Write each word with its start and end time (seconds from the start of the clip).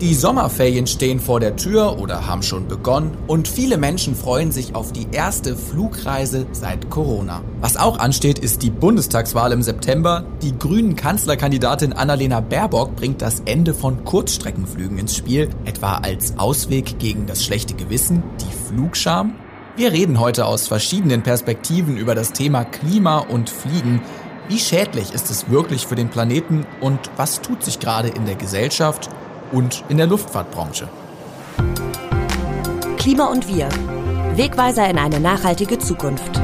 Die 0.00 0.14
Sommerferien 0.14 0.86
stehen 0.86 1.20
vor 1.20 1.40
der 1.40 1.56
Tür 1.56 1.98
oder 1.98 2.26
haben 2.26 2.42
schon 2.42 2.66
begonnen 2.68 3.18
und 3.26 3.46
viele 3.46 3.76
Menschen 3.76 4.16
freuen 4.16 4.50
sich 4.50 4.74
auf 4.74 4.92
die 4.92 5.06
erste 5.12 5.54
Flugreise 5.54 6.46
seit 6.52 6.88
Corona. 6.88 7.42
Was 7.60 7.76
auch 7.76 7.98
ansteht, 7.98 8.38
ist 8.38 8.62
die 8.62 8.70
Bundestagswahl 8.70 9.52
im 9.52 9.60
September. 9.60 10.24
Die 10.40 10.56
grünen 10.56 10.96
Kanzlerkandidatin 10.96 11.92
Annalena 11.92 12.40
Baerbock 12.40 12.96
bringt 12.96 13.20
das 13.20 13.40
Ende 13.44 13.74
von 13.74 14.02
Kurzstreckenflügen 14.06 14.96
ins 14.96 15.14
Spiel, 15.14 15.50
etwa 15.66 15.98
als 15.98 16.38
Ausweg 16.38 16.98
gegen 16.98 17.26
das 17.26 17.44
schlechte 17.44 17.74
Gewissen, 17.74 18.22
die 18.40 18.68
Flugscham. 18.68 19.34
Wir 19.76 19.92
reden 19.92 20.18
heute 20.18 20.46
aus 20.46 20.66
verschiedenen 20.66 21.22
Perspektiven 21.22 21.98
über 21.98 22.14
das 22.14 22.32
Thema 22.32 22.64
Klima 22.64 23.18
und 23.18 23.50
Fliegen. 23.50 24.00
Wie 24.48 24.58
schädlich 24.58 25.12
ist 25.12 25.30
es 25.30 25.50
wirklich 25.50 25.86
für 25.86 25.94
den 25.94 26.08
Planeten 26.08 26.66
und 26.80 26.98
was 27.18 27.42
tut 27.42 27.62
sich 27.62 27.80
gerade 27.80 28.08
in 28.08 28.24
der 28.24 28.36
Gesellschaft 28.36 29.10
und 29.52 29.84
in 29.88 29.96
der 29.96 30.06
Luftfahrtbranche. 30.06 30.88
Klima 32.96 33.26
und 33.26 33.48
wir. 33.48 33.68
Wegweiser 34.36 34.88
in 34.88 34.98
eine 34.98 35.20
nachhaltige 35.20 35.78
Zukunft. 35.78 36.40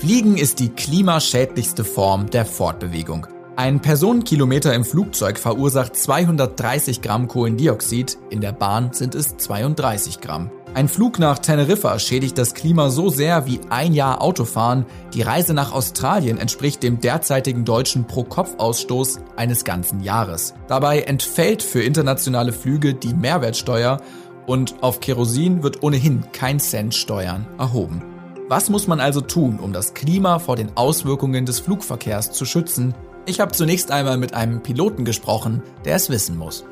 Fliegen 0.00 0.36
ist 0.36 0.58
die 0.58 0.70
klimaschädlichste 0.70 1.84
Form 1.84 2.28
der 2.28 2.44
Fortbewegung. 2.44 3.26
Ein 3.54 3.80
Personenkilometer 3.80 4.74
im 4.74 4.84
Flugzeug 4.84 5.38
verursacht 5.38 5.94
230 5.94 7.02
Gramm 7.02 7.28
Kohlendioxid, 7.28 8.18
in 8.30 8.40
der 8.40 8.52
Bahn 8.52 8.92
sind 8.92 9.14
es 9.14 9.36
32 9.36 10.20
Gramm. 10.20 10.50
Ein 10.74 10.88
Flug 10.88 11.18
nach 11.18 11.38
Teneriffa 11.38 11.98
schädigt 11.98 12.38
das 12.38 12.54
Klima 12.54 12.88
so 12.88 13.10
sehr 13.10 13.44
wie 13.44 13.60
ein 13.68 13.92
Jahr 13.92 14.22
Autofahren. 14.22 14.86
Die 15.12 15.20
Reise 15.20 15.52
nach 15.52 15.72
Australien 15.72 16.38
entspricht 16.38 16.82
dem 16.82 16.98
derzeitigen 16.98 17.66
deutschen 17.66 18.06
Pro-Kopf-Ausstoß 18.06 19.20
eines 19.36 19.64
ganzen 19.64 20.00
Jahres. 20.00 20.54
Dabei 20.68 21.02
entfällt 21.02 21.62
für 21.62 21.82
internationale 21.82 22.54
Flüge 22.54 22.94
die 22.94 23.12
Mehrwertsteuer 23.12 24.00
und 24.46 24.82
auf 24.82 25.00
Kerosin 25.00 25.62
wird 25.62 25.82
ohnehin 25.82 26.24
kein 26.32 26.58
Cent 26.58 26.94
Steuern 26.94 27.46
erhoben. 27.58 28.02
Was 28.48 28.70
muss 28.70 28.86
man 28.86 28.98
also 28.98 29.20
tun, 29.20 29.60
um 29.60 29.74
das 29.74 29.92
Klima 29.92 30.38
vor 30.38 30.56
den 30.56 30.74
Auswirkungen 30.74 31.44
des 31.44 31.60
Flugverkehrs 31.60 32.32
zu 32.32 32.46
schützen? 32.46 32.94
Ich 33.26 33.40
habe 33.40 33.52
zunächst 33.52 33.90
einmal 33.90 34.16
mit 34.16 34.32
einem 34.32 34.62
Piloten 34.62 35.04
gesprochen, 35.04 35.62
der 35.84 35.96
es 35.96 36.08
wissen 36.08 36.38
muss. 36.38 36.64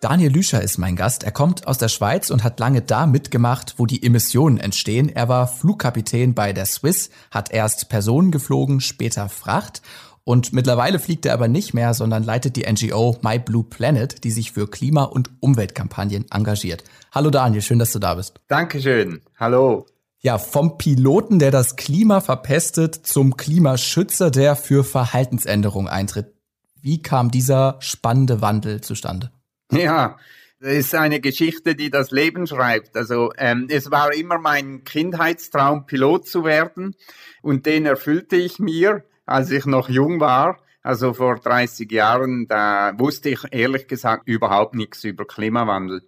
Daniel 0.00 0.32
Lüscher 0.32 0.62
ist 0.62 0.78
mein 0.78 0.96
Gast. 0.96 1.24
Er 1.24 1.30
kommt 1.30 1.66
aus 1.66 1.76
der 1.76 1.88
Schweiz 1.88 2.30
und 2.30 2.42
hat 2.42 2.58
lange 2.58 2.80
da 2.80 3.04
mitgemacht, 3.04 3.74
wo 3.76 3.84
die 3.84 4.02
Emissionen 4.02 4.56
entstehen. 4.56 5.10
Er 5.10 5.28
war 5.28 5.46
Flugkapitän 5.46 6.34
bei 6.34 6.54
der 6.54 6.64
Swiss, 6.64 7.10
hat 7.30 7.52
erst 7.52 7.90
Personen 7.90 8.30
geflogen, 8.30 8.80
später 8.80 9.28
Fracht. 9.28 9.82
Und 10.24 10.54
mittlerweile 10.54 11.00
fliegt 11.00 11.26
er 11.26 11.34
aber 11.34 11.48
nicht 11.48 11.74
mehr, 11.74 11.92
sondern 11.92 12.22
leitet 12.22 12.56
die 12.56 12.64
NGO 12.70 13.18
My 13.20 13.38
Blue 13.38 13.62
Planet, 13.62 14.24
die 14.24 14.30
sich 14.30 14.52
für 14.52 14.70
Klima- 14.70 15.04
und 15.04 15.30
Umweltkampagnen 15.40 16.24
engagiert. 16.30 16.82
Hallo 17.12 17.28
Daniel, 17.28 17.60
schön, 17.60 17.78
dass 17.78 17.92
du 17.92 17.98
da 17.98 18.14
bist. 18.14 18.40
Dankeschön. 18.48 19.20
Hallo. 19.38 19.84
Ja, 20.20 20.38
vom 20.38 20.78
Piloten, 20.78 21.38
der 21.38 21.50
das 21.50 21.76
Klima 21.76 22.22
verpestet, 22.22 22.94
zum 22.94 23.36
Klimaschützer, 23.36 24.30
der 24.30 24.56
für 24.56 24.82
Verhaltensänderung 24.82 25.88
eintritt. 25.88 26.32
Wie 26.80 27.02
kam 27.02 27.30
dieser 27.30 27.76
spannende 27.80 28.40
Wandel 28.40 28.80
zustande? 28.80 29.30
Ja, 29.70 30.18
das 30.60 30.72
ist 30.72 30.94
eine 30.94 31.20
Geschichte, 31.20 31.74
die 31.74 31.90
das 31.90 32.10
Leben 32.10 32.46
schreibt. 32.46 32.96
Also 32.96 33.32
ähm, 33.38 33.66
es 33.70 33.90
war 33.90 34.12
immer 34.12 34.38
mein 34.38 34.84
Kindheitstraum, 34.84 35.86
Pilot 35.86 36.26
zu 36.26 36.44
werden 36.44 36.94
und 37.40 37.66
den 37.66 37.86
erfüllte 37.86 38.36
ich 38.36 38.58
mir, 38.58 39.04
als 39.24 39.50
ich 39.50 39.64
noch 39.64 39.88
jung 39.88 40.20
war. 40.20 40.58
Also 40.82 41.12
vor 41.12 41.36
30 41.36 41.90
Jahren, 41.90 42.46
da 42.48 42.92
wusste 42.98 43.30
ich 43.30 43.40
ehrlich 43.50 43.86
gesagt 43.86 44.26
überhaupt 44.26 44.74
nichts 44.74 45.04
über 45.04 45.26
Klimawandel. 45.26 46.02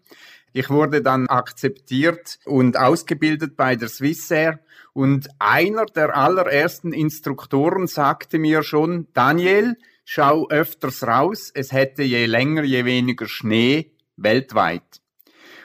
Ich 0.53 0.69
wurde 0.69 1.03
dann 1.03 1.29
akzeptiert 1.29 2.39
und 2.45 2.79
ausgebildet 2.79 3.57
bei 3.57 3.77
der 3.77 3.89
Swissair 3.89 4.61
und 4.93 5.29
einer 5.39 5.87
der 5.87 6.15
allerersten 6.17 6.93
Instruktoren 6.93 7.87
sagte 7.87 8.39
mir 8.39 8.63
schon, 8.63 9.09
Daniel, 9.15 9.77
schau 10.05 10.49
öfters 10.49 11.03
raus, 11.03 11.51
es 11.55 11.73
hätte 11.73 12.03
je 12.03 12.27
länger, 12.27 12.65
je 12.65 12.85
weniger 12.85 13.27
Schnee 13.29 13.93
weltweit. 14.17 15.01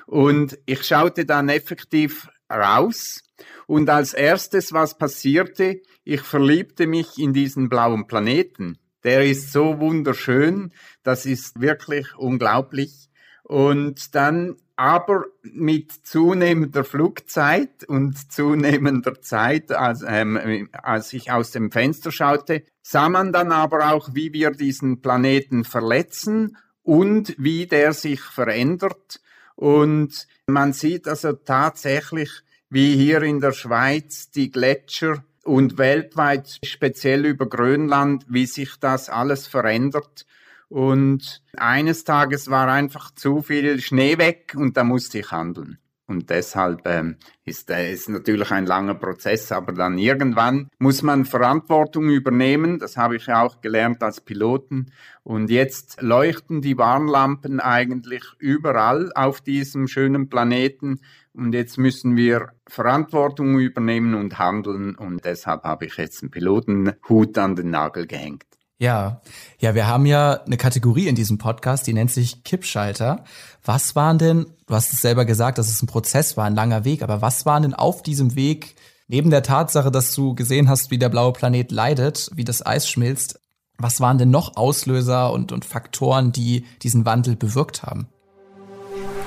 Und 0.06 0.58
ich 0.66 0.84
schaute 0.84 1.25
dann 1.25 1.50
effektiv 1.50 2.30
raus 2.50 3.24
und 3.68 3.90
als 3.90 4.14
erstes, 4.14 4.72
was 4.72 4.98
passierte, 4.98 5.81
ich 6.03 6.22
verliebte 6.22 6.88
mich 6.88 7.18
in 7.18 7.34
diesen 7.34 7.68
blauen 7.68 8.08
Planeten. 8.08 8.78
Der 9.03 9.25
ist 9.25 9.52
so 9.52 9.80
wunderschön, 9.80 10.74
das 11.04 11.25
ist 11.25 11.59
wirklich 11.59 12.16
unglaublich. 12.16 13.09
Und 13.44 14.16
dann 14.16 14.56
aber 14.78 15.26
mit 15.42 15.92
zunehmender 15.92 16.84
Flugzeit 16.84 17.84
und 17.86 18.32
zunehmender 18.32 19.22
Zeit, 19.22 19.72
als, 19.72 20.06
ähm, 20.08 20.70
als 20.72 21.12
ich 21.14 21.32
aus 21.32 21.52
dem 21.52 21.72
Fenster 21.72 22.12
schaute, 22.12 22.64
sah 22.84 23.10
man 23.10 23.34
dann 23.34 23.52
aber 23.52 23.92
auch, 23.92 24.10
wie 24.14 24.32
wir 24.34 24.52
diesen 24.52 25.02
Planeten 25.02 25.66
verletzen 25.66 26.58
und 26.84 27.36
wie 27.40 27.66
der 27.66 27.94
sich 27.94 28.22
verändert. 28.22 29.20
Und 29.56 30.28
man 30.46 30.74
sieht 30.74 31.08
also 31.08 31.34
tatsächlich, 31.34 32.30
wie 32.70 32.96
hier 32.96 33.24
in 33.24 33.40
der 33.40 33.54
Schweiz 33.54 34.30
die 34.30 34.52
Gletscher 34.52 35.24
und 35.44 35.80
weltweit 35.80 36.60
speziell 36.64 37.26
über 37.26 37.48
Grönland, 37.48 38.26
wie 38.30 38.46
sich 38.46 38.76
das 38.80 39.10
alles 39.10 39.48
verändert. 39.48 40.28
Und 40.70 41.44
eines 41.56 42.04
Tages 42.04 42.50
war 42.50 42.68
einfach 42.68 43.12
zu 43.12 43.42
viel 43.42 43.80
Schnee 43.80 44.18
weg 44.18 44.54
und 44.56 44.78
da 44.78 44.84
musste 44.84 45.20
ich 45.20 45.32
handeln. 45.32 45.80
Und 46.10 46.30
deshalb 46.30 46.88
ähm, 46.88 47.18
ist 47.44 47.70
es 47.70 48.08
äh, 48.08 48.12
natürlich 48.12 48.50
ein 48.52 48.66
langer 48.66 48.96
Prozess, 48.96 49.52
aber 49.52 49.74
dann 49.74 49.98
irgendwann 49.98 50.70
muss 50.80 51.02
man 51.04 51.26
Verantwortung 51.26 52.10
übernehmen. 52.10 52.80
Das 52.80 52.96
habe 52.96 53.18
ich 53.18 53.28
auch 53.28 53.60
gelernt 53.60 54.02
als 54.02 54.22
Piloten. 54.22 54.94
Und 55.24 55.50
jetzt 55.50 56.02
leuchten 56.02 56.62
die 56.62 56.78
Warnlampen 56.78 57.60
eigentlich 57.60 58.24
überall 58.40 59.12
auf 59.16 59.42
diesem 59.42 59.90
schönen 59.90 60.30
Planeten. 60.30 61.02
Und 61.34 61.54
jetzt 61.54 61.78
müssen 61.78 62.16
wir 62.16 62.54
Verantwortung 62.70 63.60
übernehmen 63.60 64.16
und 64.16 64.40
handeln. 64.40 64.96
Und 64.96 65.26
deshalb 65.26 65.66
habe 65.66 65.88
ich 65.88 65.98
jetzt 65.98 66.24
einen 66.24 66.32
Pilotenhut 66.32 67.38
an 67.38 67.58
den 67.58 67.70
Nagel 67.70 68.08
gehängt. 68.08 68.46
Ja, 68.80 69.22
ja, 69.58 69.74
wir 69.74 69.88
haben 69.88 70.06
ja 70.06 70.44
eine 70.44 70.58
Kategorie 70.58 71.08
in 71.08 71.16
diesem 71.16 71.40
Podcast, 71.40 71.88
die 71.88 71.94
nennt 71.94 72.12
sich 72.12 72.44
Kippschalter. 72.44 73.24
Was 73.66 73.96
waren 73.96 74.20
denn, 74.20 74.46
du 74.68 74.76
hast 74.76 74.94
es 74.94 75.02
selber 75.02 75.26
gesagt, 75.26 75.58
dass 75.58 75.68
es 75.68 75.82
ein 75.82 75.88
Prozess 75.88 76.38
war, 76.38 76.46
ein 76.46 76.54
langer 76.54 76.86
Weg, 76.86 77.02
aber 77.02 77.24
was 77.24 77.48
waren 77.48 77.64
denn 77.64 77.74
auf 77.74 78.04
diesem 78.04 78.36
Weg, 78.36 78.76
neben 79.08 79.32
der 79.32 79.42
Tatsache, 79.42 79.90
dass 79.90 80.14
du 80.14 80.36
gesehen 80.36 80.70
hast, 80.70 80.92
wie 80.92 81.00
der 81.00 81.10
blaue 81.10 81.34
Planet 81.34 81.72
leidet, 81.72 82.30
wie 82.36 82.44
das 82.44 82.64
Eis 82.64 82.88
schmilzt, 82.88 83.40
was 83.80 84.00
waren 84.00 84.20
denn 84.20 84.30
noch 84.30 84.56
Auslöser 84.58 85.34
und, 85.34 85.52
und 85.52 85.66
Faktoren, 85.66 86.32
die 86.32 86.64
diesen 86.84 87.04
Wandel 87.04 87.36
bewirkt 87.36 87.82
haben? 87.82 88.08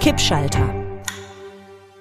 Kippschalter. 0.01 0.73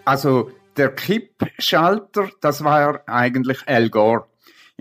Also 0.06 0.52
der 0.78 0.94
Kippschalter, 0.94 2.30
das 2.42 2.64
war 2.64 3.02
eigentlich 3.08 3.68
Al 3.68 3.90
Gore. 3.90 4.28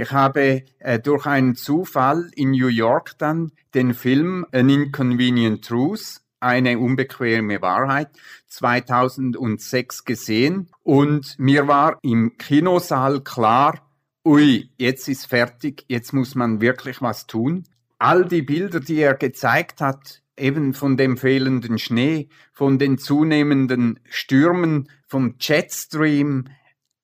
Ich 0.00 0.12
habe 0.12 0.62
äh, 0.78 1.00
durch 1.00 1.26
einen 1.26 1.56
Zufall 1.56 2.30
in 2.36 2.52
New 2.52 2.68
York 2.68 3.18
dann 3.18 3.50
den 3.74 3.94
Film 3.94 4.46
An 4.52 4.70
Inconvenient 4.70 5.64
Truth, 5.64 6.20
eine 6.38 6.78
unbequeme 6.78 7.60
Wahrheit, 7.62 8.10
2006 8.46 10.04
gesehen 10.04 10.70
und 10.84 11.36
mir 11.40 11.66
war 11.66 11.98
im 12.02 12.38
Kinosaal 12.38 13.22
klar, 13.22 13.90
ui, 14.24 14.70
jetzt 14.78 15.08
ist 15.08 15.26
fertig, 15.26 15.84
jetzt 15.88 16.12
muss 16.12 16.36
man 16.36 16.60
wirklich 16.60 17.02
was 17.02 17.26
tun. 17.26 17.64
All 17.98 18.24
die 18.24 18.42
Bilder, 18.42 18.78
die 18.78 19.00
er 19.00 19.14
gezeigt 19.14 19.80
hat, 19.80 20.22
eben 20.36 20.74
von 20.74 20.96
dem 20.96 21.16
fehlenden 21.16 21.76
Schnee, 21.76 22.28
von 22.52 22.78
den 22.78 22.98
zunehmenden 22.98 23.98
Stürmen, 24.08 24.90
vom 25.08 25.34
Jetstream, 25.40 26.44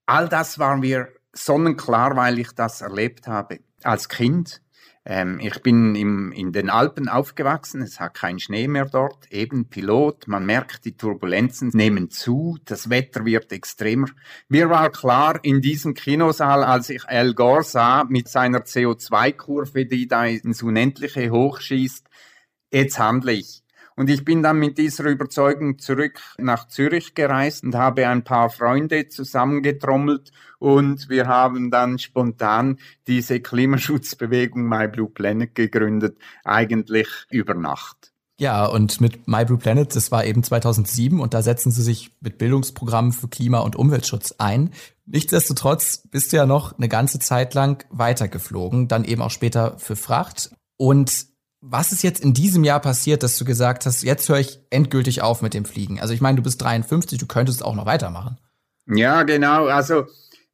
all 0.07 0.29
das 0.29 0.61
war 0.61 0.77
mir 0.77 1.09
sonnenklar, 1.35 2.17
weil 2.17 2.39
ich 2.39 2.53
das 2.53 2.81
erlebt 2.81 3.27
habe 3.27 3.61
als 3.83 4.09
Kind. 4.09 4.63
Ähm, 5.07 5.39
ich 5.41 5.61
bin 5.63 5.95
im, 5.95 6.33
in 6.33 6.53
den 6.53 6.71
Alpen 6.71 7.09
aufgewachsen, 7.09 7.83
es 7.83 8.01
hat 8.01 8.15
keinen 8.15 8.39
Schnee 8.39 8.69
mehr 8.69 8.87
dort, 8.87 9.31
eben 9.31 9.69
Pilot, 9.69 10.29
man 10.29 10.47
merkt, 10.47 10.87
die 10.87 10.97
Turbulenzen 10.97 11.71
nehmen 11.75 12.11
zu, 12.11 12.59
das 12.65 12.89
Wetter 12.89 13.27
wird 13.27 13.53
extremer. 13.53 14.09
Mir 14.49 14.71
war 14.71 14.91
klar, 14.91 15.41
in 15.43 15.61
diesem 15.61 15.93
Kinosaal, 15.93 16.65
als 16.65 16.89
ich 16.89 17.07
Al 17.07 17.35
Gore 17.35 17.65
sah, 17.65 18.05
mit 18.05 18.29
seiner 18.29 18.61
CO2-Kurve, 18.61 19.85
die 19.85 20.09
da 20.09 20.25
ins 20.25 20.63
Unendliche 20.63 21.31
hochschießt, 21.31 22.07
jetzt 22.73 22.99
handle 22.99 23.33
ich. 23.33 23.64
Und 23.97 24.11
ich 24.11 24.25
bin 24.25 24.43
dann 24.43 24.59
mit 24.59 24.77
dieser 24.77 25.05
Überzeugung 25.05 25.79
zurück 25.79 26.21
nach 26.39 26.67
Zürich 26.67 27.15
gereist 27.15 27.63
und 27.63 27.77
habe 27.77 28.09
ein 28.09 28.25
paar 28.25 28.51
Freunde 28.51 29.09
zusammengetrommelt 29.09 30.33
und 30.59 31.09
wir 31.09 31.29
haben 31.29 31.71
dann 31.71 31.99
spontan 31.99 32.79
diese 33.07 33.41
Klimaschutzbewegung 33.41 34.69
My 34.69 34.89
Blue 34.89 35.11
Planet 35.11 35.55
gegründet, 35.55 36.19
eigentlich 36.43 37.09
über 37.31 37.55
Nacht. 37.55 38.15
Ja, 38.41 38.67
und 38.67 39.01
mit 39.01 39.29
My 39.29 39.45
Blue 39.45 39.59
Planet, 39.59 39.95
das 39.95 40.11
war 40.11 40.25
eben 40.25 40.43
2007 40.43 41.21
und 41.21 41.35
da 41.35 41.43
setzen 41.43 41.71
sie 41.71 41.83
sich 41.83 42.11
mit 42.21 42.37
Bildungsprogrammen 42.39 43.13
für 43.13 43.29
Klima- 43.29 43.61
und 43.61 43.77
Umweltschutz 43.77 44.35
ein. 44.39 44.71
Nichtsdestotrotz 45.07 46.09
bist 46.11 46.33
du 46.33 46.39
ja 46.39 46.47
noch 46.47 46.77
eine 46.77 46.89
ganze 46.89 47.21
Zeit 47.21 47.55
lang 47.55 47.85
weitergeflogen, 47.91 48.89
dann 48.89 49.05
eben 49.05 49.23
auch 49.23 49.31
später 49.31 49.79
für 49.79 49.95
Fracht. 49.95 50.51
Und 50.77 51.27
was 51.67 51.93
ist 51.93 52.03
jetzt 52.03 52.23
in 52.23 52.35
diesem 52.35 52.63
Jahr 52.63 52.81
passiert, 52.81 53.23
dass 53.23 53.39
du 53.39 53.45
gesagt 53.45 53.87
hast, 53.87 54.03
jetzt 54.03 54.29
höre 54.29 54.39
ich 54.39 54.61
endgültig 54.71 55.23
auf 55.23 55.41
mit 55.41 55.55
dem 55.55 55.65
Fliegen? 55.65 55.99
Also 56.01 56.13
ich 56.13 56.21
meine, 56.21 56.37
du 56.37 56.43
bist 56.43 56.61
53, 56.61 57.19
du 57.19 57.27
könntest 57.27 57.65
auch 57.65 57.75
noch 57.75 57.87
weitermachen. 57.87 58.37
Ja, 58.87 59.23
genau. 59.23 59.67
Also 59.67 60.07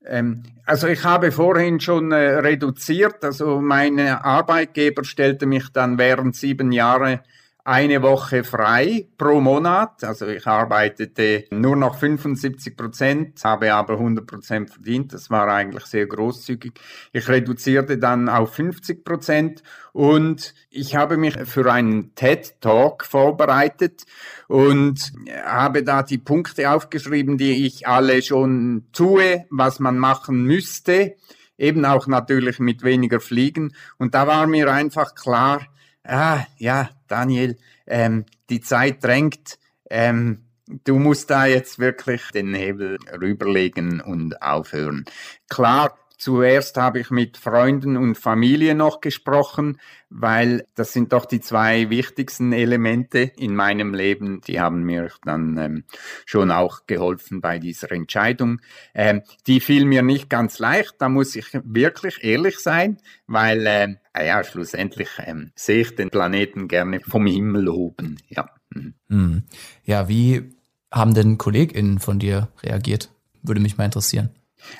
ähm, 0.07 0.45
also 0.65 0.87
ich 0.87 1.03
habe 1.05 1.33
vorhin 1.33 1.81
schon 1.81 2.13
äh, 2.13 2.17
reduziert. 2.17 3.25
Also 3.25 3.61
mein 3.61 3.99
Arbeitgeber 3.99 5.05
stellte 5.05 5.47
mich 5.47 5.71
dann 5.73 5.99
während 5.99 6.37
sieben 6.37 6.71
Jahre 6.71 7.21
eine 7.65 8.03
Woche 8.03 8.45
frei 8.45 9.09
pro 9.19 9.41
Monat. 9.41 10.03
Also 10.05 10.27
ich 10.27 10.47
arbeitete 10.47 11.45
nur 11.51 11.77
noch 11.77 11.99
75 11.99 12.77
Prozent, 12.77 13.45
habe 13.45 13.73
aber 13.75 13.95
100 13.95 14.27
Prozent 14.27 14.71
verdient. 14.71 15.13
Das 15.13 15.31
war 15.31 15.49
eigentlich 15.49 15.85
sehr 15.87 16.07
großzügig. 16.07 16.73
Ich 17.13 17.29
reduzierte 17.29 17.99
dann 17.99 18.29
auf 18.29 18.55
50 18.55 19.05
Prozent 19.05 19.63
und 19.93 20.55
ich 20.71 20.97
habe 20.97 21.17
mich 21.17 21.37
für 21.45 21.71
einen 21.71 22.15
TED 22.15 22.61
Talk 22.61 23.05
vorbereitet 23.05 24.05
und 24.49 25.13
habe 25.45 25.83
da 25.83 26.03
die 26.03 26.19
Punkte 26.19 26.71
aufgeschrieben, 26.71 27.39
die 27.39 27.67
ich 27.67 27.87
alle 27.87 28.23
schon 28.23 28.87
tue, 28.93 29.47
was 29.51 29.81
man 29.81 29.99
machen 29.99 30.45
müsste. 30.45 31.17
Eben 31.59 31.85
auch 31.85 32.07
natürlich 32.07 32.59
mit 32.59 32.83
weniger 32.83 33.21
Fliegen. 33.21 33.75
Und 33.99 34.15
da 34.15 34.27
war 34.27 34.47
mir 34.47 34.73
einfach 34.73 35.15
klar, 35.15 35.61
ah, 36.05 36.45
ja, 36.59 36.91
Daniel, 37.09 37.57
ähm, 37.87 38.25
die 38.49 38.61
Zeit 38.61 39.03
drängt, 39.03 39.59
ähm, 39.91 40.47
du 40.85 40.99
musst 40.99 41.31
da 41.31 41.47
jetzt 41.47 41.79
wirklich 41.79 42.31
den 42.31 42.55
Hebel 42.55 42.99
rüberlegen 43.21 44.01
und 44.01 44.41
aufhören. 44.43 45.05
Klar, 45.49 45.99
Zuerst 46.21 46.77
habe 46.77 47.01
ich 47.01 47.11
mit 47.11 47.39
Freunden 47.39 47.97
und 47.97 48.15
Familie 48.15 48.75
noch 48.75 49.01
gesprochen, 49.01 49.81
weil 50.11 50.67
das 50.75 50.93
sind 50.93 51.15
doch 51.15 51.25
die 51.25 51.41
zwei 51.41 51.89
wichtigsten 51.89 52.53
Elemente 52.53 53.21
in 53.39 53.57
meinem 53.57 53.95
Leben. 53.95 54.43
Die 54.43 54.61
haben 54.61 54.83
mir 54.83 55.11
dann 55.25 55.57
ähm, 55.57 55.85
schon 56.27 56.51
auch 56.51 56.81
geholfen 56.87 57.41
bei 57.41 57.59
dieser 57.59 57.91
Entscheidung. 57.91 58.61
Ähm, 58.93 59.23
die 59.47 59.61
fiel 59.61 59.87
mir 59.87 60.03
nicht 60.03 60.29
ganz 60.29 60.59
leicht, 60.59 60.97
da 60.99 61.09
muss 61.09 61.35
ich 61.37 61.47
wirklich 61.65 62.23
ehrlich 62.23 62.59
sein, 62.59 62.99
weil 63.27 63.67
äh, 63.67 63.97
ja, 64.15 64.45
schlussendlich 64.45 65.09
ähm, 65.25 65.53
sehe 65.55 65.81
ich 65.81 65.97
den 65.97 66.11
Planeten 66.11 66.69
gerne 66.69 67.01
vom 67.01 67.27
Himmel 67.27 67.67
oben. 67.71 68.19
Ja. 68.29 68.51
Mhm. 68.75 68.93
Hm. 69.09 69.43
Ja, 69.85 70.07
wie 70.11 70.55
haben 70.93 71.15
denn 71.15 71.39
KollegInnen 71.39 71.99
von 71.99 72.19
dir 72.19 72.49
reagiert? 72.63 73.11
Würde 73.43 73.63
mich 73.63 73.79
mal 73.79 73.87
interessieren. 73.87 74.29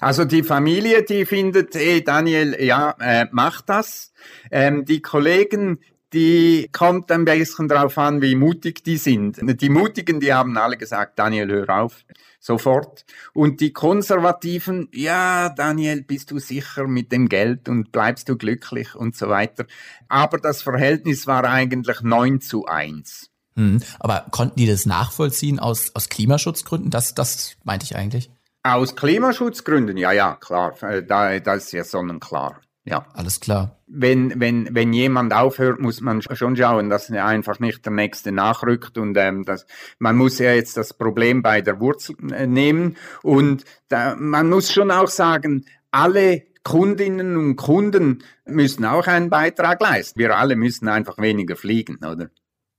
Also 0.01 0.25
die 0.25 0.43
Familie, 0.43 1.03
die 1.03 1.25
findet, 1.27 1.75
hey 1.75 2.03
Daniel, 2.03 2.57
ja, 2.61 2.95
äh, 3.01 3.27
mach 3.33 3.61
das. 3.61 4.13
Ähm, 4.51 4.85
die 4.85 5.03
Kollegen, 5.03 5.81
die 6.13 6.69
kommt 6.73 7.13
ein 7.13 7.25
bisschen 7.25 7.69
drauf 7.69 7.97
an, 7.97 8.21
wie 8.21 8.35
mutig 8.35 8.83
die 8.83 8.97
sind. 8.97 9.39
Die 9.61 9.69
Mutigen, 9.69 10.21
die 10.21 10.33
haben 10.33 10.57
alle 10.57 10.77
gesagt, 10.77 11.19
Daniel, 11.19 11.49
hör 11.49 11.83
auf, 11.83 12.05
sofort. 12.41 13.05
Und 13.33 13.61
die 13.61 13.73
Konservativen, 13.73 14.89
ja, 14.93 15.51
Daniel, 15.51 16.03
bist 16.03 16.31
du 16.31 16.39
sicher 16.39 16.87
mit 16.89 17.13
dem 17.13 17.29
Geld 17.29 17.69
und 17.69 17.93
bleibst 17.93 18.29
du 18.29 18.37
glücklich 18.37 18.95
und 18.95 19.17
so 19.17 19.29
weiter. 19.29 19.67
Aber 20.09 20.39
das 20.39 20.63
Verhältnis 20.63 21.27
war 21.27 21.45
eigentlich 21.45 22.01
9 22.03 22.41
zu 22.41 22.67
1. 22.67 23.31
Hm, 23.57 23.81
aber 23.99 24.27
konnten 24.31 24.59
die 24.59 24.67
das 24.67 24.87
nachvollziehen 24.87 25.59
aus, 25.59 25.95
aus 25.95 26.09
Klimaschutzgründen? 26.09 26.91
Das, 26.91 27.15
das 27.15 27.57
meinte 27.63 27.85
ich 27.85 27.95
eigentlich. 27.95 28.31
Aus 28.63 28.95
Klimaschutzgründen, 28.95 29.97
ja, 29.97 30.13
ja, 30.13 30.37
klar. 30.37 30.81
Äh, 30.83 31.03
da, 31.03 31.39
das 31.39 31.65
ist 31.65 31.73
ja 31.73 31.85
sonnenklar. 31.85 32.61
Ja. 32.85 33.07
Alles 33.13 33.41
klar. 33.41 33.79
Wenn, 33.87 34.41
wenn, 34.41 34.75
wenn 34.75 34.93
jemand 34.93 35.33
aufhört, 35.33 35.81
muss 35.81 36.01
man 36.01 36.23
schon 36.23 36.57
schauen, 36.57 36.89
dass 36.89 37.11
er 37.11 37.27
einfach 37.27 37.61
nicht 37.61 37.85
der 37.85 37.93
Nächste 37.93 38.33
nachrückt 38.33 38.97
und 38.97 39.17
ähm, 39.17 39.45
das, 39.45 39.67
man 39.99 40.17
muss 40.17 40.39
ja 40.39 40.53
jetzt 40.53 40.77
das 40.77 40.95
Problem 40.95 41.43
bei 41.43 41.61
der 41.61 41.79
Wurzel 41.81 42.17
äh, 42.33 42.47
nehmen 42.47 42.97
und 43.23 43.65
da, 43.89 44.17
man 44.17 44.49
muss 44.49 44.73
schon 44.73 44.91
auch 44.91 45.09
sagen, 45.09 45.67
alle 45.91 46.43
Kundinnen 46.63 47.37
und 47.37 47.57
Kunden 47.57 48.23
müssen 48.45 48.85
auch 48.85 49.07
einen 49.07 49.31
Beitrag 49.31 49.81
leisten. 49.81 50.19
Wir 50.19 50.37
alle 50.37 50.57
müssen 50.57 50.89
einfach 50.89 51.19
weniger 51.19 51.57
fliegen, 51.57 51.97
oder? 52.05 52.31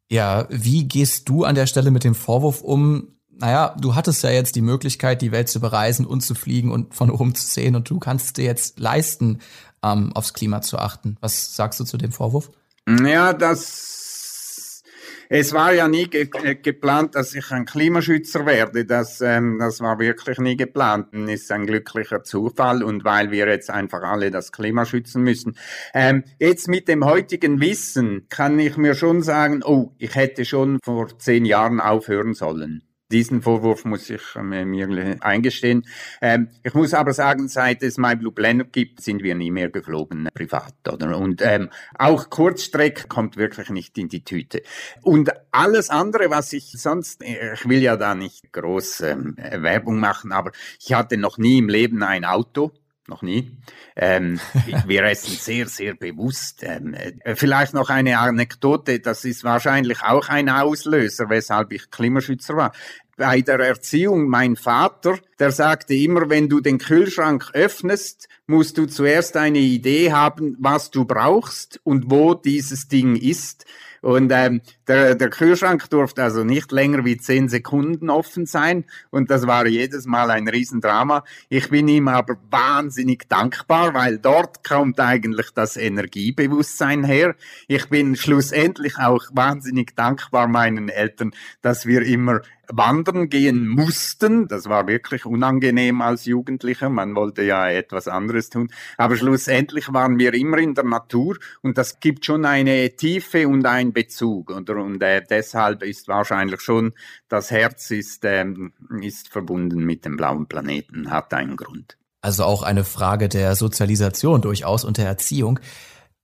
Ja, 0.10 0.46
wie 0.50 0.88
gehst 0.88 1.30
du 1.30 1.46
an 1.46 1.56
der 1.56 1.68
Stelle 1.68 1.92
mit 1.92 2.04
dem 2.04 2.16
Vorwurf 2.16 2.62
um, 2.62 3.16
naja, 3.42 3.76
du 3.80 3.96
hattest 3.96 4.24
ja 4.24 4.30
jetzt 4.30 4.56
die 4.56 4.62
Möglichkeit, 4.62 5.22
die 5.22 5.32
Welt 5.32 5.50
zu 5.50 5.60
bereisen 5.60 6.06
und 6.06 6.22
zu 6.22 6.36
fliegen 6.36 6.72
und 6.72 6.94
von 6.94 7.10
oben 7.10 7.36
zu 7.36 7.46
sehen 7.46 7.76
und 7.76 7.90
du 7.90 8.00
kannst 8.00 8.38
dir 8.38 8.46
jetzt 8.46 8.80
leisten, 8.80 9.40
ähm, 9.84 10.12
aufs 10.14 10.34
Klima 10.34 10.62
zu 10.62 10.78
achten. 10.78 11.18
Was 11.22 11.56
sagst 11.56 11.80
du 11.80 11.84
zu 11.84 11.98
dem 11.98 12.12
Vorwurf? 12.12 12.52
Ja, 12.88 13.34
das, 13.34 14.84
es 15.30 15.54
war 15.54 15.74
ja 15.74 15.88
nie 15.88 16.08
ge 16.08 16.30
äh, 16.44 16.56
geplant, 16.56 17.16
dass 17.16 17.34
ich 17.34 17.52
ein 17.52 17.66
Klimaschützer 17.66 18.46
werde. 18.46 18.86
Das, 18.86 19.22
ähm, 19.22 19.58
das 19.60 19.80
war 19.80 19.98
wirklich 19.98 20.38
nie 20.40 20.58
geplant. 20.58 21.08
Das 21.14 21.30
ist 21.30 21.52
ein 21.52 21.66
glücklicher 21.66 22.24
Zufall 22.24 22.84
und 22.84 23.04
weil 23.06 23.32
wir 23.32 23.48
jetzt 23.48 23.70
einfach 23.70 24.02
alle 24.04 24.30
das 24.30 24.52
Klima 24.52 24.86
schützen 24.86 25.24
müssen. 25.24 25.58
Ähm, 25.94 26.24
jetzt 26.40 26.68
mit 26.68 26.88
dem 26.88 27.06
heutigen 27.06 27.62
Wissen 27.62 28.28
kann 28.30 28.60
ich 28.60 28.78
mir 28.78 28.94
schon 28.94 29.24
sagen, 29.24 29.64
oh, 29.64 29.94
ich 29.98 30.16
hätte 30.16 30.46
schon 30.46 30.80
vor 30.84 31.18
zehn 31.18 31.46
Jahren 31.46 31.80
aufhören 31.80 32.34
sollen. 32.34 32.84
Diesen 33.12 33.42
Vorwurf 33.42 33.86
muss 33.86 34.10
ich 34.10 34.22
äh, 34.36 34.42
mir 34.42 35.18
eingestehen. 35.22 35.86
Ähm, 36.22 36.50
ich 36.64 36.74
muss 36.74 36.94
aber 36.94 37.14
sagen, 37.14 37.48
seit 37.48 37.84
es 37.84 37.98
My 37.98 38.16
Blue 38.16 38.32
Planet 38.32 38.72
gibt, 38.72 39.02
sind 39.02 39.24
wir 39.24 39.36
nie 39.36 39.52
mehr 39.52 39.70
geflogen, 39.70 40.28
äh, 40.28 40.32
privat, 40.32 40.74
oder? 40.92 41.18
Und 41.18 41.42
ähm, 41.42 41.70
auch 41.98 42.30
Kurzstreck 42.30 43.10
kommt 43.10 43.38
wirklich 43.38 43.70
nicht 43.70 43.98
in 43.98 44.10
die 44.10 44.24
Tüte. 44.24 44.62
Und 45.02 45.32
alles 45.52 45.90
andere, 45.90 46.30
was 46.30 46.54
ich 46.54 46.72
sonst, 46.72 47.22
äh, 47.24 47.54
ich 47.54 47.68
will 47.68 47.82
ja 47.82 47.98
da 47.98 48.16
nicht 48.16 48.54
groß 48.54 49.02
ähm, 49.02 49.36
Werbung 49.38 50.00
machen, 50.00 50.32
aber 50.32 50.52
ich 50.80 50.94
hatte 50.94 51.18
noch 51.18 51.38
nie 51.38 51.60
im 51.60 51.70
Leben 51.70 52.04
ein 52.04 52.26
Auto 52.26 52.72
noch 53.12 53.22
nie. 53.22 53.58
Ähm, 53.96 54.40
wir 54.88 55.04
essen 55.04 55.36
sehr, 55.36 55.68
sehr 55.68 55.94
bewusst. 55.94 56.64
Ähm, 56.64 56.96
äh, 56.96 57.36
vielleicht 57.36 57.76
noch 57.76 57.90
eine 57.90 58.18
Anekdote, 58.18 59.00
das 59.00 59.26
ist 59.26 59.44
wahrscheinlich 59.44 60.02
auch 60.02 60.30
ein 60.30 60.50
Auslöser, 60.50 61.30
weshalb 61.30 61.72
ich 61.74 61.92
Klimaschützer 61.92 62.56
war. 62.56 62.72
Bei 63.18 63.42
der 63.42 63.60
Erziehung, 63.60 64.28
mein 64.28 64.56
Vater, 64.56 65.20
der 65.40 65.52
sagte 65.52 65.94
immer, 65.94 66.30
wenn 66.30 66.50
du 66.50 66.60
den 66.60 66.78
Kühlschrank 66.78 67.52
öffnest, 67.54 68.28
musst 68.48 68.78
du 68.78 68.86
zuerst 68.86 69.38
eine 69.38 69.60
Idee 69.60 70.12
haben, 70.12 70.56
was 70.60 70.92
du 70.92 71.06
brauchst 71.06 71.80
und 71.84 72.10
wo 72.10 72.34
dieses 72.34 72.88
Ding 72.88 73.16
ist. 73.16 73.66
Und 74.02 74.32
ähm, 74.34 74.62
der, 74.92 75.16
der 75.16 75.30
Kühlschrank 75.30 75.90
durfte 75.90 76.22
also 76.22 76.44
nicht 76.44 76.74
länger 76.74 77.06
wie 77.06 77.16
zehn 77.16 77.48
Sekunden 77.48 78.10
offen 78.10 78.46
sein 78.46 78.84
und 79.10 79.32
das 79.32 79.48
war 79.48 79.66
jedes 79.66 80.06
Mal 80.06 80.30
ein 80.30 80.50
Riesendrama. 80.50 81.24
Ich 81.48 81.70
bin 81.70 81.88
ihm 81.88 82.10
aber 82.10 82.36
wahnsinnig 82.50 83.30
dankbar, 83.30 83.94
weil 83.94 84.18
dort 84.18 84.68
kommt 84.68 85.00
eigentlich 85.00 85.52
das 85.52 85.78
Energiebewusstsein 85.78 87.06
her. 87.06 87.36
Ich 87.70 87.88
bin 87.88 88.18
schlussendlich 88.18 88.98
auch 88.98 89.24
wahnsinnig 89.32 89.96
dankbar 89.96 90.50
meinen 90.50 90.90
Eltern, 90.90 91.32
dass 91.62 91.86
wir 91.86 92.02
immer 92.02 92.42
wandern 92.72 93.30
gehen 93.30 93.68
mussten. 93.68 94.48
Das 94.48 94.68
war 94.70 94.88
wirklich 94.88 95.26
unangenehm 95.26 96.02
als 96.02 96.26
Jugendlicher. 96.26 96.90
Man 96.90 97.16
wollte 97.16 97.44
ja 97.44 97.70
etwas 97.70 98.08
anderes 98.08 98.50
tun. 98.50 98.70
Aber 98.98 99.16
schlussendlich 99.16 99.92
waren 99.94 100.18
wir 100.20 100.34
immer 100.34 100.58
in 100.58 100.74
der 100.74 100.84
Natur 100.84 101.38
und 101.62 101.78
das 101.78 102.00
gibt 102.00 102.26
schon 102.26 102.46
eine 102.46 102.96
Tiefe 102.96 103.48
und 103.48 103.66
einen 103.66 103.94
Bezug. 103.94 104.52
Oder? 104.52 104.78
Und 104.82 105.02
äh, 105.02 105.24
deshalb 105.28 105.84
ist 105.84 106.08
wahrscheinlich 106.08 106.62
schon 106.62 106.94
das 107.30 107.52
Herz 107.52 107.92
ist, 107.92 108.26
ähm, 108.26 108.74
ist 109.02 109.30
verbunden 109.30 109.86
mit 109.86 110.06
dem 110.06 110.18
blauen 110.18 110.48
Planeten, 110.48 111.12
hat 111.12 111.34
einen 111.34 111.56
Grund. 111.56 111.98
Also 112.22 112.44
auch 112.44 112.64
eine 112.64 112.84
Frage 112.84 113.30
der 113.30 113.56
Sozialisation 113.56 114.42
durchaus 114.42 114.84
und 114.84 114.98
der 114.98 115.08
Erziehung. 115.08 115.60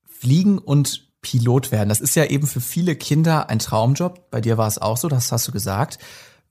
Fliegen 0.06 0.60
und 0.60 1.08
Pilot 1.22 1.72
werden, 1.72 1.90
das 1.90 2.00
ist 2.00 2.16
ja 2.16 2.26
eben 2.26 2.48
für 2.48 2.62
viele 2.62 2.96
Kinder 2.96 3.50
ein 3.50 3.60
Traumjob. 3.60 4.30
Bei 4.30 4.40
dir 4.40 4.58
war 4.58 4.68
es 4.68 4.78
auch 4.78 4.98
so, 4.98 5.08
das 5.08 5.32
hast 5.32 5.48
du 5.48 5.52
gesagt. 5.52 5.98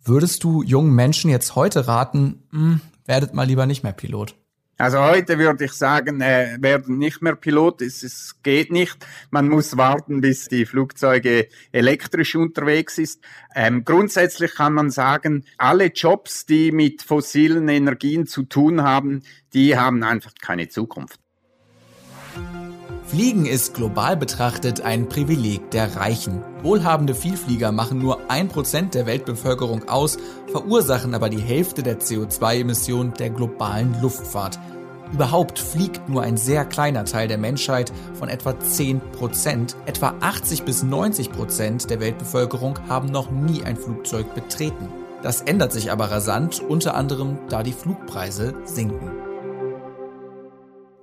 Würdest 0.02 0.44
du 0.44 0.62
jungen 0.62 0.94
Menschen 0.94 1.30
jetzt 1.30 1.54
heute 1.54 1.86
raten, 1.86 2.46
mh, 2.50 2.60
hm, 2.60 2.80
werdet 3.06 3.34
mal 3.34 3.46
lieber 3.46 3.66
nicht 3.66 3.82
mehr 3.82 3.92
Pilot? 3.92 4.34
Also 4.78 5.00
heute 5.00 5.38
würde 5.38 5.64
ich 5.64 5.72
sagen, 5.72 6.20
äh, 6.20 6.58
werden 6.60 6.98
nicht 6.98 7.22
mehr 7.22 7.34
Pilot, 7.34 7.80
es, 7.80 8.02
es 8.02 8.42
geht 8.42 8.70
nicht. 8.70 8.98
Man 9.30 9.48
muss 9.48 9.78
warten, 9.78 10.20
bis 10.20 10.48
die 10.48 10.66
Flugzeuge 10.66 11.48
elektrisch 11.72 12.36
unterwegs 12.36 12.98
ist. 12.98 13.22
Ähm, 13.54 13.84
grundsätzlich 13.84 14.54
kann 14.54 14.74
man 14.74 14.90
sagen, 14.90 15.44
alle 15.56 15.86
Jobs, 15.86 16.44
die 16.44 16.72
mit 16.72 17.02
fossilen 17.02 17.68
Energien 17.68 18.26
zu 18.26 18.42
tun 18.42 18.82
haben, 18.82 19.22
die 19.54 19.78
haben 19.78 20.02
einfach 20.02 20.32
keine 20.42 20.68
Zukunft. 20.68 21.25
Fliegen 23.06 23.46
ist 23.46 23.74
global 23.74 24.16
betrachtet 24.16 24.80
ein 24.80 25.08
Privileg 25.08 25.70
der 25.70 25.94
Reichen. 25.94 26.42
Wohlhabende 26.62 27.14
Vielflieger 27.14 27.70
machen 27.70 28.00
nur 28.00 28.28
ein 28.28 28.48
Prozent 28.48 28.94
der 28.94 29.06
Weltbevölkerung 29.06 29.88
aus, 29.88 30.18
verursachen 30.50 31.14
aber 31.14 31.28
die 31.28 31.40
Hälfte 31.40 31.84
der 31.84 32.00
CO2-Emissionen 32.00 33.14
der 33.14 33.30
globalen 33.30 33.94
Luftfahrt. 34.02 34.58
Überhaupt 35.12 35.60
fliegt 35.60 36.08
nur 36.08 36.22
ein 36.22 36.36
sehr 36.36 36.64
kleiner 36.64 37.04
Teil 37.04 37.28
der 37.28 37.38
Menschheit 37.38 37.92
von 38.14 38.28
etwa 38.28 38.50
10%. 38.50 38.98
Prozent. 39.12 39.76
Etwa 39.86 40.14
80 40.20 40.64
bis 40.64 40.82
90 40.82 41.30
Prozent 41.30 41.88
der 41.88 42.00
Weltbevölkerung 42.00 42.76
haben 42.88 43.12
noch 43.12 43.30
nie 43.30 43.62
ein 43.62 43.76
Flugzeug 43.76 44.34
betreten. 44.34 44.88
Das 45.22 45.42
ändert 45.42 45.72
sich 45.72 45.92
aber 45.92 46.10
rasant, 46.10 46.60
unter 46.60 46.96
anderem 46.96 47.38
da 47.48 47.62
die 47.62 47.72
Flugpreise 47.72 48.54
sinken. 48.64 49.12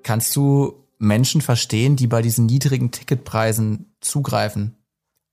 Kannst 0.03 0.35
du 0.35 0.82
Menschen 1.03 1.41
verstehen, 1.41 1.95
die 1.95 2.07
bei 2.07 2.21
diesen 2.21 2.45
niedrigen 2.45 2.91
Ticketpreisen 2.91 3.95
zugreifen. 4.01 4.77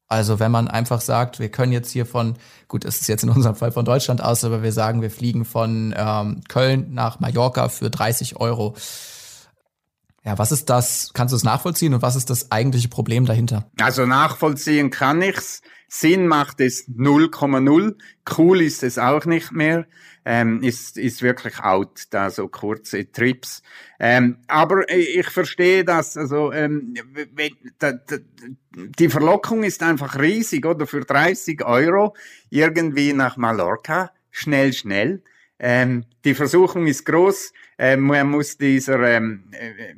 Also 0.08 0.40
wenn 0.40 0.50
man 0.50 0.66
einfach 0.66 1.00
sagt, 1.00 1.38
wir 1.38 1.50
können 1.50 1.70
jetzt 1.70 1.92
hier 1.92 2.04
von, 2.04 2.34
gut, 2.66 2.84
es 2.84 3.00
ist 3.00 3.06
jetzt 3.06 3.22
in 3.22 3.30
unserem 3.30 3.54
Fall 3.54 3.70
von 3.70 3.84
Deutschland 3.84 4.20
aus, 4.22 4.44
aber 4.44 4.62
wir 4.62 4.72
sagen, 4.72 5.02
wir 5.02 5.10
fliegen 5.10 5.44
von 5.44 5.94
ähm, 5.96 6.40
Köln 6.48 6.92
nach 6.92 7.20
Mallorca 7.20 7.68
für 7.68 7.90
30 7.90 8.36
Euro. 8.36 8.74
Ja, 10.24 10.36
was 10.36 10.50
ist 10.50 10.68
das? 10.68 11.12
Kannst 11.14 11.32
du 11.32 11.36
es 11.36 11.44
nachvollziehen 11.44 11.94
und 11.94 12.02
was 12.02 12.16
ist 12.16 12.28
das 12.28 12.50
eigentliche 12.50 12.88
Problem 12.88 13.24
dahinter? 13.24 13.70
Also 13.80 14.04
nachvollziehen 14.04 14.90
kann 14.90 15.22
ich's. 15.22 15.62
Sinn 15.92 16.28
macht 16.28 16.60
es 16.60 16.88
0,0. 16.88 17.96
Cool 18.38 18.62
ist 18.62 18.84
es 18.84 18.96
auch 18.96 19.24
nicht 19.26 19.50
mehr. 19.50 19.86
Ähm, 20.24 20.62
ist, 20.62 20.96
ist 20.96 21.20
wirklich 21.20 21.58
out, 21.60 22.04
da 22.10 22.30
so 22.30 22.46
kurze 22.46 23.10
Trips. 23.10 23.62
Ähm, 23.98 24.36
aber 24.46 24.88
ich 24.88 25.28
verstehe 25.28 25.84
das. 25.84 26.16
Also 26.16 26.52
ähm, 26.52 26.94
die 28.72 29.08
Verlockung 29.08 29.64
ist 29.64 29.82
einfach 29.82 30.16
riesig, 30.20 30.64
oder? 30.64 30.86
Für 30.86 31.00
30 31.00 31.64
Euro 31.64 32.14
irgendwie 32.50 33.12
nach 33.12 33.36
Mallorca, 33.36 34.12
schnell, 34.30 34.72
schnell. 34.72 35.24
Ähm, 35.58 36.04
die 36.24 36.34
Versuchung 36.34 36.86
ist 36.86 37.04
groß. 37.04 37.52
Ähm, 37.78 38.02
man 38.02 38.30
muss 38.30 38.56
dieser 38.58 39.00
ähm, 39.00 39.50
äh, 39.50 39.94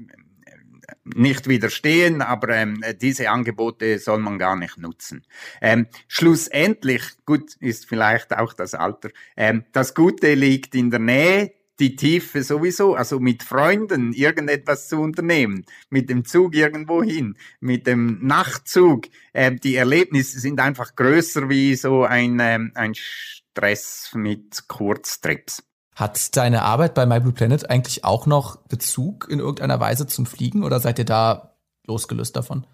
nicht 1.05 1.49
widerstehen, 1.49 2.23
aber 2.23 2.51
ähm, 2.51 2.83
diese 3.01 3.31
Angebote 3.31 3.99
soll 3.99 4.19
man 4.19 4.39
gar 4.39 4.57
nicht 4.57 4.79
nutzen. 4.79 5.25
Ähm, 5.61 5.87
schlussendlich, 6.09 7.03
gut, 7.27 7.55
ist 7.61 7.89
vielleicht 7.89 8.37
auch 8.37 8.53
das 8.53 8.75
Alter, 8.75 9.11
ähm, 9.37 9.65
das 9.73 9.95
Gute 9.95 10.35
liegt 10.35 10.75
in 10.75 10.91
der 10.91 11.01
Nähe, 11.01 11.53
die 11.81 11.97
Tiefe 11.97 12.43
sowieso, 12.45 12.95
also 12.95 13.19
mit 13.19 13.43
Freunden 13.43 14.13
irgendetwas 14.13 14.89
zu 14.89 15.01
unternehmen, 15.01 15.65
mit 15.91 16.11
dem 16.11 16.25
Zug 16.25 16.55
irgendwo 16.55 17.03
hin, 17.03 17.37
mit 17.61 17.87
dem 17.87 18.25
Nachtzug, 18.25 19.07
äh, 19.33 19.53
die 19.53 19.77
Erlebnisse 19.77 20.39
sind 20.39 20.61
einfach 20.61 20.95
größer 20.95 21.49
wie 21.49 21.75
so 21.75 22.05
ein, 22.05 22.39
ähm, 22.41 22.73
ein 22.75 22.95
Stress 22.95 24.13
mit 24.15 24.69
Kurztrips. 24.69 25.65
Hat 25.95 26.37
deine 26.37 26.63
Arbeit 26.63 26.95
bei 26.95 27.05
My 27.07 27.21
Blue 27.21 27.33
Planet 27.33 27.69
eigentlich 27.69 28.05
auch 28.05 28.27
noch 28.27 28.57
Bezug 28.69 29.29
in 29.31 29.41
irgendeiner 29.41 29.79
Weise 29.79 30.07
zum 30.07 30.27
Fliegen 30.27 30.65
oder 30.65 30.81
seid 30.81 30.99
ihr 30.99 31.05
da 31.05 31.55
losgelöst 31.87 32.35
davon? 32.37 32.67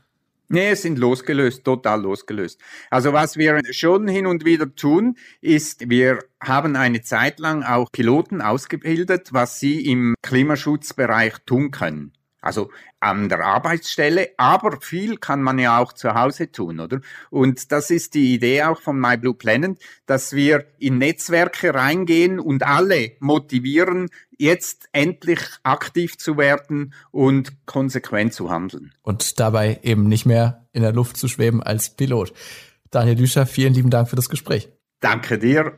Nee, 0.50 0.70
es 0.70 0.80
sind 0.80 0.98
losgelöst, 0.98 1.62
total 1.64 2.00
losgelöst. 2.00 2.58
Also 2.88 3.12
was 3.12 3.36
wir 3.36 3.60
schon 3.72 4.08
hin 4.08 4.26
und 4.26 4.46
wieder 4.46 4.74
tun, 4.74 5.16
ist, 5.42 5.90
wir 5.90 6.20
haben 6.40 6.74
eine 6.74 7.02
Zeit 7.02 7.38
lang 7.38 7.62
auch 7.64 7.92
Piloten 7.92 8.40
ausgebildet, 8.40 9.28
was 9.32 9.60
sie 9.60 9.84
im 9.84 10.14
Klimaschutzbereich 10.22 11.34
tun 11.44 11.70
können. 11.70 12.12
Also 12.40 12.70
an 13.00 13.28
der 13.28 13.44
Arbeitsstelle, 13.44 14.30
aber 14.36 14.80
viel 14.80 15.16
kann 15.16 15.42
man 15.42 15.58
ja 15.58 15.78
auch 15.78 15.92
zu 15.92 16.14
Hause 16.14 16.52
tun, 16.52 16.78
oder? 16.78 17.00
Und 17.30 17.72
das 17.72 17.90
ist 17.90 18.14
die 18.14 18.34
Idee 18.34 18.62
auch 18.62 18.80
von 18.80 18.98
My 19.00 19.16
Blue 19.16 19.34
Planet, 19.34 19.78
dass 20.06 20.32
wir 20.32 20.66
in 20.78 20.98
Netzwerke 20.98 21.74
reingehen 21.74 22.38
und 22.38 22.62
alle 22.62 23.12
motivieren, 23.18 24.08
jetzt 24.38 24.88
endlich 24.92 25.40
aktiv 25.64 26.16
zu 26.16 26.36
werden 26.36 26.94
und 27.10 27.66
konsequent 27.66 28.34
zu 28.34 28.50
handeln. 28.50 28.92
Und 29.02 29.40
dabei 29.40 29.80
eben 29.82 30.04
nicht 30.04 30.26
mehr 30.26 30.68
in 30.72 30.82
der 30.82 30.92
Luft 30.92 31.16
zu 31.16 31.26
schweben 31.26 31.62
als 31.62 31.96
Pilot. 31.96 32.32
Daniel 32.90 33.16
Düscher, 33.16 33.46
vielen 33.46 33.74
lieben 33.74 33.90
Dank 33.90 34.08
für 34.08 34.16
das 34.16 34.28
Gespräch. 34.28 34.68
Danke 35.00 35.38
dir. 35.38 35.74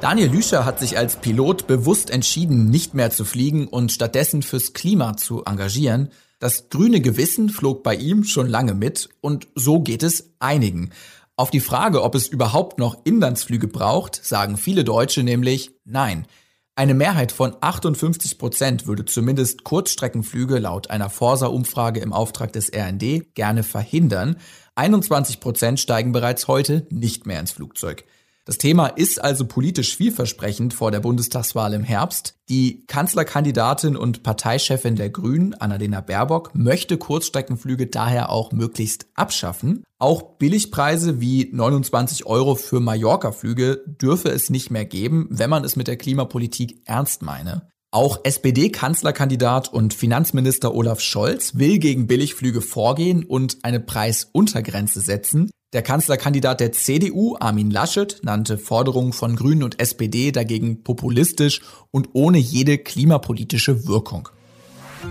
Daniel 0.00 0.30
Lüscher 0.30 0.64
hat 0.64 0.78
sich 0.78 0.96
als 0.96 1.16
Pilot 1.16 1.66
bewusst 1.66 2.08
entschieden, 2.08 2.70
nicht 2.70 2.94
mehr 2.94 3.10
zu 3.10 3.26
fliegen 3.26 3.68
und 3.68 3.92
stattdessen 3.92 4.42
fürs 4.42 4.72
Klima 4.72 5.18
zu 5.18 5.44
engagieren. 5.44 6.08
Das 6.38 6.70
grüne 6.70 7.02
Gewissen 7.02 7.50
flog 7.50 7.82
bei 7.82 7.96
ihm 7.96 8.24
schon 8.24 8.48
lange 8.48 8.72
mit 8.72 9.10
und 9.20 9.48
so 9.54 9.80
geht 9.80 10.02
es 10.02 10.30
einigen. 10.38 10.90
Auf 11.36 11.50
die 11.50 11.60
Frage, 11.60 12.02
ob 12.02 12.14
es 12.14 12.28
überhaupt 12.28 12.78
noch 12.78 12.96
Inlandsflüge 13.04 13.68
braucht, 13.68 14.24
sagen 14.24 14.56
viele 14.56 14.84
Deutsche 14.84 15.22
nämlich 15.22 15.72
nein. 15.84 16.26
Eine 16.76 16.94
Mehrheit 16.94 17.30
von 17.30 17.54
58 17.60 18.38
Prozent 18.38 18.86
würde 18.86 19.04
zumindest 19.04 19.64
Kurzstreckenflüge 19.64 20.60
laut 20.60 20.88
einer 20.88 21.10
Forsa-Umfrage 21.10 22.00
im 22.00 22.14
Auftrag 22.14 22.54
des 22.54 22.72
RND 22.74 23.34
gerne 23.34 23.62
verhindern. 23.62 24.36
21 24.76 25.40
Prozent 25.40 25.78
steigen 25.78 26.12
bereits 26.12 26.48
heute 26.48 26.86
nicht 26.88 27.26
mehr 27.26 27.38
ins 27.38 27.52
Flugzeug. 27.52 28.06
Das 28.50 28.58
Thema 28.58 28.88
ist 28.88 29.22
also 29.22 29.46
politisch 29.46 29.96
vielversprechend 29.96 30.74
vor 30.74 30.90
der 30.90 30.98
Bundestagswahl 30.98 31.72
im 31.72 31.84
Herbst. 31.84 32.34
Die 32.48 32.84
Kanzlerkandidatin 32.88 33.96
und 33.96 34.24
Parteichefin 34.24 34.96
der 34.96 35.08
Grünen, 35.08 35.54
Annalena 35.54 36.00
Baerbock, 36.00 36.52
möchte 36.52 36.98
Kurzstreckenflüge 36.98 37.86
daher 37.86 38.28
auch 38.28 38.50
möglichst 38.50 39.06
abschaffen. 39.14 39.84
Auch 40.00 40.22
Billigpreise 40.38 41.20
wie 41.20 41.48
29 41.52 42.26
Euro 42.26 42.56
für 42.56 42.80
Mallorca-Flüge 42.80 43.84
dürfe 43.86 44.30
es 44.30 44.50
nicht 44.50 44.72
mehr 44.72 44.84
geben, 44.84 45.28
wenn 45.30 45.48
man 45.48 45.62
es 45.62 45.76
mit 45.76 45.86
der 45.86 45.96
Klimapolitik 45.96 46.82
ernst 46.86 47.22
meine. 47.22 47.70
Auch 47.92 48.20
SPD-Kanzlerkandidat 48.22 49.72
und 49.72 49.94
Finanzminister 49.94 50.72
Olaf 50.76 51.00
Scholz 51.00 51.56
will 51.56 51.78
gegen 51.78 52.06
Billigflüge 52.06 52.60
vorgehen 52.60 53.24
und 53.24 53.58
eine 53.62 53.80
Preisuntergrenze 53.80 55.00
setzen. 55.00 55.50
Der 55.72 55.82
Kanzlerkandidat 55.82 56.60
der 56.60 56.70
CDU, 56.70 57.36
Armin 57.40 57.68
Laschet, 57.68 58.20
nannte 58.22 58.58
Forderungen 58.58 59.12
von 59.12 59.34
Grünen 59.34 59.64
und 59.64 59.80
SPD 59.80 60.30
dagegen 60.30 60.84
populistisch 60.84 61.62
und 61.90 62.10
ohne 62.12 62.38
jede 62.38 62.78
klimapolitische 62.78 63.88
Wirkung. 63.88 64.28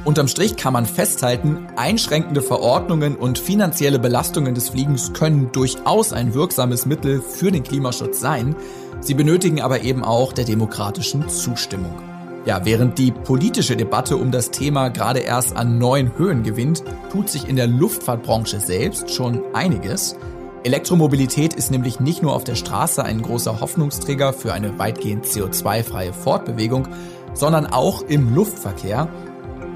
Unterm 0.05 0.29
Strich 0.29 0.55
kann 0.55 0.71
man 0.71 0.85
festhalten, 0.85 1.67
einschränkende 1.75 2.41
Verordnungen 2.41 3.17
und 3.17 3.39
finanzielle 3.39 3.99
Belastungen 3.99 4.55
des 4.55 4.69
Fliegens 4.69 5.11
können 5.11 5.51
durchaus 5.51 6.13
ein 6.13 6.33
wirksames 6.33 6.85
Mittel 6.85 7.21
für 7.21 7.51
den 7.51 7.63
Klimaschutz 7.63 8.21
sein. 8.21 8.55
Sie 9.01 9.15
benötigen 9.15 9.59
aber 9.59 9.81
eben 9.81 10.05
auch 10.05 10.31
der 10.31 10.45
demokratischen 10.45 11.27
Zustimmung. 11.27 12.18
Ja, 12.45 12.63
während 12.63 12.97
die 12.97 13.11
politische 13.11 13.75
Debatte 13.75 14.17
um 14.17 14.31
das 14.31 14.49
Thema 14.49 14.89
gerade 14.89 15.19
erst 15.19 15.55
an 15.55 15.77
neuen 15.77 16.17
Höhen 16.17 16.43
gewinnt, 16.43 16.83
tut 17.11 17.29
sich 17.29 17.47
in 17.47 17.57
der 17.57 17.67
Luftfahrtbranche 17.67 18.59
selbst 18.59 19.11
schon 19.11 19.43
einiges. 19.53 20.15
Elektromobilität 20.63 21.53
ist 21.53 21.71
nämlich 21.71 21.99
nicht 21.99 22.21
nur 22.21 22.33
auf 22.33 22.43
der 22.43 22.55
Straße 22.55 23.03
ein 23.03 23.21
großer 23.21 23.59
Hoffnungsträger 23.61 24.33
für 24.33 24.53
eine 24.53 24.77
weitgehend 24.79 25.25
CO2-freie 25.25 26.13
Fortbewegung, 26.13 26.87
sondern 27.33 27.67
auch 27.67 28.01
im 28.03 28.33
Luftverkehr. 28.33 29.07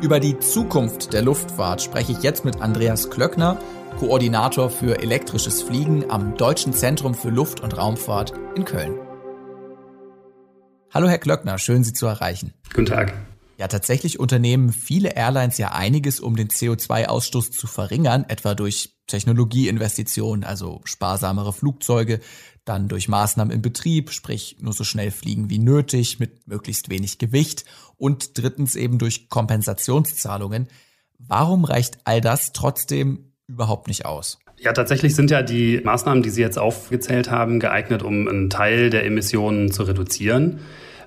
Über 0.02 0.20
die 0.20 0.40
Zukunft 0.40 1.14
der 1.14 1.22
Luftfahrt 1.22 1.82
spreche 1.82 2.14
ich 2.14 2.24
jetzt 2.24 2.44
mit 2.44 2.62
Andreas 2.62 3.10
Klöckner, 3.10 3.58
Koordinator 4.00 4.70
für 4.70 5.02
elektrisches 5.02 5.62
Fliegen 5.62 6.10
am 6.10 6.36
Deutschen 6.36 6.74
Zentrum 6.74 7.14
für 7.14 7.30
Luft- 7.30 7.62
und 7.62 7.78
Raumfahrt 7.78 8.34
in 8.56 8.66
Köln. 8.66 9.03
Hallo 10.94 11.10
Herr 11.10 11.18
Klöckner, 11.18 11.58
schön 11.58 11.84
Sie 11.84 11.92
zu 11.92 12.06
erreichen. 12.06 12.54
Guten 12.70 12.86
Tag. 12.86 13.16
Ja, 13.58 13.68
tatsächlich 13.68 14.20
unternehmen 14.20 14.72
viele 14.72 15.16
Airlines 15.16 15.58
ja 15.58 15.72
einiges, 15.72 16.20
um 16.20 16.36
den 16.36 16.50
CO2-Ausstoß 16.50 17.50
zu 17.50 17.66
verringern, 17.66 18.26
etwa 18.28 18.54
durch 18.54 18.94
Technologieinvestitionen, 19.08 20.44
also 20.44 20.82
sparsamere 20.84 21.52
Flugzeuge, 21.52 22.20
dann 22.64 22.90
durch 22.90 23.08
Maßnahmen 23.08 23.52
im 23.52 23.64
Betrieb, 23.64 24.12
sprich 24.12 24.58
nur 24.60 24.74
so 24.74 24.84
schnell 24.84 25.10
fliegen 25.10 25.50
wie 25.50 25.58
nötig, 25.58 26.20
mit 26.20 26.48
möglichst 26.48 26.92
wenig 26.92 27.18
Gewicht 27.18 27.66
und 27.98 28.38
drittens 28.38 28.76
eben 28.76 29.00
durch 29.00 29.30
Kompensationszahlungen. 29.30 30.68
Warum 31.18 31.66
reicht 31.66 31.98
all 32.04 32.22
das 32.22 32.54
trotzdem 32.54 33.34
überhaupt 33.48 33.88
nicht 33.88 34.06
aus? 34.06 34.38
Ja, 34.64 34.72
tatsächlich 34.72 35.14
sind 35.14 35.30
ja 35.30 35.42
die 35.42 35.82
Maßnahmen, 35.84 36.24
die 36.24 36.30
Sie 36.30 36.40
jetzt 36.40 36.58
aufgezählt 36.58 37.30
haben, 37.30 37.60
geeignet, 37.60 38.02
um 38.02 38.30
einen 38.30 38.50
Teil 38.50 38.90
der 38.90 39.06
Emissionen 39.06 39.72
zu 39.72 39.84
reduzieren. 39.84 40.62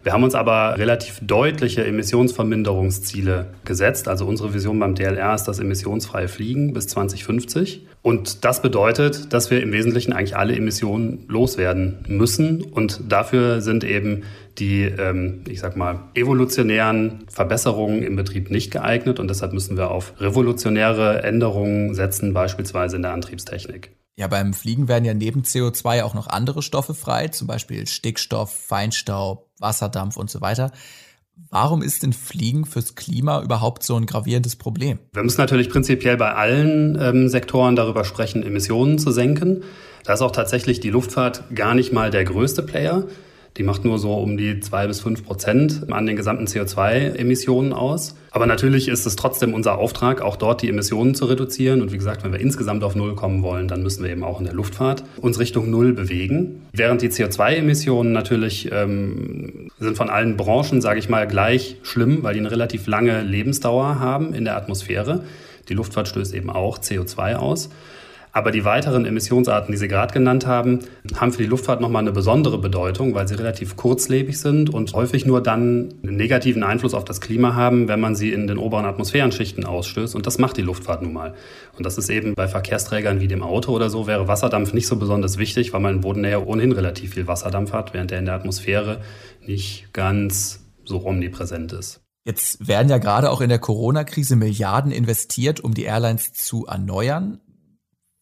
Wir 0.06 0.12
haben 0.12 0.22
uns 0.22 0.36
aber 0.36 0.78
relativ 0.78 1.18
deutliche 1.20 1.84
Emissionsverminderungsziele 1.84 3.46
gesetzt. 3.64 4.06
Also 4.06 4.24
unsere 4.24 4.54
Vision 4.54 4.78
beim 4.78 4.94
DLR 4.94 5.34
ist 5.34 5.46
das 5.48 5.58
emissionsfreie 5.58 6.28
Fliegen 6.28 6.72
bis 6.72 6.86
2050. 6.86 7.88
Und 8.02 8.44
das 8.44 8.62
bedeutet, 8.62 9.32
dass 9.32 9.50
wir 9.50 9.60
im 9.60 9.72
Wesentlichen 9.72 10.12
eigentlich 10.12 10.36
alle 10.36 10.54
Emissionen 10.54 11.24
loswerden 11.26 12.04
müssen. 12.06 12.62
Und 12.62 13.00
dafür 13.08 13.60
sind 13.60 13.82
eben 13.82 14.22
die, 14.58 14.82
ähm, 14.82 15.42
ich 15.48 15.58
sag 15.58 15.76
mal, 15.76 16.04
evolutionären 16.14 17.24
Verbesserungen 17.28 18.04
im 18.04 18.14
Betrieb 18.14 18.48
nicht 18.48 18.70
geeignet. 18.70 19.18
Und 19.18 19.28
deshalb 19.28 19.54
müssen 19.54 19.76
wir 19.76 19.90
auf 19.90 20.12
revolutionäre 20.20 21.24
Änderungen 21.24 21.94
setzen, 21.94 22.32
beispielsweise 22.32 22.94
in 22.94 23.02
der 23.02 23.12
Antriebstechnik. 23.12 23.90
Ja, 24.18 24.28
beim 24.28 24.54
Fliegen 24.54 24.88
werden 24.88 25.04
ja 25.04 25.12
neben 25.12 25.42
CO2 25.42 26.02
auch 26.02 26.14
noch 26.14 26.26
andere 26.26 26.62
Stoffe 26.62 26.94
frei, 26.94 27.28
zum 27.28 27.46
Beispiel 27.46 27.86
Stickstoff, 27.86 28.50
Feinstaub, 28.50 29.50
Wasserdampf 29.58 30.16
und 30.16 30.30
so 30.30 30.40
weiter. 30.40 30.72
Warum 31.50 31.82
ist 31.82 32.02
denn 32.02 32.14
Fliegen 32.14 32.64
fürs 32.64 32.94
Klima 32.94 33.42
überhaupt 33.42 33.82
so 33.82 33.94
ein 33.94 34.06
gravierendes 34.06 34.56
Problem? 34.56 34.98
Wir 35.12 35.22
müssen 35.22 35.40
natürlich 35.40 35.68
prinzipiell 35.68 36.16
bei 36.16 36.32
allen 36.32 36.98
ähm, 36.98 37.28
Sektoren 37.28 37.76
darüber 37.76 38.04
sprechen, 38.04 38.42
Emissionen 38.42 38.98
zu 38.98 39.10
senken. 39.10 39.62
Da 40.04 40.14
ist 40.14 40.22
auch 40.22 40.32
tatsächlich 40.32 40.80
die 40.80 40.88
Luftfahrt 40.88 41.54
gar 41.54 41.74
nicht 41.74 41.92
mal 41.92 42.10
der 42.10 42.24
größte 42.24 42.62
Player. 42.62 43.04
Die 43.56 43.62
macht 43.62 43.84
nur 43.84 43.98
so 43.98 44.14
um 44.14 44.36
die 44.36 44.60
zwei 44.60 44.86
bis 44.86 45.00
fünf 45.00 45.24
Prozent 45.24 45.90
an 45.90 46.04
den 46.06 46.16
gesamten 46.16 46.46
CO2-Emissionen 46.46 47.72
aus. 47.72 48.14
Aber 48.30 48.44
natürlich 48.44 48.88
ist 48.88 49.06
es 49.06 49.16
trotzdem 49.16 49.54
unser 49.54 49.78
Auftrag, 49.78 50.20
auch 50.20 50.36
dort 50.36 50.60
die 50.60 50.68
Emissionen 50.68 51.14
zu 51.14 51.24
reduzieren. 51.24 51.80
Und 51.80 51.90
wie 51.90 51.96
gesagt, 51.96 52.22
wenn 52.22 52.32
wir 52.32 52.40
insgesamt 52.40 52.84
auf 52.84 52.94
Null 52.94 53.14
kommen 53.14 53.42
wollen, 53.42 53.66
dann 53.66 53.82
müssen 53.82 54.04
wir 54.04 54.10
eben 54.10 54.24
auch 54.24 54.40
in 54.40 54.44
der 54.44 54.54
Luftfahrt 54.54 55.04
uns 55.22 55.38
Richtung 55.38 55.70
Null 55.70 55.94
bewegen. 55.94 56.66
Während 56.72 57.00
die 57.00 57.08
CO2-Emissionen 57.08 58.12
natürlich 58.12 58.70
ähm, 58.72 59.70
sind 59.78 59.96
von 59.96 60.10
allen 60.10 60.36
Branchen, 60.36 60.82
sage 60.82 60.98
ich 60.98 61.08
mal, 61.08 61.26
gleich 61.26 61.76
schlimm, 61.82 62.22
weil 62.22 62.34
die 62.34 62.40
eine 62.40 62.50
relativ 62.50 62.86
lange 62.86 63.22
Lebensdauer 63.22 63.98
haben 63.98 64.34
in 64.34 64.44
der 64.44 64.56
Atmosphäre. 64.56 65.24
Die 65.70 65.74
Luftfahrt 65.74 66.08
stößt 66.08 66.34
eben 66.34 66.50
auch 66.50 66.78
CO2 66.78 67.36
aus. 67.36 67.70
Aber 68.36 68.50
die 68.50 68.66
weiteren 68.66 69.06
Emissionsarten, 69.06 69.72
die 69.72 69.78
Sie 69.78 69.88
gerade 69.88 70.12
genannt 70.12 70.46
haben, 70.46 70.80
haben 71.14 71.32
für 71.32 71.40
die 71.40 71.48
Luftfahrt 71.48 71.80
nochmal 71.80 72.02
eine 72.02 72.12
besondere 72.12 72.58
Bedeutung, 72.58 73.14
weil 73.14 73.26
sie 73.26 73.34
relativ 73.34 73.76
kurzlebig 73.76 74.38
sind 74.38 74.68
und 74.68 74.92
häufig 74.92 75.24
nur 75.24 75.42
dann 75.42 75.94
einen 76.02 76.16
negativen 76.16 76.62
Einfluss 76.62 76.92
auf 76.92 77.06
das 77.06 77.22
Klima 77.22 77.54
haben, 77.54 77.88
wenn 77.88 77.98
man 77.98 78.14
sie 78.14 78.34
in 78.34 78.46
den 78.46 78.58
oberen 78.58 78.84
Atmosphärenschichten 78.84 79.64
ausstößt. 79.64 80.14
Und 80.14 80.26
das 80.26 80.36
macht 80.36 80.58
die 80.58 80.62
Luftfahrt 80.62 81.00
nun 81.00 81.14
mal. 81.14 81.32
Und 81.78 81.86
das 81.86 81.96
ist 81.96 82.10
eben 82.10 82.34
bei 82.34 82.46
Verkehrsträgern 82.46 83.20
wie 83.20 83.26
dem 83.26 83.42
Auto 83.42 83.72
oder 83.72 83.88
so, 83.88 84.06
wäre 84.06 84.28
Wasserdampf 84.28 84.74
nicht 84.74 84.86
so 84.86 84.96
besonders 84.96 85.38
wichtig, 85.38 85.72
weil 85.72 85.80
man 85.80 85.94
in 85.94 86.00
Bodennähe 86.02 86.44
ohnehin 86.44 86.72
relativ 86.72 87.14
viel 87.14 87.26
Wasserdampf 87.26 87.72
hat, 87.72 87.94
während 87.94 88.10
der 88.10 88.18
in 88.18 88.26
der 88.26 88.34
Atmosphäre 88.34 89.00
nicht 89.46 89.94
ganz 89.94 90.60
so 90.84 91.06
omnipräsent 91.06 91.72
ist. 91.72 92.02
Jetzt 92.26 92.68
werden 92.68 92.90
ja 92.90 92.98
gerade 92.98 93.30
auch 93.30 93.40
in 93.40 93.48
der 93.48 93.60
Corona-Krise 93.60 94.36
Milliarden 94.36 94.92
investiert, 94.92 95.60
um 95.60 95.72
die 95.72 95.84
Airlines 95.84 96.34
zu 96.34 96.66
erneuern. 96.66 97.40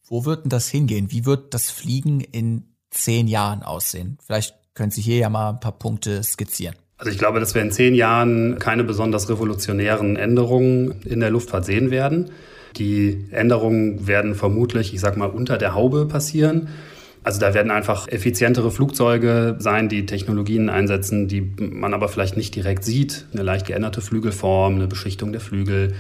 Wo 0.07 0.25
wird 0.25 0.45
denn 0.45 0.51
das 0.51 0.69
hingehen? 0.69 1.11
Wie 1.11 1.25
wird 1.25 1.55
das 1.55 1.71
Fliegen 1.71 2.21
in 2.21 2.65
zehn 2.91 3.27
Jahren 3.27 3.63
aussehen? 3.63 4.19
Vielleicht 4.25 4.55
können 4.75 4.91
Sie 4.91 5.01
hier 5.01 5.17
ja 5.17 5.31
mal 5.31 5.51
ein 5.51 5.61
paar 5.61 5.79
Punkte 5.79 6.23
skizzieren. 6.23 6.77
Also 6.99 7.11
ich 7.11 7.19
glaube, 7.19 7.41
dass 7.41 7.55
wir 7.55 7.63
in 7.63 7.73
zehn 7.73 7.95
Jahren 7.95 8.59
keine 8.59 8.85
besonders 8.85 9.29
revolutionären 9.29 10.17
Änderungen 10.17 11.03
in 11.05 11.21
der 11.21 11.31
Luftfahrt 11.31 11.65
sehen 11.65 11.91
werden. 11.91 12.31
Die 12.77 13.27
Änderungen 13.31 14.07
werden 14.07 14.35
vermutlich, 14.35 14.95
ich 14.95 15.01
sag 15.01 15.17
mal, 15.17 15.27
unter 15.27 15.59
der 15.59 15.75
Haube 15.75 16.07
passieren. 16.07 16.69
Also 17.23 17.41
da 17.41 17.55
werden 17.55 17.71
einfach 17.71 18.07
effizientere 18.09 18.71
Flugzeuge 18.71 19.57
sein, 19.59 19.89
die 19.89 20.05
Technologien 20.05 20.69
einsetzen, 20.69 21.27
die 21.27 21.41
man 21.41 21.95
aber 21.95 22.09
vielleicht 22.09 22.37
nicht 22.37 22.55
direkt 22.55 22.85
sieht. 22.85 23.27
Eine 23.33 23.43
leicht 23.43 23.67
geänderte 23.67 24.03
Flügelform, 24.03 24.75
eine 24.75 24.87
Beschichtung 24.87 25.33
der 25.33 25.41
Flügel, 25.41 25.95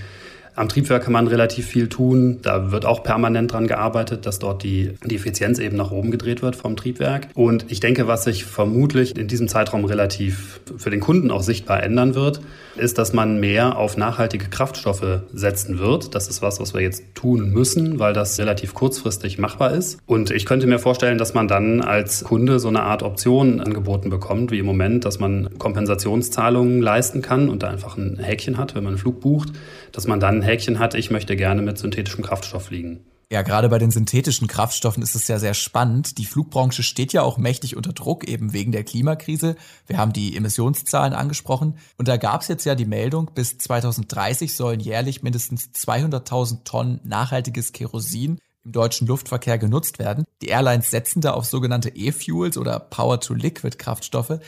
am 0.56 0.68
Triebwerk 0.68 1.04
kann 1.04 1.12
man 1.12 1.26
relativ 1.26 1.66
viel 1.66 1.88
tun. 1.88 2.38
Da 2.42 2.70
wird 2.70 2.84
auch 2.84 3.02
permanent 3.02 3.52
dran 3.52 3.66
gearbeitet, 3.66 4.26
dass 4.26 4.38
dort 4.38 4.62
die, 4.62 4.92
die 5.04 5.16
Effizienz 5.16 5.58
eben 5.58 5.76
nach 5.76 5.90
oben 5.90 6.10
gedreht 6.10 6.42
wird 6.42 6.56
vom 6.56 6.76
Triebwerk. 6.76 7.28
Und 7.34 7.66
ich 7.68 7.80
denke, 7.80 8.06
was 8.06 8.24
sich 8.24 8.44
vermutlich 8.44 9.16
in 9.16 9.26
diesem 9.26 9.48
Zeitraum 9.48 9.84
relativ 9.84 10.60
für 10.76 10.90
den 10.90 11.00
Kunden 11.00 11.30
auch 11.30 11.42
sichtbar 11.42 11.82
ändern 11.82 12.14
wird, 12.14 12.40
ist, 12.76 12.98
dass 12.98 13.12
man 13.12 13.40
mehr 13.40 13.76
auf 13.76 13.96
nachhaltige 13.96 14.48
Kraftstoffe 14.48 15.20
setzen 15.32 15.78
wird. 15.78 16.14
Das 16.14 16.28
ist 16.28 16.42
was, 16.42 16.60
was 16.60 16.74
wir 16.74 16.80
jetzt 16.80 17.02
tun 17.14 17.50
müssen, 17.50 17.98
weil 17.98 18.12
das 18.12 18.38
relativ 18.38 18.74
kurzfristig 18.74 19.38
machbar 19.38 19.72
ist. 19.72 19.98
Und 20.06 20.30
ich 20.30 20.46
könnte 20.46 20.66
mir 20.66 20.78
vorstellen, 20.78 21.18
dass 21.18 21.34
man 21.34 21.48
dann 21.48 21.80
als 21.80 22.24
Kunde 22.24 22.58
so 22.58 22.68
eine 22.68 22.82
Art 22.82 23.02
Option 23.02 23.60
angeboten 23.60 24.10
bekommt, 24.10 24.50
wie 24.50 24.58
im 24.58 24.66
Moment, 24.66 25.04
dass 25.04 25.18
man 25.18 25.58
Kompensationszahlungen 25.58 26.80
leisten 26.80 27.22
kann 27.22 27.48
und 27.48 27.62
da 27.62 27.70
einfach 27.70 27.96
ein 27.96 28.18
Häkchen 28.18 28.58
hat, 28.58 28.74
wenn 28.74 28.84
man 28.84 28.94
einen 28.94 28.98
Flug 28.98 29.20
bucht 29.20 29.50
dass 29.94 30.06
man 30.06 30.20
dann 30.20 30.38
ein 30.38 30.42
Häkchen 30.42 30.78
hat, 30.78 30.94
ich 30.94 31.10
möchte 31.10 31.36
gerne 31.36 31.62
mit 31.62 31.78
synthetischem 31.78 32.24
Kraftstoff 32.24 32.66
fliegen. 32.66 33.06
Ja, 33.32 33.42
gerade 33.42 33.68
bei 33.68 33.78
den 33.78 33.90
synthetischen 33.90 34.48
Kraftstoffen 34.48 35.02
ist 35.02 35.14
es 35.14 35.28
ja 35.28 35.38
sehr 35.38 35.54
spannend. 35.54 36.18
Die 36.18 36.26
Flugbranche 36.26 36.82
steht 36.82 37.12
ja 37.12 37.22
auch 37.22 37.38
mächtig 37.38 37.76
unter 37.76 37.92
Druck, 37.92 38.28
eben 38.28 38.52
wegen 38.52 38.70
der 38.70 38.84
Klimakrise. 38.84 39.56
Wir 39.86 39.98
haben 39.98 40.12
die 40.12 40.36
Emissionszahlen 40.36 41.14
angesprochen. 41.14 41.78
Und 41.96 42.08
da 42.08 42.16
gab 42.16 42.42
es 42.42 42.48
jetzt 42.48 42.64
ja 42.64 42.74
die 42.74 42.84
Meldung, 42.84 43.30
bis 43.34 43.56
2030 43.58 44.54
sollen 44.54 44.80
jährlich 44.80 45.22
mindestens 45.22 45.70
200.000 45.74 46.64
Tonnen 46.64 47.00
nachhaltiges 47.02 47.72
Kerosin 47.72 48.38
im 48.64 48.72
deutschen 48.72 49.06
Luftverkehr 49.06 49.58
genutzt 49.58 49.98
werden. 49.98 50.24
Die 50.42 50.48
Airlines 50.48 50.90
setzen 50.90 51.20
da 51.20 51.32
auf 51.32 51.46
sogenannte 51.46 51.90
E-Fuels 51.90 52.58
oder 52.58 52.78
Power-to-Liquid-Kraftstoffe. 52.78 54.38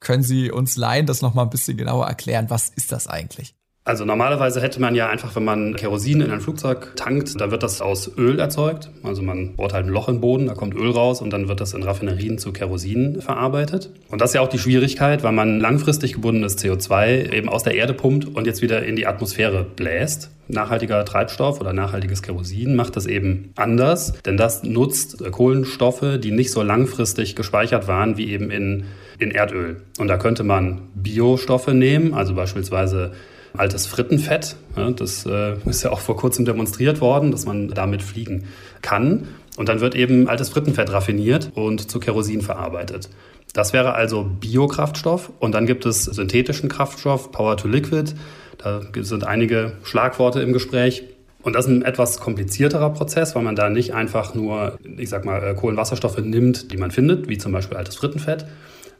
Können 0.00 0.22
Sie 0.22 0.50
uns 0.50 0.76
Laien 0.76 1.06
das 1.06 1.22
nochmal 1.22 1.46
ein 1.46 1.50
bisschen 1.50 1.76
genauer 1.76 2.06
erklären? 2.06 2.50
Was 2.50 2.68
ist 2.68 2.92
das 2.92 3.06
eigentlich? 3.06 3.54
Also 3.84 4.04
normalerweise 4.04 4.60
hätte 4.60 4.80
man 4.80 4.94
ja 4.94 5.08
einfach, 5.08 5.34
wenn 5.34 5.42
man 5.42 5.74
Kerosin 5.74 6.20
in 6.20 6.30
ein 6.30 6.40
Flugzeug 6.40 6.92
tankt, 6.94 7.40
dann 7.40 7.50
wird 7.50 7.64
das 7.64 7.82
aus 7.82 8.16
Öl 8.16 8.38
erzeugt. 8.38 8.90
Also 9.02 9.22
man 9.22 9.56
bohrt 9.56 9.72
halt 9.72 9.86
ein 9.86 9.92
Loch 9.92 10.08
im 10.08 10.20
Boden, 10.20 10.46
da 10.46 10.54
kommt 10.54 10.76
Öl 10.76 10.92
raus 10.92 11.20
und 11.20 11.32
dann 11.32 11.48
wird 11.48 11.60
das 11.60 11.74
in 11.74 11.82
Raffinerien 11.82 12.38
zu 12.38 12.52
Kerosin 12.52 13.20
verarbeitet. 13.20 13.90
Und 14.08 14.20
das 14.20 14.30
ist 14.30 14.34
ja 14.34 14.40
auch 14.40 14.48
die 14.48 14.60
Schwierigkeit, 14.60 15.24
weil 15.24 15.32
man 15.32 15.58
langfristig 15.58 16.12
gebundenes 16.12 16.58
CO2 16.58 17.32
eben 17.32 17.48
aus 17.48 17.64
der 17.64 17.74
Erde 17.74 17.92
pumpt 17.92 18.24
und 18.26 18.46
jetzt 18.46 18.62
wieder 18.62 18.84
in 18.84 18.94
die 18.94 19.08
Atmosphäre 19.08 19.64
bläst. 19.64 20.30
Nachhaltiger 20.46 21.04
Treibstoff 21.04 21.60
oder 21.60 21.72
nachhaltiges 21.72 22.22
Kerosin 22.22 22.76
macht 22.76 22.94
das 22.94 23.06
eben 23.06 23.50
anders, 23.56 24.12
denn 24.22 24.36
das 24.36 24.62
nutzt 24.62 25.24
Kohlenstoffe, 25.32 26.18
die 26.22 26.30
nicht 26.30 26.52
so 26.52 26.62
langfristig 26.62 27.34
gespeichert 27.34 27.88
waren 27.88 28.16
wie 28.16 28.30
eben 28.30 28.52
in, 28.52 28.84
in 29.18 29.32
Erdöl. 29.32 29.82
Und 29.98 30.06
da 30.06 30.18
könnte 30.18 30.44
man 30.44 30.82
Biostoffe 30.94 31.74
nehmen, 31.74 32.14
also 32.14 32.34
beispielsweise 32.34 33.10
altes 33.56 33.86
Frittenfett. 33.86 34.56
Ja, 34.76 34.90
das 34.90 35.26
äh, 35.26 35.56
ist 35.66 35.82
ja 35.82 35.90
auch 35.90 36.00
vor 36.00 36.16
kurzem 36.16 36.44
demonstriert 36.44 37.00
worden, 37.00 37.30
dass 37.30 37.46
man 37.46 37.68
damit 37.68 38.02
fliegen 38.02 38.44
kann. 38.80 39.28
Und 39.56 39.68
dann 39.68 39.80
wird 39.80 39.94
eben 39.94 40.28
altes 40.28 40.48
Frittenfett 40.48 40.92
raffiniert 40.92 41.50
und 41.54 41.90
zu 41.90 42.00
Kerosin 42.00 42.40
verarbeitet. 42.40 43.10
Das 43.52 43.72
wäre 43.72 43.94
also 43.94 44.24
Biokraftstoff. 44.24 45.30
Und 45.38 45.52
dann 45.52 45.66
gibt 45.66 45.84
es 45.84 46.04
synthetischen 46.04 46.68
Kraftstoff, 46.68 47.32
Power 47.32 47.56
to 47.56 47.68
Liquid. 47.68 48.14
Da 48.58 48.80
sind 49.00 49.26
einige 49.26 49.72
Schlagworte 49.82 50.40
im 50.40 50.52
Gespräch. 50.52 51.04
Und 51.42 51.54
das 51.54 51.66
ist 51.66 51.72
ein 51.72 51.82
etwas 51.82 52.20
komplizierterer 52.20 52.90
Prozess, 52.90 53.34
weil 53.34 53.42
man 53.42 53.56
da 53.56 53.68
nicht 53.68 53.94
einfach 53.94 54.34
nur, 54.34 54.78
ich 54.96 55.08
sag 55.08 55.24
mal, 55.24 55.42
äh, 55.42 55.54
Kohlenwasserstoffe 55.54 56.18
nimmt, 56.18 56.72
die 56.72 56.76
man 56.76 56.92
findet, 56.92 57.28
wie 57.28 57.36
zum 57.36 57.52
Beispiel 57.52 57.76
altes 57.76 57.96
Frittenfett, 57.96 58.46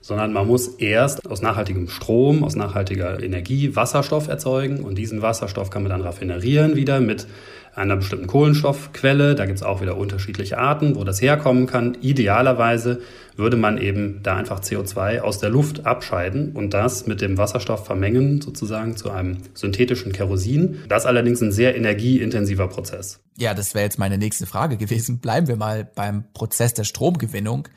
sondern 0.02 0.32
man 0.32 0.46
muss 0.46 0.68
erst 0.68 1.26
aus 1.30 1.40
nachhaltigem 1.40 1.88
Strom, 1.88 2.44
aus 2.44 2.56
nachhaltiger 2.56 3.22
Energie 3.22 3.74
Wasserstoff 3.74 4.28
erzeugen 4.28 4.80
und 4.80 4.96
diesen 4.96 5.22
Wasserstoff 5.22 5.70
kann 5.70 5.84
man 5.84 5.90
dann 5.90 6.02
raffinerieren 6.02 6.76
wieder 6.76 7.00
mit 7.00 7.26
einer 7.74 7.96
bestimmten 7.96 8.26
Kohlenstoffquelle. 8.26 9.34
Da 9.34 9.46
gibt 9.46 9.56
es 9.56 9.62
auch 9.62 9.80
wieder 9.80 9.96
unterschiedliche 9.96 10.58
Arten, 10.58 10.96
wo 10.96 11.04
das 11.04 11.22
herkommen 11.22 11.66
kann. 11.66 11.96
Idealerweise 12.02 13.00
würde 13.36 13.56
man 13.56 13.78
eben 13.78 14.20
da 14.22 14.36
einfach 14.36 14.60
CO2 14.60 15.20
aus 15.20 15.38
der 15.38 15.48
Luft 15.48 15.86
abscheiden 15.86 16.52
und 16.52 16.74
das 16.74 17.06
mit 17.06 17.22
dem 17.22 17.38
Wasserstoff 17.38 17.86
vermengen, 17.86 18.42
sozusagen 18.42 18.96
zu 18.96 19.10
einem 19.10 19.38
synthetischen 19.54 20.12
Kerosin. 20.12 20.80
Das 20.88 21.04
ist 21.04 21.06
allerdings 21.06 21.40
ein 21.40 21.52
sehr 21.52 21.74
energieintensiver 21.74 22.68
Prozess. 22.68 23.20
Ja, 23.38 23.54
das 23.54 23.74
wäre 23.74 23.84
jetzt 23.84 23.98
meine 23.98 24.18
nächste 24.18 24.46
Frage 24.46 24.76
gewesen. 24.76 25.20
Bleiben 25.20 25.48
wir 25.48 25.56
mal 25.56 25.88
beim 25.94 26.24
Prozess 26.34 26.74
der 26.74 26.84
Stromgewinnung 26.84 27.68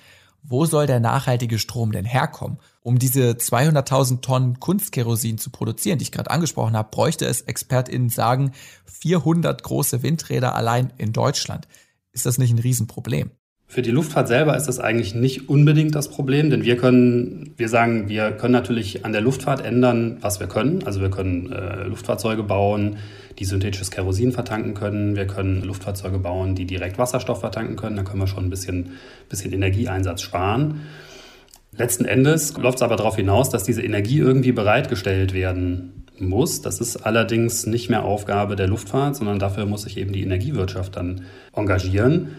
wo 0.47 0.65
soll 0.65 0.87
der 0.87 0.99
nachhaltige 0.99 1.59
Strom 1.59 1.91
denn 1.91 2.05
herkommen? 2.05 2.59
Um 2.81 2.99
diese 2.99 3.31
200.000 3.31 4.21
Tonnen 4.21 4.59
Kunstkerosin 4.59 5.37
zu 5.37 5.49
produzieren, 5.49 5.97
die 5.97 6.03
ich 6.03 6.11
gerade 6.11 6.29
angesprochen 6.31 6.77
habe, 6.77 6.89
bräuchte 6.91 7.25
es 7.25 7.41
ExpertInnen 7.41 8.09
sagen 8.09 8.51
400 8.85 9.63
große 9.63 10.03
Windräder 10.03 10.55
allein 10.55 10.93
in 10.97 11.13
Deutschland. 11.13 11.67
Ist 12.11 12.25
das 12.25 12.37
nicht 12.37 12.51
ein 12.51 12.59
Riesenproblem? 12.59 13.31
Für 13.75 13.81
die 13.81 13.91
Luftfahrt 13.91 14.29
selber 14.29 14.55
ist 14.55 14.67
das 14.67 14.79
eigentlich 14.79 15.15
nicht 15.15 15.49
unbedingt 15.49 15.95
das 15.95 16.07
Problem, 16.07 16.49
denn 16.49 16.63
wir 16.63 16.77
können, 16.77 17.53
wir 17.57 17.67
sagen, 17.67 18.07
wir 18.07 18.31
können 18.31 18.53
natürlich 18.53 19.03
an 19.03 19.11
der 19.11 19.19
Luftfahrt 19.19 19.65
ändern, 19.65 20.15
was 20.21 20.39
wir 20.39 20.47
können. 20.47 20.83
Also 20.85 21.01
wir 21.01 21.09
können 21.09 21.51
äh, 21.51 21.83
Luftfahrzeuge 21.83 22.43
bauen, 22.43 22.95
die 23.37 23.43
synthetisches 23.43 23.91
Kerosin 23.91 24.31
vertanken 24.31 24.75
können. 24.75 25.17
Wir 25.17 25.27
können 25.27 25.61
Luftfahrzeuge 25.61 26.19
bauen, 26.19 26.55
die 26.55 26.63
direkt 26.63 26.97
Wasserstoff 26.97 27.41
vertanken 27.41 27.75
können. 27.75 27.97
Da 27.97 28.03
können 28.03 28.21
wir 28.21 28.27
schon 28.27 28.45
ein 28.45 28.49
bisschen, 28.49 28.91
bisschen 29.27 29.51
Energieeinsatz 29.51 30.21
sparen. 30.21 30.83
Letzten 31.77 32.05
Endes 32.05 32.55
läuft 32.55 32.77
es 32.77 32.81
aber 32.81 32.95
darauf 32.95 33.17
hinaus, 33.17 33.49
dass 33.49 33.65
diese 33.65 33.81
Energie 33.81 34.19
irgendwie 34.19 34.53
bereitgestellt 34.53 35.33
werden 35.33 36.05
muss. 36.17 36.61
Das 36.61 36.79
ist 36.79 36.95
allerdings 36.95 37.65
nicht 37.65 37.89
mehr 37.89 38.05
Aufgabe 38.05 38.55
der 38.55 38.69
Luftfahrt, 38.69 39.17
sondern 39.17 39.37
dafür 39.37 39.65
muss 39.65 39.81
sich 39.81 39.97
eben 39.97 40.13
die 40.13 40.23
Energiewirtschaft 40.23 40.95
dann 40.95 41.25
engagieren. 41.53 42.29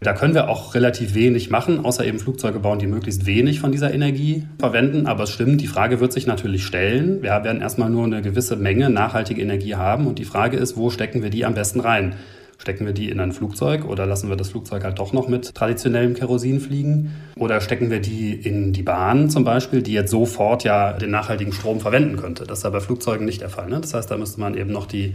Da 0.00 0.12
können 0.12 0.34
wir 0.34 0.50
auch 0.50 0.74
relativ 0.74 1.14
wenig 1.14 1.48
machen, 1.48 1.84
außer 1.84 2.04
eben 2.04 2.18
Flugzeuge 2.18 2.58
bauen, 2.58 2.78
die 2.78 2.86
möglichst 2.86 3.24
wenig 3.24 3.60
von 3.60 3.72
dieser 3.72 3.94
Energie 3.94 4.46
verwenden. 4.58 5.06
Aber 5.06 5.24
es 5.24 5.30
stimmt, 5.30 5.62
die 5.62 5.66
Frage 5.66 6.00
wird 6.00 6.12
sich 6.12 6.26
natürlich 6.26 6.66
stellen. 6.66 7.22
Wir 7.22 7.30
werden 7.30 7.62
erstmal 7.62 7.88
nur 7.88 8.04
eine 8.04 8.20
gewisse 8.20 8.56
Menge 8.56 8.90
nachhaltige 8.90 9.40
Energie 9.40 9.74
haben 9.74 10.06
und 10.06 10.18
die 10.18 10.26
Frage 10.26 10.58
ist, 10.58 10.76
wo 10.76 10.90
stecken 10.90 11.22
wir 11.22 11.30
die 11.30 11.46
am 11.46 11.54
besten 11.54 11.80
rein? 11.80 12.14
Stecken 12.58 12.86
wir 12.86 12.92
die 12.92 13.10
in 13.10 13.20
ein 13.20 13.32
Flugzeug 13.32 13.86
oder 13.86 14.06
lassen 14.06 14.28
wir 14.28 14.36
das 14.36 14.50
Flugzeug 14.50 14.84
halt 14.84 14.98
doch 14.98 15.12
noch 15.12 15.28
mit 15.28 15.54
traditionellem 15.54 16.14
Kerosin 16.14 16.60
fliegen? 16.60 17.12
Oder 17.36 17.60
stecken 17.62 17.90
wir 17.90 18.00
die 18.00 18.34
in 18.34 18.72
die 18.72 18.82
Bahn 18.82 19.30
zum 19.30 19.44
Beispiel, 19.44 19.82
die 19.82 19.92
jetzt 19.92 20.10
sofort 20.10 20.64
ja 20.64 20.92
den 20.92 21.10
nachhaltigen 21.10 21.52
Strom 21.52 21.80
verwenden 21.80 22.16
könnte? 22.16 22.44
Das 22.44 22.58
ist 22.58 22.64
ja 22.64 22.70
bei 22.70 22.80
Flugzeugen 22.80 23.24
nicht 23.24 23.40
der 23.40 23.50
Fall. 23.50 23.68
Ne? 23.68 23.80
Das 23.80 23.94
heißt, 23.94 24.10
da 24.10 24.16
müsste 24.16 24.40
man 24.40 24.56
eben 24.56 24.72
noch 24.72 24.86
die, 24.86 25.14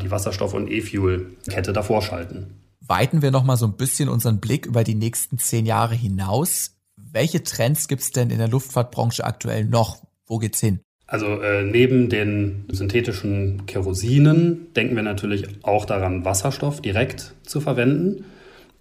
die 0.00 0.10
Wasserstoff- 0.10 0.54
und 0.54 0.70
E-Fuel-Kette 0.70 1.72
davor 1.72 2.02
schalten 2.02 2.46
weiten 2.90 3.22
wir 3.22 3.30
noch 3.30 3.44
mal 3.44 3.56
so 3.56 3.66
ein 3.66 3.76
bisschen 3.76 4.08
unseren 4.08 4.40
Blick 4.40 4.66
über 4.66 4.84
die 4.84 4.96
nächsten 4.96 5.38
zehn 5.38 5.64
Jahre 5.64 5.94
hinaus. 5.94 6.76
Welche 6.96 7.42
Trends 7.42 7.88
gibt 7.88 8.02
es 8.02 8.10
denn 8.10 8.30
in 8.30 8.38
der 8.38 8.48
Luftfahrtbranche 8.48 9.24
aktuell 9.24 9.64
noch? 9.64 10.02
Wo 10.26 10.38
geht's 10.38 10.60
hin? 10.60 10.80
Also 11.06 11.40
äh, 11.40 11.62
neben 11.62 12.08
den 12.08 12.66
synthetischen 12.70 13.64
Kerosinen 13.66 14.72
denken 14.74 14.96
wir 14.96 15.02
natürlich 15.02 15.46
auch 15.62 15.84
daran, 15.84 16.24
Wasserstoff 16.24 16.82
direkt 16.82 17.34
zu 17.42 17.60
verwenden. 17.60 18.24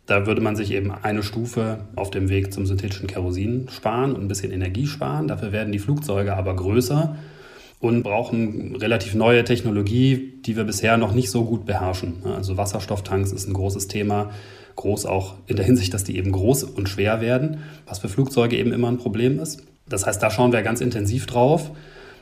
Da 0.06 0.26
würde 0.26 0.42
man 0.42 0.56
sich 0.56 0.72
eben 0.72 0.92
eine 0.92 1.22
Stufe 1.22 1.86
auf 1.96 2.10
dem 2.10 2.30
Weg 2.30 2.52
zum 2.52 2.66
synthetischen 2.66 3.08
Kerosin 3.08 3.68
sparen 3.70 4.14
und 4.14 4.24
ein 4.24 4.28
bisschen 4.28 4.52
Energie 4.52 4.88
sparen. 4.88 5.28
Dafür 5.28 5.52
werden 5.52 5.72
die 5.72 5.80
Flugzeuge 5.80 6.36
aber 6.36 6.56
größer 6.56 7.16
und 7.80 8.04
brauchen 8.04 8.76
relativ 8.76 9.16
neue 9.16 9.44
Technologie, 9.44 10.34
die 10.46 10.58
wir 10.58 10.66
bisher 10.66 10.98
noch 10.98 11.14
nicht 11.14 11.32
so 11.32 11.46
gut 11.46 11.66
beherrschen. 11.66 12.24
Also 12.26 12.58
Wasserstofftanks 12.58 13.32
ist 13.32 13.48
ein 13.48 13.54
großes 13.54 13.88
Thema, 13.88 14.32
groß 14.76 15.06
auch 15.06 15.36
in 15.48 15.56
der 15.56 15.66
Hinsicht, 15.66 15.94
dass 15.94 16.04
die 16.04 16.18
eben 16.18 16.32
groß 16.32 16.64
und 16.64 16.90
schwer 16.90 17.22
werden, 17.22 17.60
was 17.86 18.00
für 18.00 18.10
Flugzeuge 18.10 18.58
eben 18.58 18.74
immer 18.74 18.90
ein 18.90 18.98
Problem 18.98 19.40
ist. 19.40 19.64
Das 19.88 20.06
heißt, 20.06 20.22
da 20.22 20.30
schauen 20.30 20.52
wir 20.52 20.62
ganz 20.62 20.82
intensiv 20.82 21.26
drauf, 21.26 21.72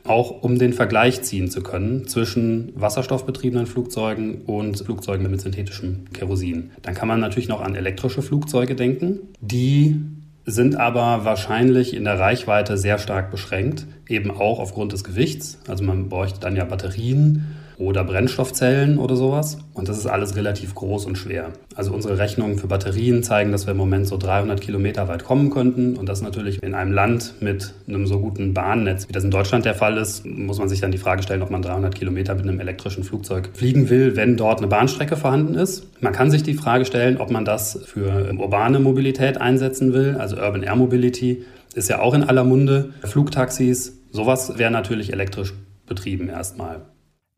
auch 0.06 0.43
um 0.43 0.58
den 0.58 0.74
Vergleich 0.74 1.22
ziehen 1.24 1.50
zu 1.50 1.62
können 1.62 2.08
zwischen 2.08 2.72
wasserstoffbetriebenen 2.76 3.65
Flugzeugen 3.65 4.41
und 4.46 4.78
Flugzeugen 4.78 5.30
mit 5.30 5.41
synthetischem 5.41 6.06
Kerosin. 6.13 6.72
Dann 6.82 6.93
kann 6.93 7.08
man 7.08 7.20
natürlich 7.20 7.50
noch 7.50 7.62
an 7.62 7.76
elektrische 7.76 8.22
Flugzeuge 8.22 8.76
denken, 8.76 9.20
die 9.41 10.00
sind 10.49 10.77
aber 10.77 11.25
wahrscheinlich 11.25 11.93
in 11.93 12.05
der 12.05 12.17
Reichweite 12.17 12.77
sehr 12.77 12.99
stark 12.99 13.31
beschränkt, 13.31 13.86
eben 14.07 14.31
auch 14.31 14.60
aufgrund 14.60 14.93
des 14.93 15.03
Gewichts. 15.03 15.60
Also 15.67 15.83
man 15.83 16.07
bräuchte 16.07 16.39
dann 16.39 16.55
ja 16.55 16.63
Batterien 16.63 17.57
oder 17.78 18.04
Brennstoffzellen 18.04 18.98
oder 18.98 19.16
sowas. 19.16 19.60
Und 19.74 19.88
das 19.88 19.98
ist 19.98 20.08
alles 20.08 20.36
relativ 20.36 20.74
groß 20.74 21.06
und 21.06 21.18
schwer. 21.18 21.52
Also 21.76 21.94
unsere 21.94 22.18
Rechnungen 22.18 22.58
für 22.58 22.68
Batterien 22.68 23.22
zeigen, 23.24 23.52
dass 23.52 23.68
wir 23.68 23.72
im 23.72 23.78
Moment 23.78 24.08
so 24.08 24.18
300 24.18 24.60
Kilometer 24.60 25.08
weit 25.08 25.24
kommen 25.24 25.52
könnten. 25.52 25.96
Und 25.96 26.10
das 26.10 26.22
natürlich 26.22 26.62
in 26.63 26.74
einem 26.74 26.92
Land 26.92 27.36
mit 27.40 27.74
einem 27.88 28.08
so 28.08 28.20
guten 28.20 28.54
Bahnnetz, 28.54 29.08
wie 29.08 29.13
das 29.13 29.24
in 29.24 29.32
Deutschland 29.32 29.66
der 29.66 29.76
Fall 29.76 29.98
ist, 29.98 30.26
muss 30.26 30.58
man 30.58 30.70
sich 30.70 30.82
dann 30.82 30.92
die 30.92 30.98
Frage 30.98 31.22
stellen, 31.22 31.42
ob 31.42 31.52
man 31.52 31.62
300 31.62 31.94
Kilometer 31.94 32.34
mit 32.34 32.44
einem 32.44 32.60
elektrischen 32.60 33.04
Flugzeug 33.04 33.50
fliegen 33.54 33.90
will, 33.90 34.16
wenn 34.16 34.38
dort 34.38 34.60
eine 34.60 34.68
Bahnstrecke 34.68 35.16
vorhanden 35.16 35.56
ist. 35.56 35.88
Man 36.02 36.13
kann 36.13 36.32
sich 36.32 36.44
die 36.44 36.56
Frage 36.56 36.86
stellen, 36.86 37.18
ob 37.18 37.30
man 37.30 37.46
das 37.46 37.80
für 37.86 38.34
urbane 38.38 38.80
Mobilität 38.80 39.40
einsetzen 39.40 39.94
will, 39.94 40.16
also 40.18 40.38
Urban 40.38 40.63
Air 40.63 40.76
Mobility 40.76 41.46
ist 41.76 41.90
ja 41.90 42.00
auch 42.00 42.16
in 42.16 42.24
aller 42.24 42.44
Munde. 42.44 42.94
Flugtaxis, 43.04 44.00
sowas 44.12 44.58
wäre 44.58 44.72
natürlich 44.72 45.13
elektrisch 45.13 45.54
betrieben 45.86 46.28
erstmal. 46.28 46.82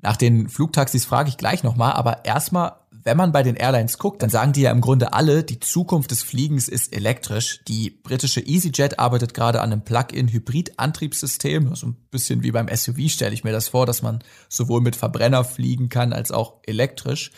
Nach 0.01 0.15
den 0.15 0.47
Flugtaxis 0.47 1.05
frage 1.05 1.29
ich 1.29 1.37
gleich 1.37 1.63
nochmal, 1.63 1.93
aber 1.93 2.23
erstmal, 2.23 2.73
wenn 2.91 3.17
man 3.17 3.31
bei 3.33 3.43
den 3.43 3.55
Airlines 3.55 3.97
guckt, 3.97 4.21
dann 4.23 4.29
sagen 4.29 4.53
die 4.53 4.61
ja 4.61 4.71
im 4.71 4.79
Grunde 4.81 5.11
alle, 5.13 5.43
die 5.43 5.59
Zukunft 5.59 6.11
des 6.11 6.23
Fliegens 6.23 6.69
ist 6.69 6.93
elektrisch. 6.93 7.61
Die 7.67 7.89
britische 7.89 8.39
EasyJet 8.39 8.97
arbeitet 8.97 9.33
gerade 9.33 9.61
an 9.61 9.73
einem 9.73 9.83
Plug-in-Hybrid-Antriebssystem. 9.83 11.75
So 11.75 11.87
ein 11.87 11.97
bisschen 12.11 12.43
wie 12.43 12.51
beim 12.51 12.69
SUV 12.73 13.09
stelle 13.09 13.33
ich 13.33 13.43
mir 13.43 13.51
das 13.51 13.67
vor, 13.67 13.85
dass 13.85 14.01
man 14.01 14.23
sowohl 14.47 14.79
mit 14.81 14.95
Verbrenner 14.95 15.43
fliegen 15.43 15.89
kann 15.89 16.13
als 16.13 16.31
auch 16.31 16.55
elektrisch 16.65 17.31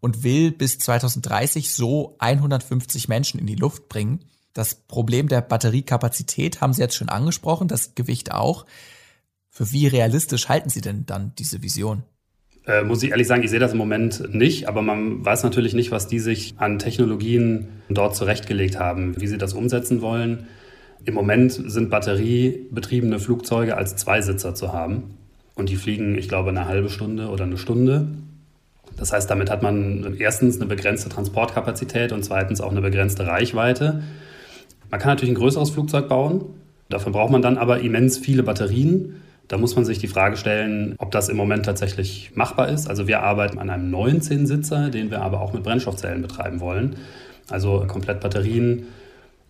und 0.00 0.22
will 0.22 0.52
bis 0.52 0.78
2030 0.78 1.74
so 1.74 2.16
150 2.18 3.08
Menschen 3.08 3.40
in 3.40 3.46
die 3.46 3.56
Luft 3.56 3.88
bringen. 3.88 4.24
Das 4.54 4.74
Problem 4.74 5.28
der 5.28 5.42
Batteriekapazität 5.42 6.62
haben 6.62 6.72
Sie 6.72 6.80
jetzt 6.80 6.96
schon 6.96 7.10
angesprochen, 7.10 7.68
das 7.68 7.94
Gewicht 7.94 8.32
auch. 8.32 8.64
Für 9.56 9.72
wie 9.72 9.86
realistisch 9.86 10.50
halten 10.50 10.68
Sie 10.68 10.82
denn 10.82 11.06
dann 11.06 11.32
diese 11.38 11.62
Vision? 11.62 12.02
Äh, 12.66 12.82
muss 12.82 13.02
ich 13.02 13.12
ehrlich 13.12 13.26
sagen, 13.26 13.42
ich 13.42 13.48
sehe 13.48 13.58
das 13.58 13.72
im 13.72 13.78
Moment 13.78 14.34
nicht, 14.34 14.68
aber 14.68 14.82
man 14.82 15.24
weiß 15.24 15.44
natürlich 15.44 15.72
nicht, 15.72 15.90
was 15.90 16.08
die 16.08 16.18
sich 16.18 16.52
an 16.58 16.78
Technologien 16.78 17.68
dort 17.88 18.14
zurechtgelegt 18.14 18.78
haben, 18.78 19.18
wie 19.18 19.26
sie 19.26 19.38
das 19.38 19.54
umsetzen 19.54 20.02
wollen. 20.02 20.46
Im 21.06 21.14
Moment 21.14 21.52
sind 21.52 21.88
batteriebetriebene 21.88 23.18
Flugzeuge 23.18 23.78
als 23.78 23.96
Zweisitzer 23.96 24.54
zu 24.54 24.74
haben 24.74 25.14
und 25.54 25.70
die 25.70 25.76
fliegen, 25.76 26.18
ich 26.18 26.28
glaube, 26.28 26.50
eine 26.50 26.68
halbe 26.68 26.90
Stunde 26.90 27.28
oder 27.30 27.44
eine 27.44 27.56
Stunde. 27.56 28.08
Das 28.98 29.14
heißt, 29.14 29.30
damit 29.30 29.48
hat 29.48 29.62
man 29.62 30.16
erstens 30.18 30.56
eine 30.56 30.66
begrenzte 30.66 31.08
Transportkapazität 31.08 32.12
und 32.12 32.22
zweitens 32.22 32.60
auch 32.60 32.72
eine 32.72 32.82
begrenzte 32.82 33.26
Reichweite. 33.26 34.02
Man 34.90 35.00
kann 35.00 35.12
natürlich 35.12 35.32
ein 35.32 35.40
größeres 35.40 35.70
Flugzeug 35.70 36.10
bauen. 36.10 36.44
Dafür 36.90 37.10
braucht 37.10 37.32
man 37.32 37.40
dann 37.40 37.56
aber 37.56 37.80
immens 37.80 38.18
viele 38.18 38.42
Batterien. 38.42 39.22
Da 39.48 39.58
muss 39.58 39.76
man 39.76 39.84
sich 39.84 39.98
die 39.98 40.08
Frage 40.08 40.36
stellen, 40.36 40.94
ob 40.98 41.12
das 41.12 41.28
im 41.28 41.36
Moment 41.36 41.64
tatsächlich 41.64 42.32
machbar 42.34 42.68
ist. 42.68 42.88
Also 42.88 43.06
wir 43.06 43.22
arbeiten 43.22 43.58
an 43.58 43.70
einem 43.70 43.94
19-Sitzer, 43.94 44.90
den 44.90 45.10
wir 45.10 45.22
aber 45.22 45.40
auch 45.40 45.52
mit 45.52 45.62
Brennstoffzellen 45.62 46.22
betreiben 46.22 46.60
wollen. 46.60 46.96
Also 47.48 47.84
komplett 47.86 48.20
Batterien, 48.20 48.86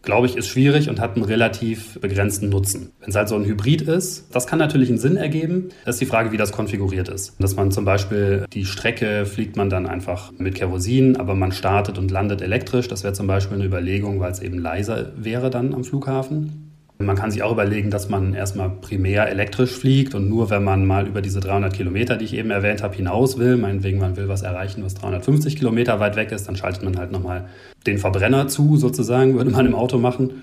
glaube 0.03 0.27
ich, 0.27 0.37
ist 0.37 0.49
schwierig 0.49 0.91
und 0.91 1.01
hat 1.01 1.17
einen 1.17 1.25
relativ 1.25 1.99
begrenzten 2.01 2.51
Nutzen. 2.51 2.93
Wenn 3.01 3.09
es 3.09 3.17
halt 3.17 3.29
so 3.29 3.37
ein 3.37 3.45
Hybrid 3.45 3.83
ist, 3.83 4.27
das 4.35 4.47
kann 4.47 4.59
natürlich 4.59 4.91
einen 4.91 4.99
Sinn 4.99 5.17
ergeben. 5.17 5.71
Das 5.85 5.97
ist 5.97 6.01
die 6.01 6.07
Frage, 6.07 6.31
wie 6.31 6.37
das 6.37 6.53
konfiguriert 6.53 7.09
ist. 7.09 7.35
Dass 7.39 7.57
man 7.57 7.71
zum 7.73 7.85
Beispiel 7.87 8.45
die 8.53 8.67
Strecke 8.67 9.25
fliegt 9.25 9.57
man 9.57 9.71
dann 9.71 9.87
einfach 9.87 10.33
mit 10.37 10.55
Kerosin, 10.55 11.17
aber 11.17 11.35
man 11.35 11.53
startet 11.53 11.99
und 11.99 12.11
landet 12.11 12.43
elektrisch. 12.43 12.87
Das 12.87 13.03
wäre 13.03 13.15
zum 13.15 13.27
Beispiel 13.27 13.57
eine 13.57 13.65
Überlegung, 13.65 14.21
weil 14.21 14.31
es 14.31 14.41
eben 14.41 14.59
leiser 14.59 15.13
wäre 15.17 15.49
dann 15.49 15.75
am 15.75 15.85
Flughafen. 15.85 16.66
Man 16.99 17.15
kann 17.15 17.31
sich 17.31 17.43
auch 17.43 17.53
überlegen, 17.53 17.91
dass 17.91 18.09
man 18.09 18.33
erstmal 18.33 18.71
primär 18.71 19.29
elektrisch 19.29 19.73
fliegt 19.73 20.15
und 20.15 20.31
nur 20.31 20.49
wenn 20.49 20.65
man 20.65 20.87
mal 20.87 21.07
über 21.07 21.21
diese 21.21 21.41
300 21.41 21.73
Kilometer, 21.73 22.17
die 22.17 22.25
ich 22.25 22.35
eben 22.35 22.51
erwähnt 22.51 22.83
habe, 22.83 22.95
hinaus 22.95 23.39
will, 23.39 23.59
meinetwegen 23.59 23.99
man 23.99 24.17
will 24.17 24.29
was 24.29 24.41
erreichen, 24.41 24.83
was 24.83 24.95
350 24.95 25.57
Kilometer 25.57 26.01
weit 26.01 26.17
weg 26.17 26.33
ist, 26.33 26.49
dann 26.49 26.57
schaltet 26.57 26.83
man 26.83 26.97
halt 26.97 27.13
nochmal 27.13 27.49
den 27.87 27.99
Verbrenner 27.99 28.49
zu, 28.49 28.77
sozusagen, 28.77 29.35
würde 29.35 29.51
man 29.51 29.67
im 29.67 29.75
Auto 29.75 29.99
machen. 29.99 30.43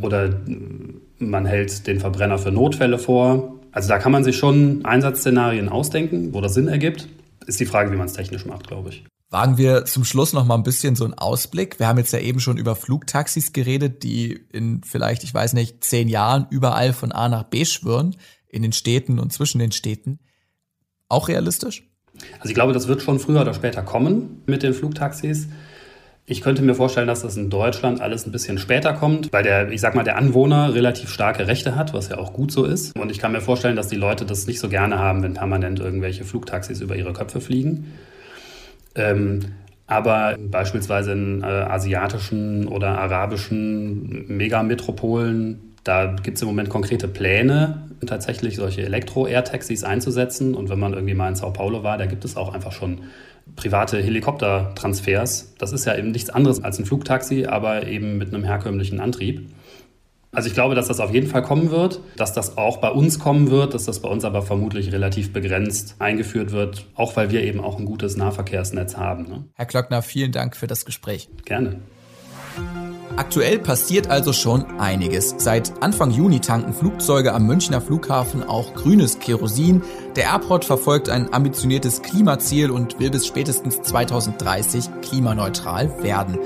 Oder 0.00 0.30
man 1.18 1.46
hält 1.46 1.86
den 1.86 2.00
Verbrenner 2.00 2.38
für 2.38 2.50
Notfälle 2.50 2.98
vor. 2.98 3.60
Also 3.70 3.88
da 3.88 3.98
kann 3.98 4.10
man 4.10 4.24
sich 4.24 4.36
schon 4.36 4.84
Einsatzszenarien 4.84 5.68
ausdenken, 5.68 6.32
wo 6.32 6.40
das 6.40 6.54
Sinn 6.54 6.68
ergibt. 6.68 7.08
Ist 7.46 7.60
die 7.60 7.66
Frage, 7.66 7.92
wie 7.92 7.96
man 7.96 8.06
es 8.06 8.14
technisch 8.14 8.46
macht, 8.46 8.66
glaube 8.66 8.88
ich. 8.88 9.04
Wagen 9.34 9.58
wir 9.58 9.84
zum 9.84 10.04
Schluss 10.04 10.32
noch 10.32 10.44
mal 10.44 10.54
ein 10.54 10.62
bisschen 10.62 10.94
so 10.94 11.04
einen 11.04 11.14
Ausblick. 11.14 11.80
Wir 11.80 11.88
haben 11.88 11.98
jetzt 11.98 12.12
ja 12.12 12.20
eben 12.20 12.38
schon 12.38 12.56
über 12.56 12.76
Flugtaxis 12.76 13.52
geredet, 13.52 14.04
die 14.04 14.46
in 14.52 14.80
vielleicht, 14.84 15.24
ich 15.24 15.34
weiß 15.34 15.54
nicht, 15.54 15.82
zehn 15.82 16.08
Jahren 16.08 16.46
überall 16.50 16.92
von 16.92 17.10
A 17.10 17.28
nach 17.28 17.42
B 17.42 17.64
schwirren, 17.64 18.14
in 18.48 18.62
den 18.62 18.70
Städten 18.70 19.18
und 19.18 19.32
zwischen 19.32 19.58
den 19.58 19.72
Städten. 19.72 20.20
Auch 21.08 21.26
realistisch? 21.26 21.82
Also 22.38 22.50
ich 22.50 22.54
glaube, 22.54 22.74
das 22.74 22.86
wird 22.86 23.02
schon 23.02 23.18
früher 23.18 23.40
oder 23.40 23.54
später 23.54 23.82
kommen 23.82 24.42
mit 24.46 24.62
den 24.62 24.72
Flugtaxis. 24.72 25.48
Ich 26.26 26.40
könnte 26.40 26.62
mir 26.62 26.76
vorstellen, 26.76 27.08
dass 27.08 27.22
das 27.22 27.36
in 27.36 27.50
Deutschland 27.50 28.00
alles 28.00 28.26
ein 28.26 28.30
bisschen 28.30 28.58
später 28.58 28.92
kommt, 28.92 29.32
weil 29.32 29.42
der, 29.42 29.68
ich 29.72 29.80
sag 29.80 29.96
mal, 29.96 30.04
der 30.04 30.16
Anwohner 30.16 30.74
relativ 30.74 31.10
starke 31.10 31.48
Rechte 31.48 31.74
hat, 31.74 31.92
was 31.92 32.08
ja 32.08 32.18
auch 32.18 32.32
gut 32.32 32.52
so 32.52 32.64
ist. 32.64 32.96
Und 32.96 33.10
ich 33.10 33.18
kann 33.18 33.32
mir 33.32 33.40
vorstellen, 33.40 33.74
dass 33.74 33.88
die 33.88 33.96
Leute 33.96 34.26
das 34.26 34.46
nicht 34.46 34.60
so 34.60 34.68
gerne 34.68 35.00
haben, 35.00 35.24
wenn 35.24 35.34
permanent 35.34 35.80
irgendwelche 35.80 36.24
Flugtaxis 36.24 36.80
über 36.80 36.94
ihre 36.94 37.12
Köpfe 37.12 37.40
fliegen. 37.40 37.92
Ähm, 38.94 39.40
aber 39.86 40.36
beispielsweise 40.38 41.12
in 41.12 41.42
äh, 41.42 41.46
asiatischen 41.46 42.68
oder 42.68 42.98
arabischen 42.98 44.26
Megametropolen, 44.28 45.74
da 45.84 46.16
gibt 46.22 46.36
es 46.38 46.42
im 46.42 46.48
Moment 46.48 46.70
konkrete 46.70 47.06
Pläne, 47.06 47.88
tatsächlich 48.06 48.56
solche 48.56 48.82
Elektro-Air-Taxis 48.82 49.84
einzusetzen. 49.84 50.54
Und 50.54 50.68
wenn 50.70 50.78
man 50.78 50.94
irgendwie 50.94 51.14
mal 51.14 51.28
in 51.28 51.34
Sao 51.34 51.50
Paulo 51.50 51.82
war, 51.82 51.98
da 51.98 52.06
gibt 52.06 52.24
es 52.24 52.36
auch 52.36 52.54
einfach 52.54 52.72
schon 52.72 53.02
private 53.56 54.02
Helikoptertransfers. 54.02 55.54
Das 55.58 55.72
ist 55.72 55.84
ja 55.84 55.96
eben 55.96 56.10
nichts 56.10 56.30
anderes 56.30 56.64
als 56.64 56.78
ein 56.78 56.86
Flugtaxi, 56.86 57.46
aber 57.46 57.86
eben 57.86 58.16
mit 58.16 58.32
einem 58.32 58.44
herkömmlichen 58.44 59.00
Antrieb. 59.00 59.50
Also 60.34 60.48
ich 60.48 60.54
glaube, 60.54 60.74
dass 60.74 60.88
das 60.88 61.00
auf 61.00 61.12
jeden 61.12 61.28
Fall 61.28 61.42
kommen 61.42 61.70
wird, 61.70 62.00
dass 62.16 62.32
das 62.32 62.58
auch 62.58 62.78
bei 62.78 62.90
uns 62.90 63.18
kommen 63.18 63.50
wird, 63.50 63.72
dass 63.72 63.84
das 63.84 64.00
bei 64.00 64.08
uns 64.08 64.24
aber 64.24 64.42
vermutlich 64.42 64.92
relativ 64.92 65.32
begrenzt 65.32 65.94
eingeführt 66.00 66.50
wird, 66.50 66.86
auch 66.94 67.16
weil 67.16 67.30
wir 67.30 67.42
eben 67.42 67.60
auch 67.60 67.78
ein 67.78 67.84
gutes 67.84 68.16
Nahverkehrsnetz 68.16 68.96
haben. 68.96 69.28
Ne? 69.28 69.44
Herr 69.54 69.66
Klöckner, 69.66 70.02
vielen 70.02 70.32
Dank 70.32 70.56
für 70.56 70.66
das 70.66 70.84
Gespräch. 70.84 71.28
Gerne. 71.44 71.76
Aktuell 73.16 73.60
passiert 73.60 74.10
also 74.10 74.32
schon 74.32 74.80
einiges. 74.80 75.36
Seit 75.38 75.82
Anfang 75.82 76.10
Juni 76.10 76.40
tanken 76.40 76.74
Flugzeuge 76.74 77.32
am 77.32 77.46
Münchner 77.46 77.80
Flughafen 77.80 78.42
auch 78.42 78.74
grünes 78.74 79.20
Kerosin. 79.20 79.82
Der 80.16 80.24
Airport 80.24 80.64
verfolgt 80.64 81.08
ein 81.08 81.32
ambitioniertes 81.32 82.02
Klimaziel 82.02 82.72
und 82.72 82.98
will 82.98 83.10
bis 83.10 83.26
spätestens 83.26 83.82
2030 83.82 84.86
klimaneutral 85.02 86.02
werden. 86.02 86.38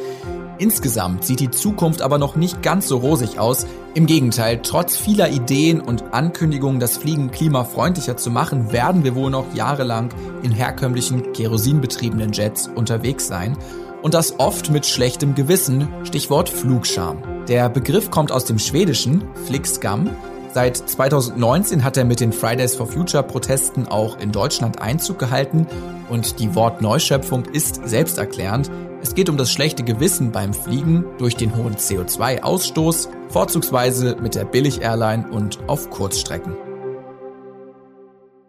Insgesamt 0.59 1.25
sieht 1.25 1.38
die 1.38 1.51
Zukunft 1.51 2.03
aber 2.03 2.18
noch 2.18 2.35
nicht 2.35 2.62
ganz 2.62 2.88
so 2.88 2.99
rosig 2.99 3.38
aus. 3.38 3.66
Im 3.94 4.07
Gegenteil, 4.07 4.61
trotz 4.62 4.97
vieler 4.97 5.31
Ideen 5.31 5.81
und 5.81 6.12
Ankündigungen, 6.12 6.81
das 6.81 6.97
Fliegen 6.97 7.31
klimafreundlicher 7.31 8.16
zu 8.16 8.31
machen, 8.31 8.73
werden 8.73 9.05
wir 9.05 9.14
wohl 9.14 9.31
noch 9.31 9.55
jahrelang 9.55 10.11
in 10.42 10.51
herkömmlichen 10.51 11.33
kerosinbetriebenen 11.33 12.33
Jets 12.33 12.68
unterwegs 12.75 13.29
sein. 13.29 13.57
Und 14.03 14.14
das 14.14 14.38
oft 14.38 14.71
mit 14.71 14.85
schlechtem 14.85 15.35
Gewissen, 15.35 15.88
Stichwort 16.05 16.49
Flugscham. 16.49 17.23
Der 17.47 17.68
Begriff 17.68 18.11
kommt 18.11 18.33
aus 18.33 18.44
dem 18.44 18.59
Schwedischen, 18.59 19.25
Flixskam. 19.47 20.11
Seit 20.53 20.77
2019 20.77 21.85
hat 21.85 21.97
er 21.97 22.05
mit 22.05 22.21
den 22.21 22.33
Fridays 22.33 22.75
for 22.75 22.87
Future 22.87 23.23
Protesten 23.23 23.87
auch 23.87 24.18
in 24.18 24.33
Deutschland 24.33 24.81
Einzug 24.81 25.18
gehalten 25.18 25.66
und 26.09 26.40
die 26.40 26.55
Wortneuschöpfung 26.55 27.44
ist 27.44 27.87
selbsterklärend. 27.88 28.71
Es 29.01 29.15
geht 29.15 29.29
um 29.29 29.37
das 29.37 29.53
schlechte 29.53 29.85
Gewissen 29.85 30.33
beim 30.33 30.53
Fliegen 30.53 31.05
durch 31.19 31.37
den 31.37 31.57
hohen 31.57 31.77
CO2-Ausstoß, 31.77 33.09
vorzugsweise 33.29 34.17
mit 34.21 34.35
der 34.35 34.45
Billig-Airline 34.45 35.29
und 35.31 35.59
auf 35.69 35.89
Kurzstrecken. 35.91 36.67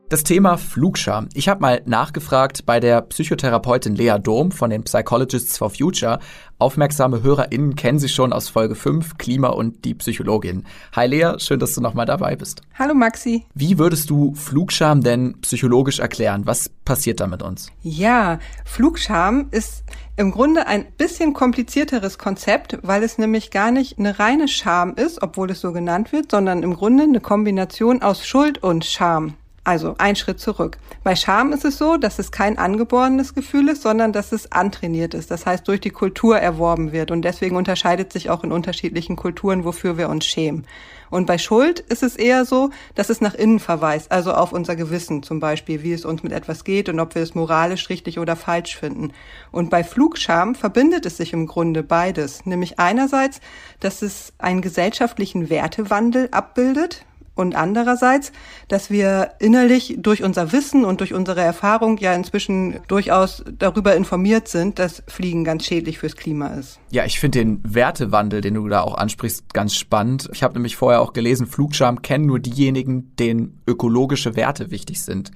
Das 0.09 0.23
Thema 0.23 0.57
Flugscham. 0.57 1.29
Ich 1.35 1.47
habe 1.49 1.61
mal 1.61 1.83
nachgefragt 1.85 2.65
bei 2.65 2.79
der 2.79 3.03
Psychotherapeutin 3.03 3.93
Lea 3.93 4.15
Dom 4.19 4.51
von 4.51 4.71
den 4.71 4.81
Psychologists 4.81 5.59
for 5.59 5.69
Future. 5.69 6.17
Aufmerksame 6.57 7.21
HörerInnen 7.21 7.75
kennen 7.75 7.99
sie 7.99 8.09
schon 8.09 8.33
aus 8.33 8.49
Folge 8.49 8.73
5, 8.73 9.19
Klima 9.19 9.49
und 9.49 9.85
die 9.85 9.93
Psychologin. 9.93 10.65
Hi 10.95 11.05
Lea, 11.05 11.33
schön, 11.37 11.59
dass 11.59 11.75
du 11.75 11.81
nochmal 11.81 12.07
dabei 12.07 12.35
bist. 12.35 12.63
Hallo 12.73 12.95
Maxi. 12.95 13.45
Wie 13.53 13.77
würdest 13.77 14.09
du 14.09 14.33
Flugscham 14.33 15.03
denn 15.03 15.39
psychologisch 15.41 15.99
erklären? 15.99 16.47
Was 16.47 16.69
passiert 16.69 17.19
da 17.19 17.27
mit 17.27 17.43
uns? 17.43 17.71
Ja, 17.83 18.39
Flugscham 18.65 19.49
ist 19.51 19.83
im 20.17 20.31
Grunde 20.31 20.65
ein 20.65 20.87
bisschen 20.97 21.33
komplizierteres 21.33 22.17
Konzept, 22.17 22.79
weil 22.81 23.03
es 23.03 23.19
nämlich 23.19 23.51
gar 23.51 23.69
nicht 23.69 23.99
eine 23.99 24.17
reine 24.17 24.47
Scham 24.47 24.95
ist, 24.95 25.21
obwohl 25.21 25.51
es 25.51 25.61
so 25.61 25.71
genannt 25.71 26.11
wird, 26.13 26.31
sondern 26.31 26.63
im 26.63 26.73
Grunde 26.73 27.03
eine 27.03 27.19
Kombination 27.19 28.01
aus 28.01 28.25
Schuld 28.25 28.63
und 28.63 28.85
Scham. 28.85 29.35
Also 29.63 29.95
ein 29.97 30.15
Schritt 30.15 30.39
zurück. 30.39 30.77
Bei 31.03 31.15
Scham 31.15 31.53
ist 31.53 31.65
es 31.65 31.77
so, 31.77 31.97
dass 31.97 32.19
es 32.19 32.31
kein 32.31 32.57
angeborenes 32.57 33.33
Gefühl 33.33 33.69
ist, 33.69 33.81
sondern 33.81 34.13
dass 34.13 34.31
es 34.31 34.51
antrainiert 34.51 35.13
ist. 35.13 35.31
Das 35.31 35.45
heißt, 35.45 35.67
durch 35.67 35.81
die 35.81 35.89
Kultur 35.89 36.37
erworben 36.37 36.91
wird. 36.91 37.11
Und 37.11 37.23
deswegen 37.23 37.55
unterscheidet 37.55 38.11
sich 38.13 38.29
auch 38.29 38.43
in 38.43 38.51
unterschiedlichen 38.51 39.15
Kulturen, 39.15 39.65
wofür 39.65 39.97
wir 39.97 40.09
uns 40.09 40.25
schämen. 40.25 40.65
Und 41.09 41.25
bei 41.25 41.37
Schuld 41.37 41.79
ist 41.79 42.03
es 42.03 42.15
eher 42.15 42.45
so, 42.45 42.69
dass 42.95 43.09
es 43.09 43.21
nach 43.21 43.33
innen 43.33 43.59
verweist, 43.59 44.11
also 44.11 44.33
auf 44.33 44.51
unser 44.53 44.75
Gewissen 44.75 45.23
zum 45.23 45.39
Beispiel, 45.39 45.83
wie 45.83 45.93
es 45.93 46.05
uns 46.05 46.23
mit 46.23 46.31
etwas 46.31 46.63
geht 46.63 46.87
und 46.89 46.99
ob 46.99 47.15
wir 47.15 47.23
es 47.23 47.35
moralisch 47.35 47.89
richtig 47.89 48.19
oder 48.19 48.35
falsch 48.35 48.77
finden. 48.77 49.11
Und 49.51 49.69
bei 49.69 49.83
Flugscham 49.83 50.55
verbindet 50.55 51.05
es 51.05 51.17
sich 51.17 51.33
im 51.33 51.47
Grunde 51.47 51.83
beides, 51.83 52.45
nämlich 52.45 52.79
einerseits, 52.79 53.41
dass 53.79 54.01
es 54.01 54.33
einen 54.37 54.61
gesellschaftlichen 54.61 55.49
Wertewandel 55.49 56.29
abbildet, 56.31 57.05
und 57.39 57.55
andererseits, 57.55 58.31
dass 58.67 58.89
wir 58.89 59.31
innerlich 59.39 59.95
durch 59.97 60.23
unser 60.23 60.51
Wissen 60.51 60.85
und 60.85 60.99
durch 60.99 61.13
unsere 61.13 61.41
Erfahrung 61.41 61.97
ja 61.97 62.13
inzwischen 62.13 62.79
durchaus 62.87 63.43
darüber 63.57 63.95
informiert 63.95 64.47
sind, 64.47 64.77
dass 64.77 65.01
Fliegen 65.07 65.43
ganz 65.43 65.65
schädlich 65.65 65.99
fürs 65.99 66.15
Klima 66.15 66.47
ist. 66.49 66.79
Ja, 66.91 67.05
ich 67.05 67.19
finde 67.19 67.39
den 67.39 67.61
Wertewandel, 67.63 68.41
den 68.41 68.55
du 68.55 68.67
da 68.67 68.81
auch 68.81 68.95
ansprichst, 68.95 69.53
ganz 69.53 69.75
spannend. 69.75 70.29
Ich 70.33 70.43
habe 70.43 70.53
nämlich 70.53 70.75
vorher 70.75 71.01
auch 71.01 71.13
gelesen, 71.13 71.47
Flugscham 71.47 72.01
kennen 72.01 72.25
nur 72.25 72.39
diejenigen, 72.39 73.15
denen 73.17 73.61
ökologische 73.65 74.35
Werte 74.35 74.69
wichtig 74.71 75.01
sind. 75.01 75.31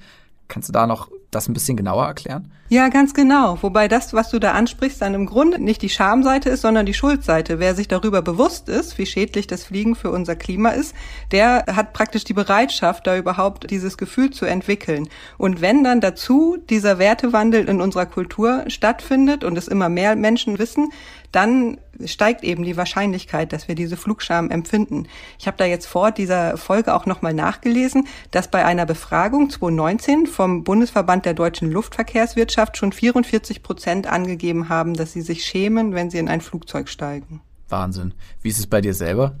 Kannst 0.48 0.68
du 0.68 0.72
da 0.72 0.86
noch 0.86 1.10
das 1.34 1.48
ein 1.48 1.54
bisschen 1.54 1.76
genauer 1.76 2.06
erklären? 2.06 2.50
Ja, 2.70 2.88
ganz 2.88 3.12
genau. 3.12 3.58
Wobei 3.60 3.88
das, 3.88 4.14
was 4.14 4.30
du 4.30 4.38
da 4.38 4.52
ansprichst, 4.52 5.00
dann 5.02 5.12
im 5.12 5.26
Grunde 5.26 5.62
nicht 5.62 5.82
die 5.82 5.90
Schamseite 5.90 6.48
ist, 6.48 6.62
sondern 6.62 6.86
die 6.86 6.94
Schuldseite. 6.94 7.60
Wer 7.60 7.74
sich 7.74 7.88
darüber 7.88 8.22
bewusst 8.22 8.68
ist, 8.70 8.96
wie 8.96 9.04
schädlich 9.04 9.46
das 9.46 9.64
Fliegen 9.64 9.94
für 9.94 10.10
unser 10.10 10.34
Klima 10.34 10.70
ist, 10.70 10.94
der 11.30 11.66
hat 11.66 11.92
praktisch 11.92 12.24
die 12.24 12.32
Bereitschaft, 12.32 13.06
da 13.06 13.16
überhaupt 13.16 13.70
dieses 13.70 13.98
Gefühl 13.98 14.30
zu 14.30 14.46
entwickeln. 14.46 15.08
Und 15.36 15.60
wenn 15.60 15.84
dann 15.84 16.00
dazu 16.00 16.56
dieser 16.70 16.98
Wertewandel 16.98 17.68
in 17.68 17.82
unserer 17.82 18.06
Kultur 18.06 18.64
stattfindet 18.68 19.44
und 19.44 19.58
es 19.58 19.68
immer 19.68 19.90
mehr 19.90 20.16
Menschen 20.16 20.58
wissen, 20.58 20.90
dann 21.32 21.78
steigt 22.04 22.44
eben 22.44 22.62
die 22.62 22.76
Wahrscheinlichkeit, 22.76 23.52
dass 23.52 23.66
wir 23.66 23.74
diese 23.74 23.96
Flugscham 23.96 24.50
empfinden. 24.50 25.06
Ich 25.38 25.46
habe 25.46 25.56
da 25.56 25.64
jetzt 25.64 25.86
vor 25.86 26.12
dieser 26.12 26.56
Folge 26.56 26.94
auch 26.94 27.06
nochmal 27.06 27.34
nachgelesen, 27.34 28.06
dass 28.30 28.48
bei 28.48 28.64
einer 28.64 28.86
Befragung 28.86 29.50
2019 29.50 30.26
vom 30.26 30.64
Bundesverband 30.64 31.23
der 31.24 31.34
deutschen 31.34 31.70
Luftverkehrswirtschaft 31.70 32.76
schon 32.76 32.92
44 32.92 33.62
Prozent 33.62 34.06
angegeben 34.06 34.68
haben, 34.68 34.94
dass 34.94 35.12
sie 35.12 35.22
sich 35.22 35.44
schämen, 35.44 35.94
wenn 35.94 36.10
sie 36.10 36.18
in 36.18 36.28
ein 36.28 36.40
Flugzeug 36.40 36.88
steigen. 36.88 37.40
Wahnsinn. 37.68 38.14
Wie 38.42 38.48
ist 38.48 38.58
es 38.58 38.66
bei 38.66 38.80
dir 38.80 38.94
selber? 38.94 39.36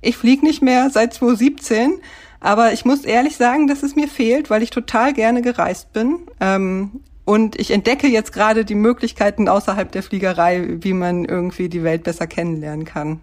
Ich 0.00 0.16
fliege 0.16 0.44
nicht 0.44 0.62
mehr 0.62 0.90
seit 0.90 1.14
2017. 1.14 2.00
Aber 2.40 2.72
ich 2.72 2.84
muss 2.84 3.04
ehrlich 3.04 3.36
sagen, 3.36 3.66
dass 3.66 3.82
es 3.82 3.96
mir 3.96 4.08
fehlt, 4.08 4.50
weil 4.50 4.62
ich 4.62 4.70
total 4.70 5.12
gerne 5.12 5.42
gereist 5.42 5.92
bin. 5.92 6.18
Ähm, 6.40 7.00
und 7.24 7.58
ich 7.58 7.72
entdecke 7.72 8.06
jetzt 8.06 8.32
gerade 8.32 8.64
die 8.64 8.76
Möglichkeiten 8.76 9.48
außerhalb 9.48 9.90
der 9.90 10.02
Fliegerei, 10.02 10.76
wie 10.80 10.92
man 10.92 11.24
irgendwie 11.24 11.68
die 11.68 11.82
Welt 11.82 12.04
besser 12.04 12.26
kennenlernen 12.26 12.84
kann. 12.84 13.20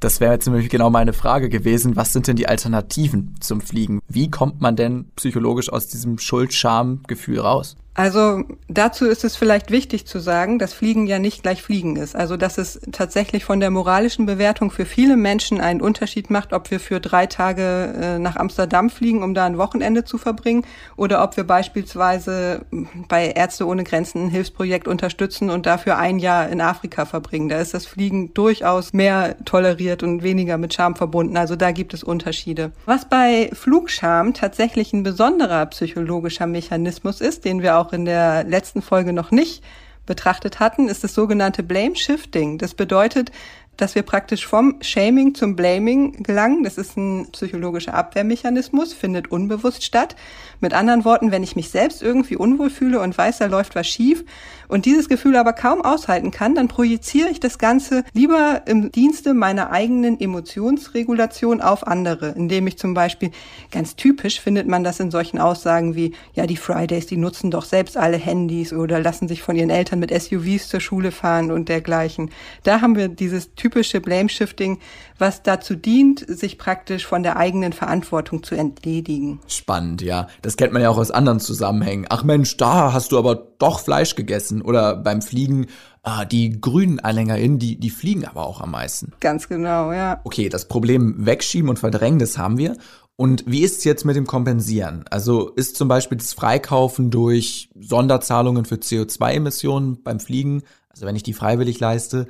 Das 0.00 0.18
wäre 0.18 0.32
jetzt 0.32 0.46
nämlich 0.46 0.70
genau 0.70 0.88
meine 0.88 1.12
Frage 1.12 1.50
gewesen. 1.50 1.94
Was 1.94 2.14
sind 2.14 2.26
denn 2.26 2.36
die 2.36 2.48
Alternativen 2.48 3.34
zum 3.40 3.60
Fliegen? 3.60 4.00
Wie 4.08 4.30
kommt 4.30 4.62
man 4.62 4.74
denn 4.74 5.10
psychologisch 5.14 5.70
aus 5.70 5.88
diesem 5.88 6.18
Schuld-Scham-Gefühl 6.18 7.40
raus? 7.40 7.76
Also 7.94 8.44
dazu 8.68 9.04
ist 9.04 9.24
es 9.24 9.36
vielleicht 9.36 9.72
wichtig 9.72 10.06
zu 10.06 10.20
sagen, 10.20 10.60
dass 10.60 10.72
Fliegen 10.72 11.08
ja 11.08 11.18
nicht 11.18 11.42
gleich 11.42 11.60
Fliegen 11.60 11.96
ist. 11.96 12.14
Also 12.14 12.36
dass 12.36 12.56
es 12.56 12.80
tatsächlich 12.92 13.44
von 13.44 13.58
der 13.58 13.70
moralischen 13.70 14.26
Bewertung 14.26 14.70
für 14.70 14.86
viele 14.86 15.16
Menschen 15.16 15.60
einen 15.60 15.80
Unterschied 15.80 16.30
macht, 16.30 16.52
ob 16.52 16.70
wir 16.70 16.78
für 16.78 17.00
drei 17.00 17.26
Tage 17.26 17.92
äh, 18.00 18.18
nach 18.18 18.36
Amsterdam 18.36 18.90
fliegen, 18.90 19.24
um 19.24 19.34
da 19.34 19.44
ein 19.44 19.58
Wochenende 19.58 20.04
zu 20.04 20.18
verbringen, 20.18 20.64
oder 20.96 21.22
ob 21.22 21.36
wir 21.36 21.44
beispielsweise 21.44 22.64
bei 23.08 23.26
Ärzte 23.28 23.66
ohne 23.66 23.82
Grenzen 23.82 24.26
ein 24.26 24.30
Hilfsprojekt 24.30 24.86
unterstützen 24.86 25.50
und 25.50 25.66
dafür 25.66 25.98
ein 25.98 26.20
Jahr 26.20 26.48
in 26.48 26.60
Afrika 26.60 27.04
verbringen. 27.06 27.48
Da 27.48 27.58
ist 27.58 27.74
das 27.74 27.86
Fliegen 27.86 28.32
durchaus 28.34 28.92
mehr 28.92 29.36
toleriert 29.44 30.04
und 30.04 30.22
weniger 30.22 30.58
mit 30.58 30.72
Scham 30.74 30.94
verbunden. 30.94 31.36
Also 31.36 31.56
da 31.56 31.72
gibt 31.72 31.92
es 31.92 32.04
Unterschiede. 32.04 32.70
Was 32.86 33.08
bei 33.08 33.50
Flugscham 33.52 34.32
tatsächlich 34.32 34.92
ein 34.92 35.02
besonderer 35.02 35.66
psychologischer 35.66 36.46
Mechanismus 36.46 37.20
ist, 37.20 37.44
den 37.44 37.62
wir 37.62 37.76
auch 37.76 37.79
auch 37.80 37.92
in 37.92 38.04
der 38.04 38.44
letzten 38.44 38.82
Folge 38.82 39.12
noch 39.12 39.30
nicht 39.30 39.64
betrachtet 40.06 40.60
hatten, 40.60 40.88
ist 40.88 41.04
das 41.04 41.14
sogenannte 41.14 41.62
Blame 41.62 41.96
Shifting. 41.96 42.58
Das 42.58 42.74
bedeutet, 42.74 43.30
dass 43.76 43.94
wir 43.94 44.02
praktisch 44.02 44.46
vom 44.46 44.76
Shaming 44.82 45.34
zum 45.34 45.56
Blaming 45.56 46.22
gelangen. 46.22 46.64
Das 46.64 46.78
ist 46.78 46.96
ein 46.96 47.30
psychologischer 47.32 47.94
Abwehrmechanismus, 47.94 48.92
findet 48.92 49.30
unbewusst 49.30 49.84
statt. 49.84 50.16
Mit 50.60 50.74
anderen 50.74 51.04
Worten, 51.04 51.30
wenn 51.30 51.42
ich 51.42 51.56
mich 51.56 51.70
selbst 51.70 52.02
irgendwie 52.02 52.36
unwohl 52.36 52.70
fühle 52.70 53.00
und 53.00 53.16
weiß, 53.16 53.38
da 53.38 53.46
läuft 53.46 53.74
was 53.74 53.86
schief 53.86 54.24
und 54.68 54.84
dieses 54.84 55.08
Gefühl 55.08 55.36
aber 55.36 55.52
kaum 55.52 55.82
aushalten 55.82 56.30
kann, 56.30 56.54
dann 56.54 56.68
projiziere 56.68 57.28
ich 57.28 57.40
das 57.40 57.58
Ganze 57.58 58.04
lieber 58.12 58.62
im 58.66 58.92
Dienste 58.92 59.34
meiner 59.34 59.70
eigenen 59.70 60.20
Emotionsregulation 60.20 61.60
auf 61.60 61.86
andere, 61.86 62.28
indem 62.30 62.66
ich 62.66 62.78
zum 62.78 62.94
Beispiel, 62.94 63.30
ganz 63.70 63.96
typisch 63.96 64.40
findet 64.40 64.68
man 64.68 64.84
das 64.84 65.00
in 65.00 65.10
solchen 65.10 65.38
Aussagen 65.38 65.94
wie, 65.96 66.12
ja, 66.34 66.46
die 66.46 66.56
Fridays, 66.56 67.06
die 67.06 67.16
nutzen 67.16 67.50
doch 67.50 67.64
selbst 67.64 67.96
alle 67.96 68.16
Handys 68.16 68.72
oder 68.72 69.00
lassen 69.00 69.28
sich 69.28 69.42
von 69.42 69.56
ihren 69.56 69.70
Eltern 69.70 69.98
mit 69.98 70.12
SUVs 70.12 70.68
zur 70.68 70.80
Schule 70.80 71.10
fahren 71.10 71.50
und 71.50 71.68
dergleichen. 71.68 72.30
Da 72.62 72.80
haben 72.80 72.96
wir 72.96 73.08
dieses 73.08 73.54
typische 73.54 74.00
Blame-Shifting, 74.00 74.78
was 75.18 75.42
dazu 75.42 75.74
dient, 75.74 76.24
sich 76.26 76.58
praktisch 76.58 77.06
von 77.06 77.22
der 77.22 77.36
eigenen 77.36 77.72
Verantwortung 77.72 78.42
zu 78.42 78.54
entledigen. 78.54 79.40
Spannend, 79.46 80.02
ja. 80.02 80.28
Das 80.42 80.49
kennt 80.56 80.72
man 80.72 80.82
ja 80.82 80.90
auch 80.90 80.98
aus 80.98 81.10
anderen 81.10 81.40
Zusammenhängen. 81.40 82.06
Ach 82.08 82.24
Mensch, 82.24 82.56
da 82.56 82.92
hast 82.92 83.12
du 83.12 83.18
aber 83.18 83.34
doch 83.34 83.80
Fleisch 83.80 84.14
gegessen. 84.14 84.62
Oder 84.62 84.96
beim 84.96 85.22
Fliegen, 85.22 85.66
Ah, 86.02 86.24
die 86.24 86.60
grünen 86.60 86.98
AnhängerInnen, 86.98 87.58
die, 87.58 87.78
die 87.78 87.90
fliegen 87.90 88.24
aber 88.24 88.46
auch 88.46 88.62
am 88.62 88.70
meisten. 88.70 89.12
Ganz 89.20 89.48
genau, 89.48 89.92
ja. 89.92 90.20
Okay, 90.24 90.48
das 90.48 90.66
Problem 90.66 91.26
wegschieben 91.26 91.68
und 91.68 91.78
verdrängen, 91.78 92.18
das 92.18 92.38
haben 92.38 92.56
wir. 92.56 92.76
Und 93.16 93.44
wie 93.46 93.60
ist 93.60 93.78
es 93.78 93.84
jetzt 93.84 94.06
mit 94.06 94.16
dem 94.16 94.26
Kompensieren? 94.26 95.04
Also 95.10 95.50
ist 95.50 95.76
zum 95.76 95.88
Beispiel 95.88 96.16
das 96.16 96.32
Freikaufen 96.32 97.10
durch 97.10 97.68
Sonderzahlungen 97.78 98.64
für 98.64 98.76
CO2-Emissionen 98.76 100.02
beim 100.02 100.20
Fliegen, 100.20 100.62
also 100.88 101.04
wenn 101.04 101.16
ich 101.16 101.22
die 101.22 101.34
freiwillig 101.34 101.78
leiste, 101.80 102.28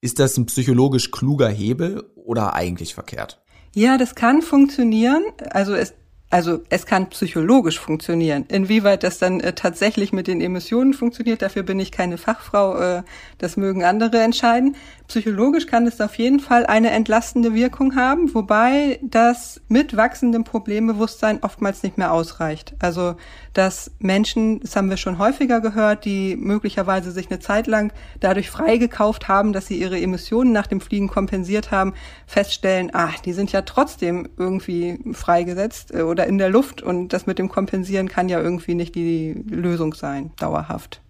ist 0.00 0.20
das 0.20 0.36
ein 0.36 0.46
psychologisch 0.46 1.10
kluger 1.10 1.48
Hebel 1.48 2.04
oder 2.14 2.54
eigentlich 2.54 2.94
verkehrt? 2.94 3.42
Ja, 3.74 3.98
das 3.98 4.14
kann 4.14 4.40
funktionieren. 4.40 5.24
Also 5.50 5.74
es 5.74 5.94
also 6.30 6.60
es 6.68 6.86
kann 6.86 7.10
psychologisch 7.10 7.80
funktionieren. 7.80 8.44
Inwieweit 8.48 9.02
das 9.02 9.18
dann 9.18 9.40
äh, 9.40 9.52
tatsächlich 9.52 10.12
mit 10.12 10.28
den 10.28 10.40
Emissionen 10.40 10.94
funktioniert, 10.94 11.42
dafür 11.42 11.64
bin 11.64 11.80
ich 11.80 11.90
keine 11.90 12.18
Fachfrau, 12.18 12.78
äh, 12.78 13.02
das 13.38 13.56
mögen 13.56 13.82
andere 13.82 14.20
entscheiden. 14.20 14.76
Psychologisch 15.10 15.66
kann 15.66 15.88
es 15.88 16.00
auf 16.00 16.14
jeden 16.18 16.38
Fall 16.38 16.66
eine 16.66 16.92
entlastende 16.92 17.52
Wirkung 17.52 17.96
haben, 17.96 18.32
wobei 18.32 19.00
das 19.02 19.60
mit 19.66 19.96
wachsendem 19.96 20.44
Problembewusstsein 20.44 21.42
oftmals 21.42 21.82
nicht 21.82 21.98
mehr 21.98 22.12
ausreicht. 22.12 22.76
Also 22.78 23.16
dass 23.52 23.90
Menschen, 23.98 24.60
das 24.60 24.76
haben 24.76 24.88
wir 24.88 24.96
schon 24.96 25.18
häufiger 25.18 25.60
gehört, 25.60 26.04
die 26.04 26.36
möglicherweise 26.36 27.10
sich 27.10 27.28
eine 27.28 27.40
Zeit 27.40 27.66
lang 27.66 27.92
dadurch 28.20 28.50
freigekauft 28.50 29.26
haben, 29.26 29.52
dass 29.52 29.66
sie 29.66 29.80
ihre 29.80 30.00
Emissionen 30.00 30.52
nach 30.52 30.68
dem 30.68 30.80
Fliegen 30.80 31.08
kompensiert 31.08 31.72
haben, 31.72 31.92
feststellen, 32.28 32.94
ah, 32.94 33.10
die 33.24 33.32
sind 33.32 33.50
ja 33.50 33.62
trotzdem 33.62 34.28
irgendwie 34.36 35.00
freigesetzt 35.10 35.92
äh, 35.92 36.02
oder 36.02 36.28
in 36.28 36.38
der 36.38 36.50
Luft 36.50 36.82
und 36.82 37.08
das 37.08 37.26
mit 37.26 37.40
dem 37.40 37.48
Kompensieren 37.48 38.06
kann 38.06 38.28
ja 38.28 38.40
irgendwie 38.40 38.76
nicht 38.76 38.94
die 38.94 39.32
Lösung 39.48 39.92
sein, 39.92 40.30
dauerhaft. 40.38 41.00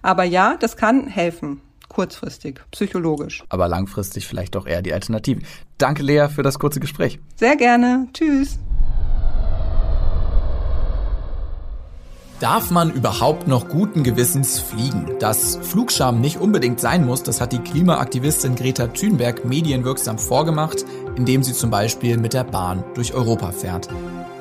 Aber 0.00 0.24
ja, 0.24 0.56
das 0.58 0.78
kann 0.78 1.06
helfen. 1.06 1.60
Kurzfristig, 1.92 2.60
psychologisch. 2.70 3.44
Aber 3.50 3.68
langfristig 3.68 4.26
vielleicht 4.26 4.54
doch 4.54 4.66
eher 4.66 4.80
die 4.80 4.94
Alternative. 4.94 5.42
Danke, 5.76 6.02
Lea, 6.02 6.28
für 6.34 6.42
das 6.42 6.58
kurze 6.58 6.80
Gespräch. 6.80 7.20
Sehr 7.36 7.54
gerne. 7.56 8.08
Tschüss. 8.14 8.58
Darf 12.40 12.70
man 12.70 12.90
überhaupt 12.90 13.46
noch 13.46 13.68
guten 13.68 14.02
Gewissens 14.02 14.58
fliegen? 14.58 15.16
Dass 15.20 15.58
Flugscham 15.62 16.20
nicht 16.20 16.38
unbedingt 16.38 16.80
sein 16.80 17.06
muss, 17.06 17.22
das 17.22 17.40
hat 17.40 17.52
die 17.52 17.58
Klimaaktivistin 17.58 18.56
Greta 18.56 18.88
Thunberg 18.88 19.44
medienwirksam 19.44 20.18
vorgemacht, 20.18 20.84
indem 21.14 21.42
sie 21.42 21.52
zum 21.52 21.70
Beispiel 21.70 22.16
mit 22.16 22.32
der 22.32 22.44
Bahn 22.44 22.82
durch 22.94 23.14
Europa 23.14 23.52
fährt. 23.52 23.88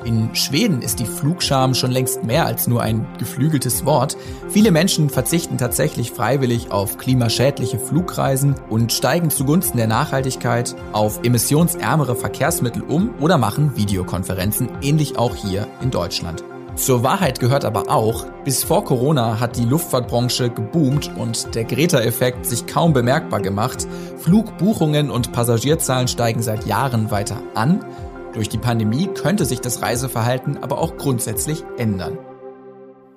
In 0.03 0.33
Schweden 0.33 0.81
ist 0.81 0.99
die 0.99 1.05
Flugscham 1.05 1.75
schon 1.75 1.91
längst 1.91 2.23
mehr 2.23 2.47
als 2.47 2.67
nur 2.67 2.81
ein 2.81 3.05
geflügeltes 3.19 3.85
Wort. 3.85 4.17
Viele 4.49 4.71
Menschen 4.71 5.11
verzichten 5.11 5.59
tatsächlich 5.59 6.11
freiwillig 6.11 6.71
auf 6.71 6.97
klimaschädliche 6.97 7.77
Flugreisen 7.77 8.55
und 8.69 8.91
steigen 8.91 9.29
zugunsten 9.29 9.77
der 9.77 9.87
Nachhaltigkeit 9.87 10.75
auf 10.91 11.23
emissionsärmere 11.23 12.15
Verkehrsmittel 12.15 12.81
um 12.81 13.13
oder 13.19 13.37
machen 13.37 13.75
Videokonferenzen, 13.75 14.69
ähnlich 14.81 15.19
auch 15.19 15.35
hier 15.35 15.67
in 15.81 15.91
Deutschland. 15.91 16.43
Zur 16.75 17.03
Wahrheit 17.03 17.39
gehört 17.39 17.65
aber 17.65 17.91
auch, 17.91 18.25
bis 18.43 18.63
vor 18.63 18.85
Corona 18.85 19.39
hat 19.39 19.57
die 19.57 19.65
Luftfahrtbranche 19.65 20.49
geboomt 20.49 21.11
und 21.15 21.53
der 21.53 21.65
Greta-Effekt 21.65 22.45
sich 22.45 22.65
kaum 22.65 22.93
bemerkbar 22.93 23.41
gemacht. 23.41 23.87
Flugbuchungen 24.17 25.11
und 25.11 25.31
Passagierzahlen 25.31 26.07
steigen 26.07 26.41
seit 26.41 26.65
Jahren 26.65 27.11
weiter 27.11 27.37
an 27.53 27.85
durch 28.33 28.49
die 28.49 28.57
Pandemie 28.57 29.07
könnte 29.07 29.45
sich 29.45 29.61
das 29.61 29.81
Reiseverhalten 29.81 30.57
aber 30.57 30.79
auch 30.79 30.97
grundsätzlich 30.97 31.63
ändern. 31.77 32.17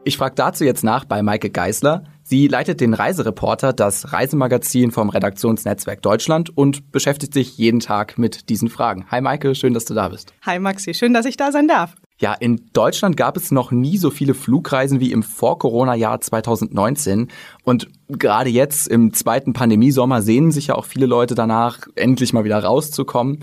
Ich 0.06 0.18
frage 0.18 0.34
dazu 0.34 0.64
jetzt 0.64 0.84
nach 0.84 1.06
bei 1.06 1.22
Maike 1.22 1.48
Geisler. 1.48 2.04
Sie 2.22 2.46
leitet 2.46 2.80
den 2.80 2.92
Reisereporter, 2.92 3.72
das 3.72 4.12
Reisemagazin 4.12 4.90
vom 4.90 5.08
Redaktionsnetzwerk 5.08 6.02
Deutschland 6.02 6.54
und 6.54 6.92
beschäftigt 6.92 7.32
sich 7.32 7.56
jeden 7.56 7.80
Tag 7.80 8.18
mit 8.18 8.50
diesen 8.50 8.68
Fragen. 8.68 9.06
Hi 9.10 9.22
Maike, 9.22 9.54
schön, 9.54 9.72
dass 9.72 9.86
du 9.86 9.94
da 9.94 10.08
bist. 10.08 10.34
Hi 10.42 10.58
Maxi, 10.58 10.92
schön, 10.92 11.14
dass 11.14 11.24
ich 11.24 11.38
da 11.38 11.52
sein 11.52 11.68
darf. 11.68 11.94
Ja, 12.18 12.34
in 12.34 12.68
Deutschland 12.72 13.16
gab 13.16 13.36
es 13.36 13.50
noch 13.50 13.70
nie 13.72 13.98
so 13.98 14.10
viele 14.10 14.34
Flugreisen 14.34 15.00
wie 15.00 15.10
im 15.10 15.22
Vor-Corona-Jahr 15.22 16.20
2019. 16.20 17.28
Und 17.64 17.88
gerade 18.08 18.50
jetzt 18.50 18.88
im 18.88 19.12
zweiten 19.14 19.52
Pandemiesommer 19.52 20.22
sehnen 20.22 20.52
sich 20.52 20.68
ja 20.68 20.74
auch 20.74 20.84
viele 20.84 21.06
Leute 21.06 21.34
danach, 21.34 21.80
endlich 21.94 22.32
mal 22.32 22.44
wieder 22.44 22.62
rauszukommen 22.62 23.40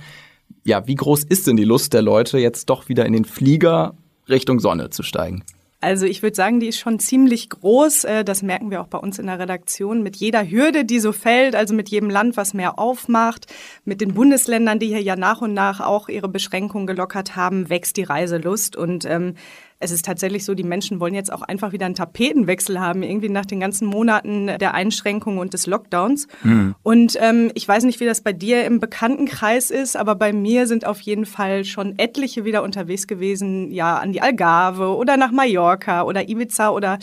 ja, 0.63 0.87
wie 0.87 0.95
groß 0.95 1.23
ist 1.23 1.47
denn 1.47 1.55
die 1.55 1.63
Lust 1.63 1.93
der 1.93 2.01
Leute, 2.01 2.37
jetzt 2.37 2.69
doch 2.69 2.89
wieder 2.89 3.05
in 3.05 3.13
den 3.13 3.25
Flieger 3.25 3.95
Richtung 4.29 4.59
Sonne 4.59 4.89
zu 4.89 5.03
steigen? 5.03 5.43
Also 5.83 6.05
ich 6.05 6.21
würde 6.21 6.35
sagen, 6.35 6.59
die 6.59 6.67
ist 6.67 6.77
schon 6.77 6.99
ziemlich 6.99 7.49
groß. 7.49 8.03
Äh, 8.03 8.23
das 8.23 8.43
merken 8.43 8.69
wir 8.69 8.81
auch 8.81 8.87
bei 8.87 8.99
uns 8.99 9.17
in 9.17 9.25
der 9.25 9.39
Redaktion. 9.39 10.03
Mit 10.03 10.15
jeder 10.15 10.47
Hürde, 10.47 10.85
die 10.85 10.99
so 10.99 11.11
fällt, 11.11 11.55
also 11.55 11.73
mit 11.73 11.89
jedem 11.89 12.11
Land, 12.11 12.37
was 12.37 12.53
mehr 12.53 12.77
aufmacht, 12.77 13.47
mit 13.83 13.99
den 13.99 14.13
Bundesländern, 14.13 14.77
die 14.77 14.87
hier 14.87 15.01
ja 15.01 15.15
nach 15.15 15.41
und 15.41 15.55
nach 15.55 15.79
auch 15.79 16.07
ihre 16.07 16.29
Beschränkungen 16.29 16.85
gelockert 16.85 17.35
haben, 17.35 17.69
wächst 17.69 17.97
die 17.97 18.03
Reiselust. 18.03 18.75
Und 18.75 19.05
ähm, 19.05 19.33
es 19.81 19.91
ist 19.91 20.05
tatsächlich 20.05 20.45
so, 20.45 20.53
die 20.53 20.63
Menschen 20.63 20.99
wollen 20.99 21.13
jetzt 21.13 21.33
auch 21.33 21.41
einfach 21.41 21.71
wieder 21.71 21.85
einen 21.85 21.95
Tapetenwechsel 21.95 22.79
haben, 22.79 23.03
irgendwie 23.03 23.29
nach 23.29 23.45
den 23.45 23.59
ganzen 23.59 23.87
Monaten 23.87 24.47
der 24.59 24.73
Einschränkungen 24.73 25.39
und 25.39 25.53
des 25.53 25.67
Lockdowns. 25.67 26.27
Mhm. 26.43 26.75
Und 26.83 27.17
ähm, 27.19 27.51
ich 27.55 27.67
weiß 27.67 27.83
nicht, 27.83 27.99
wie 27.99 28.05
das 28.05 28.21
bei 28.21 28.31
dir 28.31 28.63
im 28.65 28.79
Bekanntenkreis 28.79 29.71
ist, 29.71 29.97
aber 29.97 30.15
bei 30.15 30.33
mir 30.33 30.67
sind 30.67 30.85
auf 30.85 31.01
jeden 31.01 31.25
Fall 31.25 31.65
schon 31.65 31.97
etliche 31.97 32.45
wieder 32.45 32.63
unterwegs 32.63 33.07
gewesen, 33.07 33.71
ja, 33.71 33.97
an 33.97 34.13
die 34.13 34.21
Algarve 34.21 34.95
oder 34.95 35.17
nach 35.17 35.31
Mallorca 35.31 36.03
oder 36.03 36.29
Ibiza 36.29 36.69
oder 36.69 36.99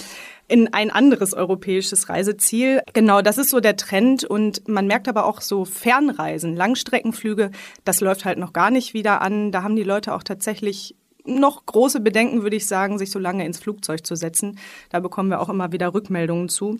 in 0.48 0.72
ein 0.72 0.90
anderes 0.90 1.34
europäisches 1.34 2.08
Reiseziel. 2.08 2.82
Genau, 2.94 3.20
das 3.20 3.38
ist 3.38 3.50
so 3.50 3.60
der 3.60 3.76
Trend 3.76 4.24
und 4.24 4.66
man 4.66 4.86
merkt 4.86 5.08
aber 5.08 5.26
auch 5.26 5.42
so 5.42 5.64
Fernreisen, 5.64 6.56
Langstreckenflüge, 6.56 7.50
das 7.84 8.00
läuft 8.00 8.24
halt 8.24 8.38
noch 8.38 8.54
gar 8.54 8.70
nicht 8.70 8.94
wieder 8.94 9.20
an. 9.20 9.52
Da 9.52 9.62
haben 9.62 9.76
die 9.76 9.82
Leute 9.82 10.14
auch 10.14 10.22
tatsächlich 10.22 10.94
noch 11.28 11.66
große 11.66 12.00
Bedenken, 12.00 12.42
würde 12.42 12.56
ich 12.56 12.66
sagen, 12.66 12.98
sich 12.98 13.10
so 13.10 13.18
lange 13.18 13.44
ins 13.44 13.58
Flugzeug 13.58 14.06
zu 14.06 14.16
setzen. 14.16 14.58
Da 14.90 15.00
bekommen 15.00 15.30
wir 15.30 15.40
auch 15.40 15.48
immer 15.48 15.72
wieder 15.72 15.94
Rückmeldungen 15.94 16.48
zu. 16.48 16.78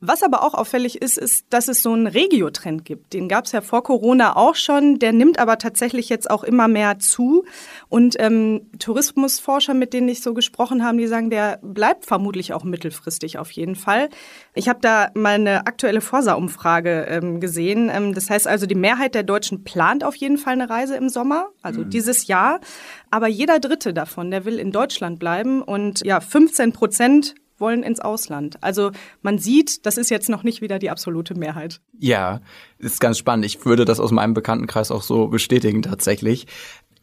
Was 0.00 0.22
aber 0.22 0.44
auch 0.44 0.54
auffällig 0.54 1.02
ist, 1.02 1.18
ist, 1.18 1.46
dass 1.50 1.66
es 1.66 1.82
so 1.82 1.92
einen 1.92 2.06
Regiotrend 2.06 2.84
gibt. 2.84 3.14
Den 3.14 3.28
gab 3.28 3.46
es 3.46 3.52
ja 3.52 3.60
vor 3.60 3.82
Corona 3.82 4.36
auch 4.36 4.54
schon. 4.54 5.00
Der 5.00 5.12
nimmt 5.12 5.40
aber 5.40 5.58
tatsächlich 5.58 6.08
jetzt 6.08 6.30
auch 6.30 6.44
immer 6.44 6.68
mehr 6.68 7.00
zu. 7.00 7.44
Und 7.88 8.14
ähm, 8.20 8.70
Tourismusforscher, 8.78 9.74
mit 9.74 9.92
denen 9.92 10.08
ich 10.08 10.22
so 10.22 10.34
gesprochen 10.34 10.84
habe, 10.84 10.98
die 10.98 11.08
sagen, 11.08 11.30
der 11.30 11.58
bleibt 11.62 12.06
vermutlich 12.06 12.52
auch 12.52 12.62
mittelfristig 12.62 13.38
auf 13.38 13.50
jeden 13.50 13.74
Fall. 13.74 14.08
Ich 14.54 14.68
habe 14.68 14.78
da 14.80 15.10
mal 15.14 15.34
eine 15.34 15.66
aktuelle 15.66 16.00
Forsa-Umfrage 16.00 17.06
ähm, 17.08 17.40
gesehen. 17.40 17.90
Ähm, 17.92 18.14
das 18.14 18.30
heißt 18.30 18.46
also, 18.46 18.66
die 18.66 18.76
Mehrheit 18.76 19.16
der 19.16 19.24
Deutschen 19.24 19.64
plant 19.64 20.04
auf 20.04 20.14
jeden 20.14 20.38
Fall 20.38 20.52
eine 20.52 20.70
Reise 20.70 20.94
im 20.94 21.08
Sommer, 21.08 21.48
also 21.60 21.80
mhm. 21.80 21.90
dieses 21.90 22.28
Jahr. 22.28 22.60
Aber 23.10 23.26
jeder 23.26 23.58
Dritte 23.58 23.92
davon, 23.92 24.30
der 24.30 24.44
will 24.44 24.60
in 24.60 24.70
Deutschland 24.70 25.18
bleiben. 25.18 25.60
Und 25.60 26.06
ja, 26.06 26.20
15 26.20 26.72
Prozent 26.72 27.34
wollen 27.60 27.82
ins 27.82 28.00
Ausland. 28.00 28.62
Also 28.62 28.90
man 29.22 29.38
sieht, 29.38 29.86
das 29.86 29.98
ist 29.98 30.10
jetzt 30.10 30.28
noch 30.28 30.42
nicht 30.42 30.60
wieder 30.60 30.78
die 30.78 30.90
absolute 30.90 31.34
Mehrheit. 31.34 31.80
Ja, 31.98 32.40
ist 32.78 33.00
ganz 33.00 33.18
spannend. 33.18 33.44
Ich 33.46 33.64
würde 33.64 33.84
das 33.84 34.00
aus 34.00 34.10
meinem 34.10 34.34
Bekanntenkreis 34.34 34.90
auch 34.90 35.02
so 35.02 35.28
bestätigen 35.28 35.82
tatsächlich. 35.82 36.46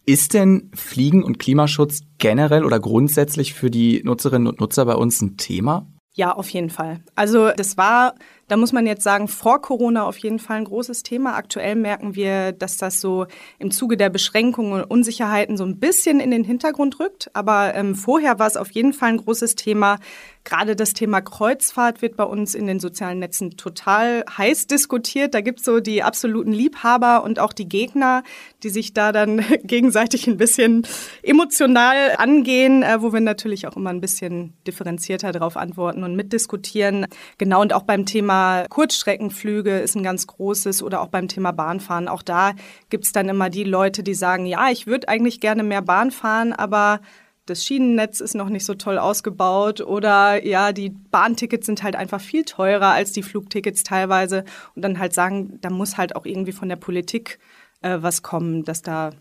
Ist 0.06 0.34
denn 0.34 0.70
Fliegen 0.74 1.24
und 1.24 1.40
Klimaschutz 1.40 2.02
generell 2.20 2.64
oder 2.64 2.80
grundsätzlich 2.80 3.54
für 3.54 3.72
die 3.72 4.04
Nutzerinnen 4.04 4.48
und 4.48 4.60
Nutzer 4.60 4.86
bei 4.86 4.96
uns 4.96 5.22
ein 5.22 5.38
Thema? 5.38 5.88
Ja, 6.14 6.32
auf 6.32 6.48
jeden 6.50 6.70
Fall. 6.70 7.02
Also 7.16 7.52
das 7.52 7.76
war 7.76 8.16
da 8.48 8.58
muss 8.58 8.74
man 8.74 8.86
jetzt 8.86 9.04
sagen, 9.04 9.28
vor 9.28 9.62
Corona 9.62 10.06
auf 10.06 10.18
jeden 10.20 10.38
Fall 10.38 10.58
ein 10.58 10.66
großes 10.66 11.02
Thema. 11.02 11.36
Aktuell 11.36 11.76
merken 11.76 12.16
wir, 12.16 12.52
dass 12.52 12.78
das 12.78 13.02
so 13.02 13.26
im 13.58 13.72
Zuge 13.72 13.98
der 13.98 14.10
Beschränkungen 14.10 14.74
und 14.74 14.84
Unsicherheiten 14.84 15.58
so 15.58 15.64
ein 15.64 15.80
bisschen 15.80 16.20
in 16.20 16.30
den 16.30 16.44
Hintergrund 16.44 17.00
rückt. 17.00 17.32
Aber 17.34 17.74
ähm, 17.74 17.96
vorher 17.96 18.38
war 18.38 18.46
es 18.46 18.58
auf 18.58 18.70
jeden 18.72 18.94
Fall 18.94 19.10
ein 19.10 19.18
großes 19.18 19.56
Thema. 19.56 19.98
Gerade 20.44 20.76
das 20.76 20.94
Thema 20.94 21.22
Kreuzfahrt 21.22 22.04
wird 22.04 22.18
bei 22.18 22.24
uns 22.24 22.54
in 22.54 22.68
den 22.68 22.80
sozialen 22.80 23.18
Netzen 23.18 23.58
total 23.58 24.24
heiß 24.38 24.68
diskutiert. 24.68 25.34
Da 25.34 25.42
gibt 25.42 25.60
es 25.60 25.66
so 25.66 25.80
die 25.80 26.04
absoluten 26.04 26.52
Liebhaber 26.52 27.24
und 27.24 27.40
auch 27.40 27.52
die 27.52 27.68
Gegner, 27.68 28.22
die 28.62 28.70
sich 28.70 28.94
da 28.94 29.12
dann 29.12 29.44
gegenseitig 29.64 30.28
ein 30.28 30.38
bisschen 30.38 30.86
emotional 31.24 32.16
angehen, 32.18 32.84
äh, 32.84 33.02
wo 33.02 33.12
wir 33.12 33.22
natürlich 33.22 33.66
auch 33.66 33.76
immer 33.76 33.90
ein 33.90 34.02
bisschen 34.02 34.54
differenzierter 34.68 35.32
darauf 35.32 35.58
antworten 35.58 36.04
und 36.04 36.16
mitdiskutieren. 36.16 37.08
Genau, 37.40 37.62
und 37.62 37.74
auch 37.74 37.84
beim 37.84 38.06
Thema 38.06 38.35
Kurzstreckenflüge 38.70 39.80
ist 39.80 39.96
ein 39.96 40.04
ganz 40.04 40.28
großes 40.28 40.84
oder 40.84 41.02
auch 41.02 41.10
beim 41.10 41.28
Thema 41.28 41.52
Bahnfahren. 41.52 42.08
Auch 42.08 42.22
da 42.22 42.54
gibt 42.90 43.06
es 43.06 43.12
dann 43.12 43.30
immer 43.30 43.50
die 43.50 43.64
Leute, 43.64 44.04
die 44.04 44.14
sagen, 44.14 44.46
ja, 44.46 44.70
ich 44.70 44.88
würde 44.88 45.08
eigentlich 45.08 45.40
gerne 45.40 45.64
mehr 45.64 45.82
Bahn 45.82 46.12
fahren, 46.12 46.54
aber 46.54 47.02
das 47.46 47.64
Schienennetz 47.64 48.22
ist 48.22 48.34
noch 48.34 48.50
nicht 48.50 48.66
so 48.66 48.74
toll 48.74 48.98
ausgebaut 48.98 49.82
oder 49.82 50.44
ja, 50.46 50.72
die 50.72 50.90
Bahntickets 50.90 51.66
sind 51.66 51.84
halt 51.84 51.96
einfach 51.96 52.20
viel 52.20 52.44
teurer 52.44 52.88
als 52.88 53.12
die 53.12 53.24
Flugtickets 53.24 53.84
teilweise 53.84 54.46
und 54.76 54.82
dann 54.82 55.00
halt 55.00 55.14
sagen, 55.14 55.60
da 55.62 55.70
muss 55.70 55.98
halt 55.98 56.16
auch 56.16 56.26
irgendwie 56.26 56.54
von 56.54 56.70
der 56.70 56.76
Politik 56.76 57.40
äh, 57.82 57.98
was 58.02 58.24
kommen, 58.24 58.64
dass 58.64 58.82
da 58.82 59.12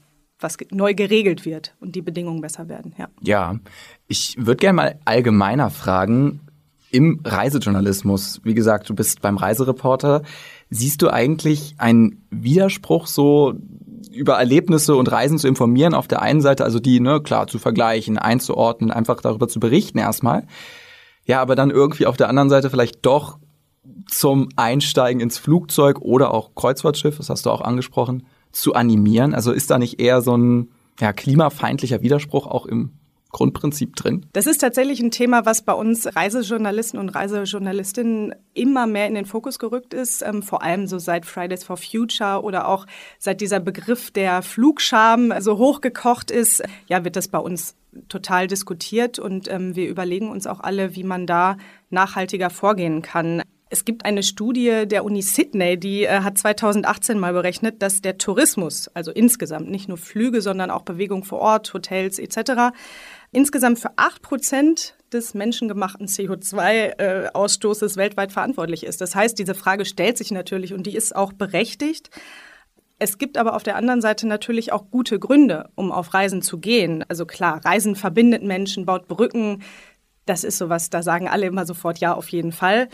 was 0.41 0.57
neu 0.71 0.95
geregelt 0.95 1.45
wird 1.45 1.75
und 1.81 1.95
die 1.95 2.03
Bedingungen 2.03 2.41
besser 2.41 2.69
werden. 2.69 2.95
Ja, 2.99 3.09
ja 3.21 3.59
ich 4.09 4.37
würde 4.39 4.57
gerne 4.57 4.77
mal 4.77 4.99
allgemeiner 5.05 5.71
fragen, 5.71 6.41
im 6.95 7.21
Reisejournalismus. 7.25 8.41
Wie 8.45 8.55
gesagt, 8.55 8.89
du 8.89 8.95
bist 8.95 9.21
beim 9.21 9.37
Reisereporter. 9.37 10.23
Siehst 10.71 11.03
du 11.03 11.11
eigentlich 11.11 11.75
einen 11.77 12.25
Widerspruch 12.31 13.09
so 13.09 13.55
über 14.13 14.35
Erlebnisse 14.35 14.95
und 14.95 15.11
Reisen 15.11 15.39
zu 15.39 15.49
informieren 15.49 15.93
auf 15.93 16.07
der 16.07 16.23
einen 16.23 16.41
Seite, 16.41 16.63
also 16.63 16.79
die, 16.79 17.01
ne, 17.01 17.21
klar, 17.21 17.49
zu 17.49 17.59
vergleichen, 17.59 18.17
einzuordnen, 18.17 18.93
einfach 18.93 19.21
darüber 19.21 19.49
zu 19.49 19.59
berichten 19.59 19.99
erstmal. 19.99 20.47
Ja, 21.27 21.43
aber 21.43 21.57
dann 21.57 21.73
irgendwie 21.73 22.07
auf 22.07 22.17
der 22.17 22.29
anderen 22.29 22.49
Seite 22.49 22.71
vielleicht 22.71 23.05
doch 23.05 23.39
zum 24.09 24.49
Einsteigen 24.55 25.21
ins 25.21 25.37
Flugzeug 25.37 26.01
oder 26.01 26.33
auch 26.33 26.55
Kreuzfahrtschiff, 26.55 27.17
das 27.17 27.29
hast 27.29 27.47
du 27.47 27.51
auch 27.51 27.61
angesprochen, 27.61 28.25
zu 28.53 28.75
animieren. 28.75 29.35
Also 29.35 29.51
ist 29.51 29.69
da 29.69 29.79
nicht 29.79 30.01
eher 30.01 30.23
so 30.23 30.37
ein 30.37 30.71
ja, 31.01 31.13
klimafeindlicher 31.13 32.03
Widerspruch 32.03 32.47
auch 32.47 32.67
im 32.67 32.93
Grundprinzip 33.35 33.97
drin? 33.97 34.25
Das 34.33 34.47
ist 34.47 34.59
tatsächlich 34.59 35.01
ein 35.01 35.11
Thema, 35.11 35.45
was 35.45 35.61
bei 35.61 35.75
uns 35.75 36.17
Reisejournalisten 36.17 36.99
und 36.99 37.11
Reisejournalistinnen 37.11 38.35
immer 38.55 38.87
mehr 38.87 39.07
in 39.07 39.15
den 39.15 39.27
Fokus 39.27 39.59
gerückt 39.59 39.93
ist, 39.93 40.23
ähm, 40.23 40.43
vor 40.43 40.63
allem 40.63 40.87
so 40.87 40.99
seit 40.99 41.27
Fridays 41.27 41.65
for 41.65 41.77
Future 41.77 42.43
oder 42.43 42.69
auch 42.69 42.87
seit 43.19 43.43
dieser 43.43 43.61
Begriff 43.61 44.11
der 44.11 44.41
Flugscham 44.41 45.35
so 45.41 45.59
hochgekocht 45.59 46.31
ist, 46.31 46.63
ja, 46.87 47.05
wird 47.05 47.17
das 47.17 47.29
bei 47.29 47.39
uns 47.39 47.75
total 48.09 48.47
diskutiert 48.47 49.19
und 49.19 49.51
ähm, 49.51 49.77
wir 49.77 49.89
überlegen 49.89 50.31
uns 50.31 50.47
auch 50.47 50.61
alle, 50.61 50.97
wie 50.97 51.05
man 51.05 51.27
da 51.27 51.57
nachhaltiger 51.91 52.51
vorgehen 52.51 53.03
kann. 53.03 53.43
Es 53.71 53.85
gibt 53.85 54.05
eine 54.05 54.23
Studie 54.23 54.85
der 54.87 55.05
Uni 55.05 55.23
Sydney, 55.23 55.77
die 55.79 56.05
äh, 56.05 56.21
hat 56.21 56.39
2018 56.39 57.19
mal 57.19 57.33
berechnet, 57.33 57.83
dass 57.83 58.01
der 58.01 58.19
Tourismus, 58.19 58.89
also 58.95 59.11
insgesamt 59.11 59.71
nicht 59.71 59.89
nur 59.89 59.99
Flüge, 59.99 60.43
sondern 60.43 60.71
auch 60.71 60.83
Bewegung 60.83 61.25
vor 61.25 61.41
Ort, 61.41 61.75
Hotels 61.75 62.19
etc., 62.19 62.73
insgesamt 63.35 63.79
für 63.79 63.91
8 63.97 64.23
Prozent 64.23 64.97
des 65.13 65.35
menschengemachten 65.35 66.07
CO2-Ausstoßes 66.07 67.97
weltweit 67.97 68.33
verantwortlich 68.33 68.85
ist. 68.85 69.01
Das 69.01 69.15
heißt, 69.15 69.39
diese 69.39 69.55
Frage 69.55 69.85
stellt 69.85 70.19
sich 70.19 70.31
natürlich 70.31 70.73
und 70.73 70.87
die 70.87 70.97
ist 70.97 71.15
auch 71.15 71.33
berechtigt. 71.33 72.11
Es 72.99 73.19
gibt 73.19 73.37
aber 73.37 73.55
auf 73.55 73.63
der 73.63 73.77
anderen 73.77 74.01
Seite 74.01 74.27
natürlich 74.27 74.73
auch 74.73 74.91
gute 74.91 75.19
Gründe, 75.19 75.69
um 75.75 75.93
auf 75.93 76.15
Reisen 76.15 76.43
zu 76.43 76.59
gehen. 76.59 77.05
Also 77.09 77.27
klar, 77.27 77.65
Reisen 77.65 77.97
verbindet 77.97 78.43
Menschen, 78.43 78.87
baut 78.87 79.09
Brücken. 79.09 79.63
Das 80.27 80.45
ist 80.45 80.59
sowas, 80.59 80.91
da 80.91 81.03
sagen 81.03 81.29
alle 81.29 81.47
immer 81.47 81.67
sofort 81.67 81.99
ja, 81.99 82.15
auf 82.15 82.29
jeden 82.29 82.53
Fall. 82.53 82.89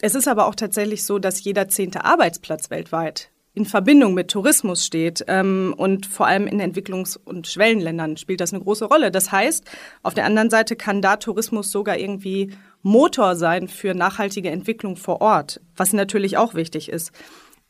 Es 0.00 0.14
ist 0.14 0.28
aber 0.28 0.46
auch 0.46 0.54
tatsächlich 0.54 1.04
so, 1.04 1.18
dass 1.18 1.44
jeder 1.44 1.68
zehnte 1.68 2.04
Arbeitsplatz 2.04 2.70
weltweit 2.70 3.30
in 3.54 3.64
Verbindung 3.64 4.14
mit 4.14 4.30
Tourismus 4.30 4.84
steht. 4.84 5.24
Ähm, 5.26 5.74
und 5.76 6.06
vor 6.06 6.26
allem 6.26 6.46
in 6.46 6.60
Entwicklungs- 6.60 7.18
und 7.18 7.46
Schwellenländern 7.46 8.16
spielt 8.16 8.40
das 8.40 8.52
eine 8.52 8.62
große 8.62 8.84
Rolle. 8.84 9.10
Das 9.10 9.32
heißt, 9.32 9.64
auf 10.02 10.14
der 10.14 10.24
anderen 10.24 10.50
Seite 10.50 10.76
kann 10.76 11.02
da 11.02 11.16
Tourismus 11.16 11.70
sogar 11.70 11.98
irgendwie 11.98 12.52
Motor 12.82 13.36
sein 13.36 13.68
für 13.68 13.94
nachhaltige 13.94 14.50
Entwicklung 14.50 14.96
vor 14.96 15.20
Ort, 15.20 15.60
was 15.76 15.92
natürlich 15.92 16.36
auch 16.36 16.54
wichtig 16.54 16.88
ist. 16.88 17.12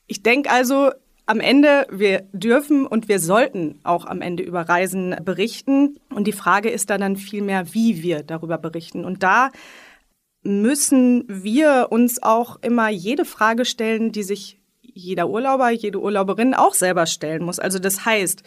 Ich 0.06 0.22
denke 0.22 0.50
also, 0.50 0.90
am 1.26 1.38
Ende, 1.38 1.86
wir 1.90 2.24
dürfen 2.32 2.86
und 2.86 3.08
wir 3.08 3.20
sollten 3.20 3.78
auch 3.84 4.04
am 4.04 4.20
Ende 4.20 4.42
über 4.42 4.62
Reisen 4.62 5.14
berichten. 5.24 6.00
Und 6.12 6.26
die 6.26 6.32
Frage 6.32 6.70
ist 6.70 6.90
dann, 6.90 7.00
dann 7.00 7.16
vielmehr, 7.16 7.72
wie 7.72 8.02
wir 8.02 8.24
darüber 8.24 8.58
berichten. 8.58 9.04
Und 9.04 9.22
da 9.22 9.50
müssen 10.42 11.24
wir 11.28 11.88
uns 11.90 12.20
auch 12.22 12.56
immer 12.62 12.88
jede 12.88 13.24
Frage 13.24 13.64
stellen, 13.64 14.10
die 14.10 14.24
sich 14.24 14.59
jeder 15.00 15.28
Urlauber, 15.28 15.70
jede 15.70 16.00
Urlauberin 16.00 16.54
auch 16.54 16.74
selber 16.74 17.06
stellen 17.06 17.44
muss. 17.44 17.58
Also 17.58 17.78
das 17.78 18.04
heißt, 18.04 18.42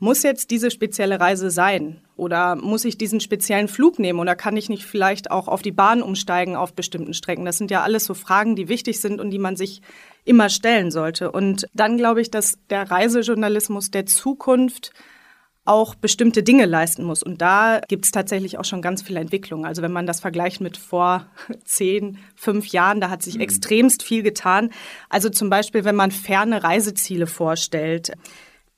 muss 0.00 0.22
jetzt 0.22 0.52
diese 0.52 0.70
spezielle 0.70 1.18
Reise 1.18 1.50
sein? 1.50 2.02
Oder 2.16 2.54
muss 2.54 2.84
ich 2.84 2.98
diesen 2.98 3.20
speziellen 3.20 3.66
Flug 3.66 3.98
nehmen? 3.98 4.20
Oder 4.20 4.36
kann 4.36 4.56
ich 4.56 4.68
nicht 4.68 4.84
vielleicht 4.84 5.30
auch 5.30 5.48
auf 5.48 5.60
die 5.62 5.72
Bahn 5.72 6.02
umsteigen 6.02 6.54
auf 6.54 6.72
bestimmten 6.72 7.14
Strecken? 7.14 7.44
Das 7.44 7.58
sind 7.58 7.70
ja 7.70 7.82
alles 7.82 8.04
so 8.04 8.14
Fragen, 8.14 8.54
die 8.54 8.68
wichtig 8.68 9.00
sind 9.00 9.20
und 9.20 9.30
die 9.30 9.40
man 9.40 9.56
sich 9.56 9.82
immer 10.24 10.50
stellen 10.50 10.92
sollte. 10.92 11.32
Und 11.32 11.66
dann 11.74 11.96
glaube 11.96 12.20
ich, 12.20 12.30
dass 12.30 12.58
der 12.70 12.88
Reisejournalismus 12.88 13.90
der 13.90 14.06
Zukunft 14.06 14.92
auch 15.68 15.94
bestimmte 15.94 16.42
Dinge 16.42 16.66
leisten 16.66 17.04
muss. 17.04 17.22
Und 17.22 17.40
da 17.40 17.80
gibt 17.88 18.04
es 18.04 18.10
tatsächlich 18.10 18.58
auch 18.58 18.64
schon 18.64 18.82
ganz 18.82 19.02
viele 19.02 19.20
Entwicklungen. 19.20 19.64
Also 19.64 19.82
wenn 19.82 19.92
man 19.92 20.06
das 20.06 20.20
vergleicht 20.20 20.60
mit 20.60 20.76
vor 20.76 21.26
zehn, 21.64 22.18
fünf 22.34 22.68
Jahren, 22.68 23.00
da 23.00 23.10
hat 23.10 23.22
sich 23.22 23.36
mhm. 23.36 23.42
extremst 23.42 24.02
viel 24.02 24.22
getan. 24.22 24.70
Also 25.08 25.28
zum 25.28 25.50
Beispiel, 25.50 25.84
wenn 25.84 25.96
man 25.96 26.10
ferne 26.10 26.62
Reiseziele 26.62 27.26
vorstellt, 27.26 28.12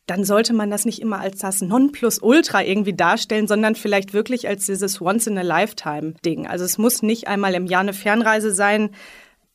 dann 0.07 0.25
sollte 0.25 0.53
man 0.53 0.71
das 0.71 0.85
nicht 0.85 1.01
immer 1.01 1.21
als 1.21 1.39
das 1.39 1.61
Nonplusultra 1.61 2.65
irgendwie 2.65 2.95
darstellen, 2.95 3.47
sondern 3.47 3.77
vielleicht 3.77 4.13
wirklich 4.13 4.49
als 4.49 4.67
dieses 4.67 5.01
Once-in-a-Lifetime-Ding. 5.01 6.49
Also 6.49 6.65
es 6.65 6.79
muss 6.79 7.03
nicht 7.03 7.29
einmal 7.29 7.55
im 7.55 7.67
Jahr 7.67 7.83
eine 7.83 7.93
Fernreise 7.93 8.53
sein, 8.53 8.91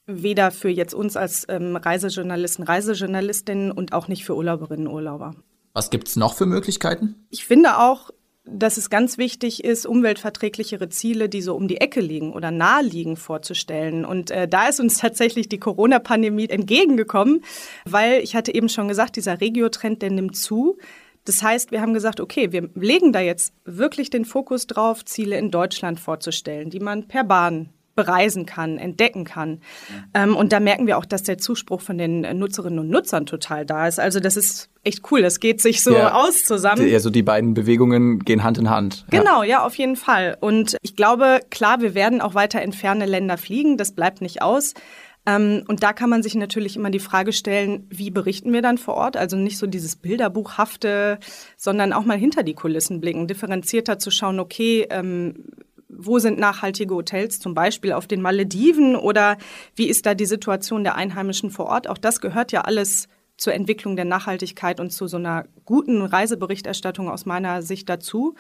weder 0.06 0.52
für 0.52 0.70
jetzt 0.70 0.94
uns 0.94 1.18
als 1.18 1.46
ähm, 1.50 1.76
Reisejournalisten, 1.76 2.64
Reisejournalistinnen 2.64 3.72
und 3.72 3.92
auch 3.92 4.08
nicht 4.08 4.24
für 4.24 4.36
Urlauberinnen, 4.36 4.88
Urlauber. 4.88 5.36
Was 5.76 5.90
gibt's 5.90 6.16
noch 6.16 6.36
für 6.36 6.46
Möglichkeiten? 6.46 7.28
Ich 7.30 7.46
finde 7.46 7.80
auch, 7.80 8.10
dass 8.46 8.78
es 8.78 8.90
ganz 8.90 9.18
wichtig 9.18 9.66
ist, 9.66 9.86
umweltverträglichere 9.86 10.88
Ziele, 10.88 11.28
die 11.28 11.42
so 11.42 11.54
um 11.54 11.68
die 11.68 11.82
Ecke 11.82 12.00
liegen 12.00 12.32
oder 12.32 12.50
nahe 12.50 12.82
liegen, 12.82 13.18
vorzustellen. 13.18 14.06
Und 14.06 14.32
äh, 14.32 14.48
da 14.48 14.70
ist 14.70 14.80
uns 14.80 14.98
tatsächlich 15.00 15.50
die 15.50 15.60
Corona-Pandemie 15.60 16.48
entgegengekommen, 16.48 17.44
weil 17.84 18.22
ich 18.22 18.38
hatte 18.38 18.56
eben 18.56 18.70
schon 18.70 18.88
gesagt, 18.88 19.18
dieser 19.18 19.42
Regiotrend, 19.42 20.02
der 20.02 20.12
nimmt 20.12 20.38
zu. 20.38 20.78
Das 21.26 21.44
heißt, 21.44 21.72
wir 21.72 21.82
haben 21.82 21.94
gesagt, 21.94 22.22
okay, 22.22 22.54
wir 22.54 22.70
legen 22.76 23.12
da 23.12 23.20
jetzt 23.20 23.54
wirklich 23.66 24.10
den 24.10 24.24
Fokus 24.24 24.68
drauf, 24.68 25.04
Ziele 25.04 25.38
in 25.38 25.52
Deutschland 25.52 26.00
vorzustellen, 26.00 26.70
die 26.70 26.80
man 26.80 27.10
per 27.10 27.26
Bahn 27.26 27.74
bereisen 27.96 28.46
kann, 28.46 28.78
entdecken 28.78 29.24
kann. 29.24 29.62
Ähm, 30.14 30.36
und 30.36 30.52
da 30.52 30.60
merken 30.60 30.86
wir 30.86 30.98
auch, 30.98 31.06
dass 31.06 31.24
der 31.24 31.38
Zuspruch 31.38 31.82
von 31.82 31.98
den 31.98 32.22
Nutzerinnen 32.38 32.80
und 32.80 32.90
Nutzern 32.90 33.26
total 33.26 33.66
da 33.66 33.88
ist. 33.88 34.00
Also 34.00 34.20
das 34.20 34.38
ist 34.38 34.70
echt 34.84 35.10
cool. 35.12 35.22
Das 35.22 35.40
geht 35.40 35.62
sich 35.62 35.82
so 35.82 35.94
ja, 35.94 36.14
aus 36.14 36.44
zusammen. 36.44 36.94
Also 36.94 37.10
die 37.10 37.24
beiden 37.24 37.54
Bewegungen 37.54 38.20
gehen 38.20 38.44
Hand 38.44 38.58
in 38.58 38.70
Hand. 38.70 39.06
Genau, 39.10 39.44
ja. 39.44 39.50
ja, 39.50 39.66
auf 39.66 39.76
jeden 39.76 39.96
Fall. 39.96 40.38
Und 40.40 40.78
ich 40.82 40.96
glaube, 40.96 41.40
klar, 41.50 41.82
wir 41.82 41.96
werden 41.96 42.22
auch 42.22 42.36
weiter 42.36 42.62
in 42.62 42.74
ferne 42.74 43.06
Länder 43.06 43.38
fliegen. 43.38 43.78
Das 43.78 43.94
bleibt 43.94 44.22
nicht 44.22 44.42
aus. 44.42 44.74
Ähm, 45.26 45.64
und 45.68 45.82
da 45.84 45.94
kann 45.94 46.10
man 46.10 46.22
sich 46.22 46.36
natürlich 46.36 46.76
immer 46.76 46.92
die 46.92 47.00
Frage 47.00 47.34
stellen, 47.34 47.88
wie 47.90 48.12
berichten 48.12 48.54
wir 48.54 48.62
dann 48.62 48.78
vor 48.78 48.96
Ort? 48.96 49.18
Also 49.18 49.38
nicht 49.38 49.58
so 49.58 49.68
dieses 49.68 49.96
Bilderbuchhafte, 49.96 51.20
sondern 51.58 51.94
auch 51.94 52.06
mal 52.06 52.18
hinter 52.18 52.44
die 52.44 52.54
Kulissen 52.54 53.02
blicken, 53.02 53.28
differenzierter 53.28 53.98
zu 53.98 54.12
schauen, 54.12 54.40
okay, 54.40 54.86
ähm, 54.90 55.46
wo 55.98 56.20
sind 56.20 56.40
nachhaltige 56.40 56.94
Hotels, 56.94 57.40
zum 57.40 57.54
Beispiel 57.54 57.94
auf 57.94 58.08
den 58.08 58.22
Malediven 58.22 58.96
oder 58.96 59.38
wie 59.76 59.88
ist 59.88 60.06
da 60.06 60.14
die 60.14 60.26
Situation 60.26 60.84
der 60.84 60.96
Einheimischen 60.96 61.50
vor 61.50 61.68
Ort? 61.68 61.88
Auch 61.88 61.98
das 61.98 62.22
gehört 62.22 62.52
ja 62.52 62.62
alles 62.62 63.08
zur 63.38 63.54
Entwicklung 63.54 63.96
der 63.96 64.06
Nachhaltigkeit 64.06 64.80
und 64.80 64.92
zu 64.92 65.08
so 65.08 65.18
einer 65.18 65.46
guten 65.66 66.02
Reiseberichterstattung 66.02 67.10
aus 67.10 67.26
meiner 67.26 67.62
Sicht 67.62 67.90
dazu. 67.90 68.36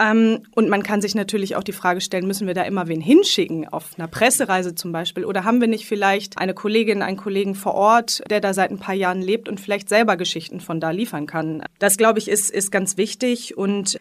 Ähm, 0.00 0.42
und 0.54 0.68
man 0.68 0.82
kann 0.82 1.00
sich 1.00 1.14
natürlich 1.14 1.54
auch 1.54 1.62
die 1.62 1.72
Frage 1.72 2.00
stellen, 2.00 2.26
müssen 2.26 2.48
wir 2.48 2.54
da 2.54 2.62
immer 2.62 2.88
wen 2.88 3.00
hinschicken, 3.00 3.68
auf 3.68 3.92
einer 3.96 4.08
Pressereise 4.08 4.74
zum 4.74 4.90
Beispiel? 4.90 5.24
Oder 5.24 5.44
haben 5.44 5.60
wir 5.60 5.68
nicht 5.68 5.86
vielleicht 5.86 6.38
eine 6.38 6.54
Kollegin, 6.54 7.02
einen 7.02 7.16
Kollegen 7.16 7.54
vor 7.54 7.74
Ort, 7.74 8.22
der 8.28 8.40
da 8.40 8.54
seit 8.54 8.70
ein 8.70 8.80
paar 8.80 8.94
Jahren 8.94 9.22
lebt 9.22 9.48
und 9.48 9.60
vielleicht 9.60 9.88
selber 9.88 10.16
Geschichten 10.16 10.60
von 10.60 10.80
da 10.80 10.90
liefern 10.90 11.26
kann? 11.26 11.62
Das, 11.78 11.96
glaube 11.96 12.18
ich, 12.18 12.28
ist, 12.28 12.50
ist 12.50 12.72
ganz 12.72 12.96
wichtig. 12.96 13.56
Und 13.56 14.00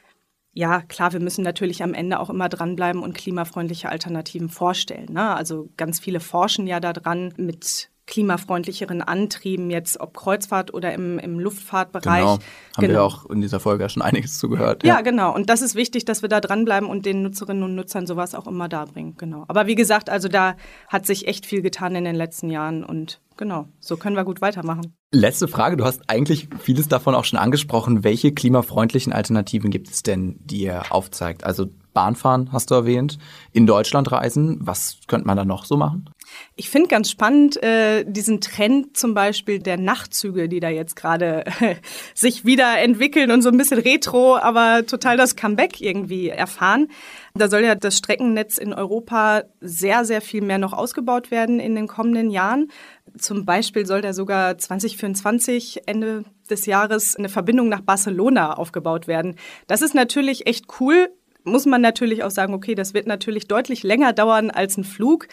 ja, 0.54 0.82
klar, 0.82 1.14
wir 1.14 1.20
müssen 1.20 1.44
natürlich 1.44 1.82
am 1.82 1.96
Ende 1.96 2.20
auch 2.20 2.30
immer 2.30 2.48
dranbleiben 2.48 3.02
und 3.02 3.16
klimafreundliche 3.16 3.90
Alternativen 3.90 4.50
vorstellen. 4.50 5.12
Ne? 5.12 5.36
Also 5.36 5.70
ganz 5.78 6.00
viele 6.00 6.20
forschen 6.20 6.68
ja 6.68 6.80
daran 6.80 7.34
mit 7.38 7.90
klimafreundlicheren 8.06 9.02
Antrieben, 9.02 9.70
jetzt 9.70 10.00
ob 10.00 10.16
Kreuzfahrt 10.16 10.74
oder 10.74 10.94
im, 10.94 11.20
im 11.20 11.40
Luftfahrtbereich. 11.40 12.22
Genau, 12.22 12.32
haben 12.34 12.42
genau. 12.78 12.94
wir 12.94 13.04
auch 13.04 13.30
in 13.30 13.42
dieser 13.42 13.60
Folge 13.60 13.88
schon 13.90 14.02
einiges 14.02 14.38
zugehört. 14.38 14.84
Ja. 14.84 14.96
ja, 14.96 15.02
genau. 15.02 15.34
Und 15.34 15.50
das 15.50 15.62
ist 15.62 15.76
wichtig, 15.76 16.06
dass 16.06 16.22
wir 16.22 16.30
da 16.30 16.42
dranbleiben 16.42 16.90
und 16.90 17.06
den 17.06 17.22
Nutzerinnen 17.22 17.64
und 17.64 17.76
Nutzern 17.76 18.06
sowas 18.06 18.36
auch 18.36 18.48
immer 18.48 18.68
darbringen. 18.68 19.16
Genau. 19.18 19.46
Aber 19.48 19.68
wie 19.68 19.76
gesagt, 19.76 20.10
also 20.10 20.28
da 20.28 20.56
hat 20.88 21.06
sich 21.06 21.28
echt 21.28 21.46
viel 21.46 21.62
getan 21.62 21.96
in 21.96 22.04
den 22.04 22.16
letzten 22.16 22.50
Jahren 22.50 22.84
und 22.84 23.22
genau, 23.38 23.68
so 23.80 23.96
können 23.96 24.16
wir 24.16 24.26
gut 24.26 24.42
weitermachen. 24.42 24.96
Letzte 25.12 25.48
Frage, 25.48 25.78
du 25.78 25.86
hast 25.86 26.10
eigentlich 26.10 26.50
vieles 26.60 26.88
davon 26.88 27.16
auch 27.16 27.26
schon 27.26 27.40
angesprochen. 27.40 28.04
Welche 28.04 28.34
klimafreundlichen 28.34 29.14
Alternativen 29.14 29.70
gibt 29.70 29.90
es 29.90 30.04
denn, 30.04 30.40
die 30.44 30.64
ihr 30.64 30.92
aufzeigt? 30.92 31.44
Also 31.44 31.68
Bahnfahren 31.94 32.52
hast 32.52 32.72
du 32.72 32.76
erwähnt, 32.76 33.18
in 33.52 33.66
Deutschland 33.66 34.12
reisen. 34.12 34.60
Was 34.62 34.98
könnte 35.08 35.28
man 35.28 35.38
da 35.38 35.46
noch 35.46 35.66
so 35.66 35.78
machen? 35.78 36.10
Ich 36.56 36.70
finde 36.70 36.88
ganz 36.88 37.10
spannend 37.10 37.62
äh, 37.62 38.04
diesen 38.06 38.42
Trend 38.42 38.98
zum 38.98 39.14
Beispiel 39.14 39.60
der 39.60 39.78
Nachtzüge, 39.78 40.50
die 40.50 40.60
da 40.60 40.70
jetzt 40.70 40.96
gerade 40.96 41.44
sich 42.14 42.46
wieder 42.46 42.80
entwickeln 42.80 43.32
und 43.32 43.42
so 43.42 43.50
ein 43.50 43.58
bisschen 43.58 43.80
retro, 43.80 44.38
aber 44.38 44.86
total 44.86 45.18
das 45.18 45.36
Comeback 45.36 45.82
irgendwie 45.82 46.30
erfahren. 46.30 46.88
Da 47.36 47.50
soll 47.50 47.62
ja 47.62 47.76
das 47.76 47.98
Streckennetz 47.98 48.58
in 48.58 48.74
Europa 48.74 49.44
sehr, 49.60 50.06
sehr 50.06 50.22
viel 50.22 50.42
mehr 50.42 50.60
noch 50.60 50.74
ausgebaut 50.74 51.32
werden 51.32 51.60
in 51.60 51.76
den 51.76 51.88
kommenden 51.88 52.30
Jahren. 52.30 52.70
Zum 53.18 53.46
Beispiel 53.46 53.86
soll 53.86 54.02
da 54.02 54.14
sogar 54.14 54.58
2024 54.58 55.88
Ende 55.88 56.26
des 56.50 56.66
Jahres 56.66 57.16
eine 57.16 57.30
Verbindung 57.30 57.70
nach 57.70 57.82
Barcelona 57.82 58.54
aufgebaut 58.54 59.08
werden. 59.08 59.36
Das 59.68 59.82
ist 59.82 59.96
natürlich 59.96 60.46
echt 60.46 60.66
cool 60.80 61.10
muss 61.44 61.66
man 61.66 61.82
natürlich 61.82 62.24
auch 62.24 62.32
sagen, 62.32 62.54
okay, 62.54 62.76
das 62.76 62.94
wird 62.94 63.08
natürlich 63.08 63.48
deutlich 63.48 63.84
länger 63.84 64.14
dauern 64.14 64.50
als 64.50 64.78
ein 64.78 64.84
Flug. 64.84 65.28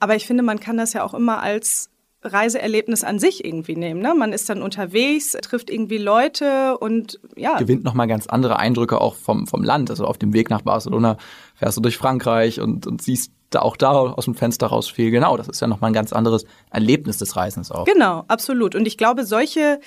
Aber 0.00 0.16
ich 0.16 0.26
finde, 0.26 0.42
man 0.42 0.60
kann 0.60 0.76
das 0.76 0.92
ja 0.92 1.04
auch 1.04 1.14
immer 1.14 1.42
als 1.42 1.90
Reiseerlebnis 2.24 3.02
an 3.04 3.18
sich 3.18 3.44
irgendwie 3.44 3.76
nehmen. 3.76 4.00
Ne? 4.00 4.14
Man 4.14 4.32
ist 4.32 4.48
dann 4.48 4.62
unterwegs, 4.62 5.36
trifft 5.42 5.70
irgendwie 5.70 5.98
Leute 5.98 6.78
und 6.78 7.20
ja. 7.36 7.56
Gewinnt 7.56 7.84
nochmal 7.84 8.06
ganz 8.06 8.26
andere 8.26 8.58
Eindrücke 8.58 9.00
auch 9.00 9.16
vom, 9.16 9.46
vom 9.46 9.62
Land. 9.62 9.90
Also 9.90 10.06
auf 10.06 10.18
dem 10.18 10.32
Weg 10.32 10.50
nach 10.50 10.62
Barcelona 10.62 11.16
fährst 11.54 11.76
du 11.76 11.80
durch 11.80 11.96
Frankreich 11.96 12.60
und, 12.60 12.86
und 12.86 13.02
siehst 13.02 13.32
da 13.50 13.60
auch 13.60 13.76
da 13.76 13.90
aus 13.90 14.24
dem 14.24 14.34
Fenster 14.34 14.68
raus 14.68 14.88
viel. 14.88 15.10
Genau, 15.10 15.36
das 15.36 15.48
ist 15.48 15.60
ja 15.60 15.66
nochmal 15.66 15.90
ein 15.90 15.94
ganz 15.94 16.12
anderes 16.12 16.44
Erlebnis 16.70 17.18
des 17.18 17.36
Reisens 17.36 17.70
auch. 17.70 17.84
Genau, 17.84 18.24
absolut. 18.28 18.74
Und 18.74 18.86
ich 18.86 18.96
glaube, 18.96 19.24
solche 19.24 19.80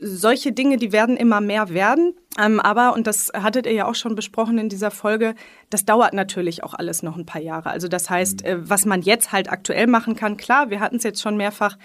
solche 0.00 0.52
Dinge, 0.52 0.76
die 0.76 0.92
werden 0.92 1.16
immer 1.16 1.40
mehr 1.40 1.68
werden. 1.68 2.14
Ähm, 2.38 2.60
aber, 2.60 2.94
und 2.94 3.06
das 3.06 3.30
hattet 3.34 3.66
ihr 3.66 3.72
ja 3.72 3.86
auch 3.86 3.94
schon 3.94 4.14
besprochen 4.14 4.58
in 4.58 4.68
dieser 4.68 4.90
Folge, 4.90 5.34
das 5.68 5.84
dauert 5.84 6.14
natürlich 6.14 6.64
auch 6.64 6.74
alles 6.74 7.02
noch 7.02 7.16
ein 7.16 7.26
paar 7.26 7.40
Jahre. 7.40 7.70
Also 7.70 7.88
das 7.88 8.08
heißt, 8.08 8.42
mhm. 8.42 8.46
äh, 8.46 8.70
was 8.70 8.86
man 8.86 9.02
jetzt 9.02 9.32
halt 9.32 9.50
aktuell 9.50 9.86
machen 9.86 10.16
kann, 10.16 10.36
klar, 10.36 10.70
wir 10.70 10.80
hatten 10.80 10.96
es 10.96 11.02
jetzt 11.02 11.20
schon 11.20 11.36
mehrfach, 11.36 11.76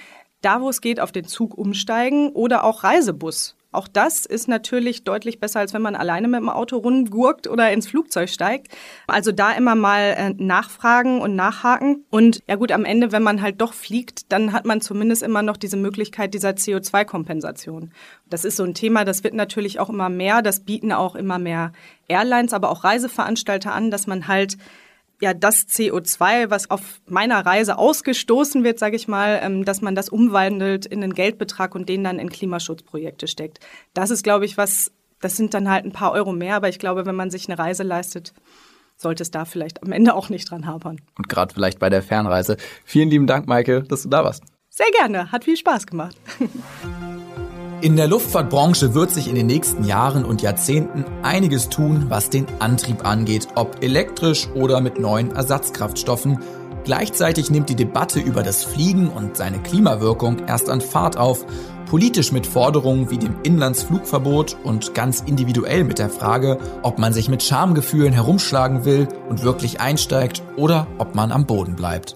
da 0.42 0.62
wo 0.62 0.70
es 0.70 0.82
geht, 0.82 1.00
auf 1.00 1.12
den 1.12 1.26
Zug 1.26 1.58
umsteigen 1.58 2.30
oder 2.30 2.64
auch 2.64 2.84
Reisebus. 2.84 3.56
Auch 3.76 3.88
das 3.88 4.26
ist 4.26 4.48
natürlich 4.48 5.04
deutlich 5.04 5.40
besser, 5.40 5.60
als 5.60 5.74
wenn 5.74 5.82
man 5.82 5.96
alleine 5.96 6.28
mit 6.28 6.40
dem 6.40 6.50
Auto 6.50 6.78
rumgurkt 6.78 7.48
oder 7.48 7.72
ins 7.72 7.88
Flugzeug 7.88 8.30
steigt. 8.30 8.76
Also 9.08 9.32
da 9.32 9.52
immer 9.52 9.76
mal 9.76 10.16
äh, 10.18 10.34
nachfragen 10.38 11.22
und 11.22 11.36
nachhaken. 11.36 12.06
Und 12.10 12.42
ja 12.48 12.56
gut, 12.56 12.72
am 12.72 12.86
Ende, 12.86 13.12
wenn 13.12 13.24
man 13.24 13.42
halt 13.42 13.62
doch 13.62 13.74
fliegt, 13.74 14.32
dann 14.32 14.54
hat 14.54 14.66
man 14.66 14.82
zumindest 14.82 15.24
immer 15.24 15.42
noch 15.42 15.58
diese 15.58 15.78
Möglichkeit 15.78 16.34
dieser 16.34 16.52
CO2-Kompensation. 16.52 17.92
Das 18.30 18.46
ist 18.46 18.58
so 18.58 18.64
ein 18.64 18.74
Thema, 18.74 19.06
das 19.06 19.24
wird 19.24 19.34
natürlich 19.34 19.80
auch 19.80 19.90
immer 19.90 20.10
mehr. 20.10 20.42
Das 20.42 20.62
bieten 20.62 20.92
auch 20.92 21.16
immer 21.16 21.40
mehr 21.40 21.72
Airlines, 22.08 22.54
aber 22.54 22.70
auch 22.70 22.84
Reiseveranstalter 22.84 23.74
an, 23.74 23.92
dass 23.92 24.08
man 24.08 24.28
halt 24.28 24.58
ja 25.22 25.34
das 25.34 25.68
CO2, 25.68 26.50
was 26.50 26.70
auf 26.70 27.02
meiner 27.08 27.46
Reise 27.46 27.78
ausgestoßen 27.78 28.64
wird, 28.64 28.80
sage 28.80 28.96
ich 28.96 29.08
mal, 29.08 29.40
ähm, 29.42 29.66
dass 29.66 29.82
man 29.82 29.96
das 29.96 30.10
umwandelt 30.10 30.86
in 30.86 31.04
einen 31.04 31.14
Geldbetrag 31.14 31.76
und 31.76 31.90
den 31.90 32.04
dann 32.04 32.20
in 32.20 32.30
Klimaschutzprojekte 32.30 33.28
steckt. 33.28 33.60
Das 33.94 34.10
ist, 34.10 34.24
glaube 34.24 34.46
ich, 34.46 34.58
was, 34.58 34.92
das 35.22 35.36
sind 35.36 35.54
dann 35.54 35.70
halt 35.70 35.86
ein 35.86 35.92
paar 35.92 36.12
Euro 36.12 36.34
mehr, 36.34 36.56
aber 36.56 36.70
ich 36.70 36.80
glaube, 36.80 37.06
wenn 37.06 37.16
man 37.16 37.32
sich 37.32 37.48
eine 37.48 37.58
Reise 37.58 37.84
leistet, 37.84 38.34
sollte 38.98 39.24
es 39.24 39.32
da 39.32 39.46
vielleicht 39.46 39.84
am 39.84 39.92
Ende 39.92 40.14
auch 40.14 40.30
nicht 40.30 40.50
dran 40.50 40.66
hapern. 40.66 41.02
Und 41.18 41.30
gerade 41.30 41.54
vielleicht 41.54 41.80
bei 41.80 41.90
der 41.90 42.02
Fernreise. 42.02 42.58
Vielen 42.86 43.10
lieben 43.10 43.28
Dank, 43.28 43.48
Maike, 43.48 43.84
dass 43.84 44.04
du 44.04 44.10
da 44.10 44.24
warst. 44.24 44.44
Sehr 44.70 44.92
gerne, 44.92 45.32
hat 45.32 45.46
viel 45.46 45.58
Spaß 45.58 45.88
gemacht. 45.88 46.18
In 47.82 47.98
der 47.98 48.08
Luftfahrtbranche 48.08 48.94
wird 48.94 49.12
sich 49.12 49.28
in 49.28 49.36
den 49.36 49.48
nächsten 49.48 49.84
Jahren 49.84 50.24
und 50.24 50.42
Jahrzehnten 50.42 51.04
einiges 51.24 51.68
tun, 51.68 52.06
was 52.08 52.30
den 52.30 52.48
Antrieb 52.60 53.06
angeht, 53.06 53.50
ob 53.56 53.84
elektrisch 53.84 54.48
oder 54.56 54.80
mit 54.80 54.98
neuen 54.98 55.36
Ersatzkraftstoffen. 55.36 56.40
Gleichzeitig 56.86 57.52
nimmt 57.52 57.70
die 57.70 57.76
Debatte 57.76 58.20
über 58.20 58.44
das 58.44 58.64
Fliegen 58.64 59.10
und 59.10 59.36
seine 59.36 59.60
Klimawirkung 59.60 60.48
erst 60.48 60.70
an 60.70 60.80
Fahrt 60.80 61.18
auf, 61.18 61.46
politisch 61.86 62.32
mit 62.32 62.48
Forderungen 62.48 63.12
wie 63.12 63.18
dem 63.18 63.36
Inlandsflugverbot 63.44 64.58
und 64.64 64.94
ganz 64.94 65.22
individuell 65.22 65.84
mit 65.84 66.00
der 66.00 66.10
Frage, 66.10 66.58
ob 66.82 66.98
man 66.98 67.12
sich 67.12 67.28
mit 67.28 67.44
Schamgefühlen 67.44 68.14
herumschlagen 68.14 68.86
will 68.86 69.08
und 69.30 69.44
wirklich 69.44 69.82
einsteigt 69.82 70.42
oder 70.56 70.88
ob 70.98 71.14
man 71.14 71.32
am 71.32 71.46
Boden 71.46 71.76
bleibt. 71.76 72.16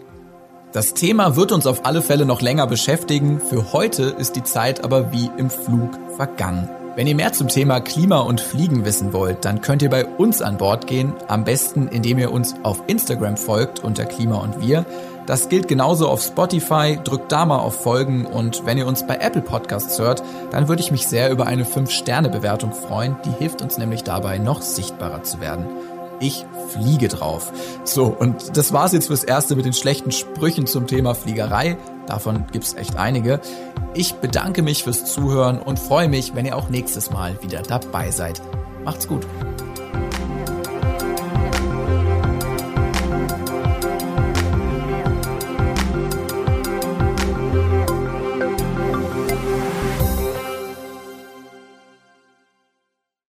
Das 0.72 0.94
Thema 0.94 1.36
wird 1.36 1.52
uns 1.52 1.66
auf 1.66 1.88
alle 1.88 2.04
Fälle 2.04 2.28
noch 2.28 2.42
länger 2.42 2.68
beschäftigen. 2.68 3.42
Für 3.42 3.74
heute 3.74 4.04
ist 4.04 4.36
die 4.36 4.44
Zeit 4.44 4.84
aber 4.84 5.12
wie 5.12 5.32
im 5.36 5.50
Flug 5.50 5.98
vergangen. 6.16 6.70
Wenn 6.96 7.08
ihr 7.08 7.16
mehr 7.16 7.34
zum 7.34 7.48
Thema 7.48 7.80
Klima 7.80 8.20
und 8.20 8.40
Fliegen 8.40 8.86
wissen 8.86 9.12
wollt, 9.12 9.46
dann 9.46 9.62
könnt 9.62 9.82
ihr 9.82 9.90
bei 9.90 10.06
uns 10.06 10.44
an 10.44 10.58
Bord 10.58 10.86
gehen. 10.86 11.14
Am 11.28 11.44
besten, 11.44 11.88
indem 11.88 12.20
ihr 12.20 12.32
uns 12.32 12.54
auf 12.62 12.84
Instagram 12.86 13.36
folgt 13.36 13.84
unter 13.84 14.06
Klima 14.06 14.36
und 14.36 14.62
Wir. 14.62 14.86
Das 15.26 15.50
gilt 15.50 15.68
genauso 15.68 16.08
auf 16.08 16.22
Spotify. 16.22 17.00
Drückt 17.04 17.32
da 17.32 17.48
mal 17.48 17.58
auf 17.58 17.82
Folgen 17.82 18.28
und 18.28 18.64
wenn 18.68 18.78
ihr 18.78 18.86
uns 18.86 19.08
bei 19.08 19.16
Apple 19.16 19.42
Podcasts 19.42 19.98
hört, 19.98 20.22
dann 20.52 20.68
würde 20.68 20.84
ich 20.84 20.92
mich 20.92 21.08
sehr 21.08 21.32
über 21.32 21.48
eine 21.48 21.64
5-Sterne-Bewertung 21.64 22.74
freuen. 22.74 23.16
Die 23.26 23.32
hilft 23.32 23.64
uns 23.64 23.80
nämlich 23.80 24.04
dabei, 24.04 24.38
noch 24.38 24.62
sichtbarer 24.62 25.24
zu 25.24 25.42
werden. 25.42 25.66
Ich 26.20 26.46
fliege 26.70 27.08
drauf. 27.08 27.52
So, 27.84 28.06
und 28.06 28.58
das 28.58 28.74
war's 28.74 28.94
jetzt 28.94 29.08
fürs 29.08 29.24
Erste 29.24 29.56
mit 29.56 29.66
den 29.66 29.74
schlechten 29.74 30.12
Sprüchen 30.12 30.68
zum 30.68 30.88
Thema 30.88 31.16
Fliegerei. 31.16 31.78
Davon 32.08 32.46
gibt's 32.52 32.74
echt 32.74 32.98
einige. 32.98 33.40
Ich 33.94 34.16
bedanke 34.16 34.62
mich 34.62 34.84
fürs 34.84 35.06
Zuhören 35.06 35.60
und 35.60 35.80
freue 35.80 36.10
mich, 36.10 36.36
wenn 36.36 36.46
ihr 36.46 36.56
auch 36.56 36.70
nächstes 36.70 37.12
Mal 37.12 37.42
wieder 37.42 37.62
dabei 37.62 38.12
seid. 38.12 38.42
Macht's 38.84 39.08
gut. 39.08 39.26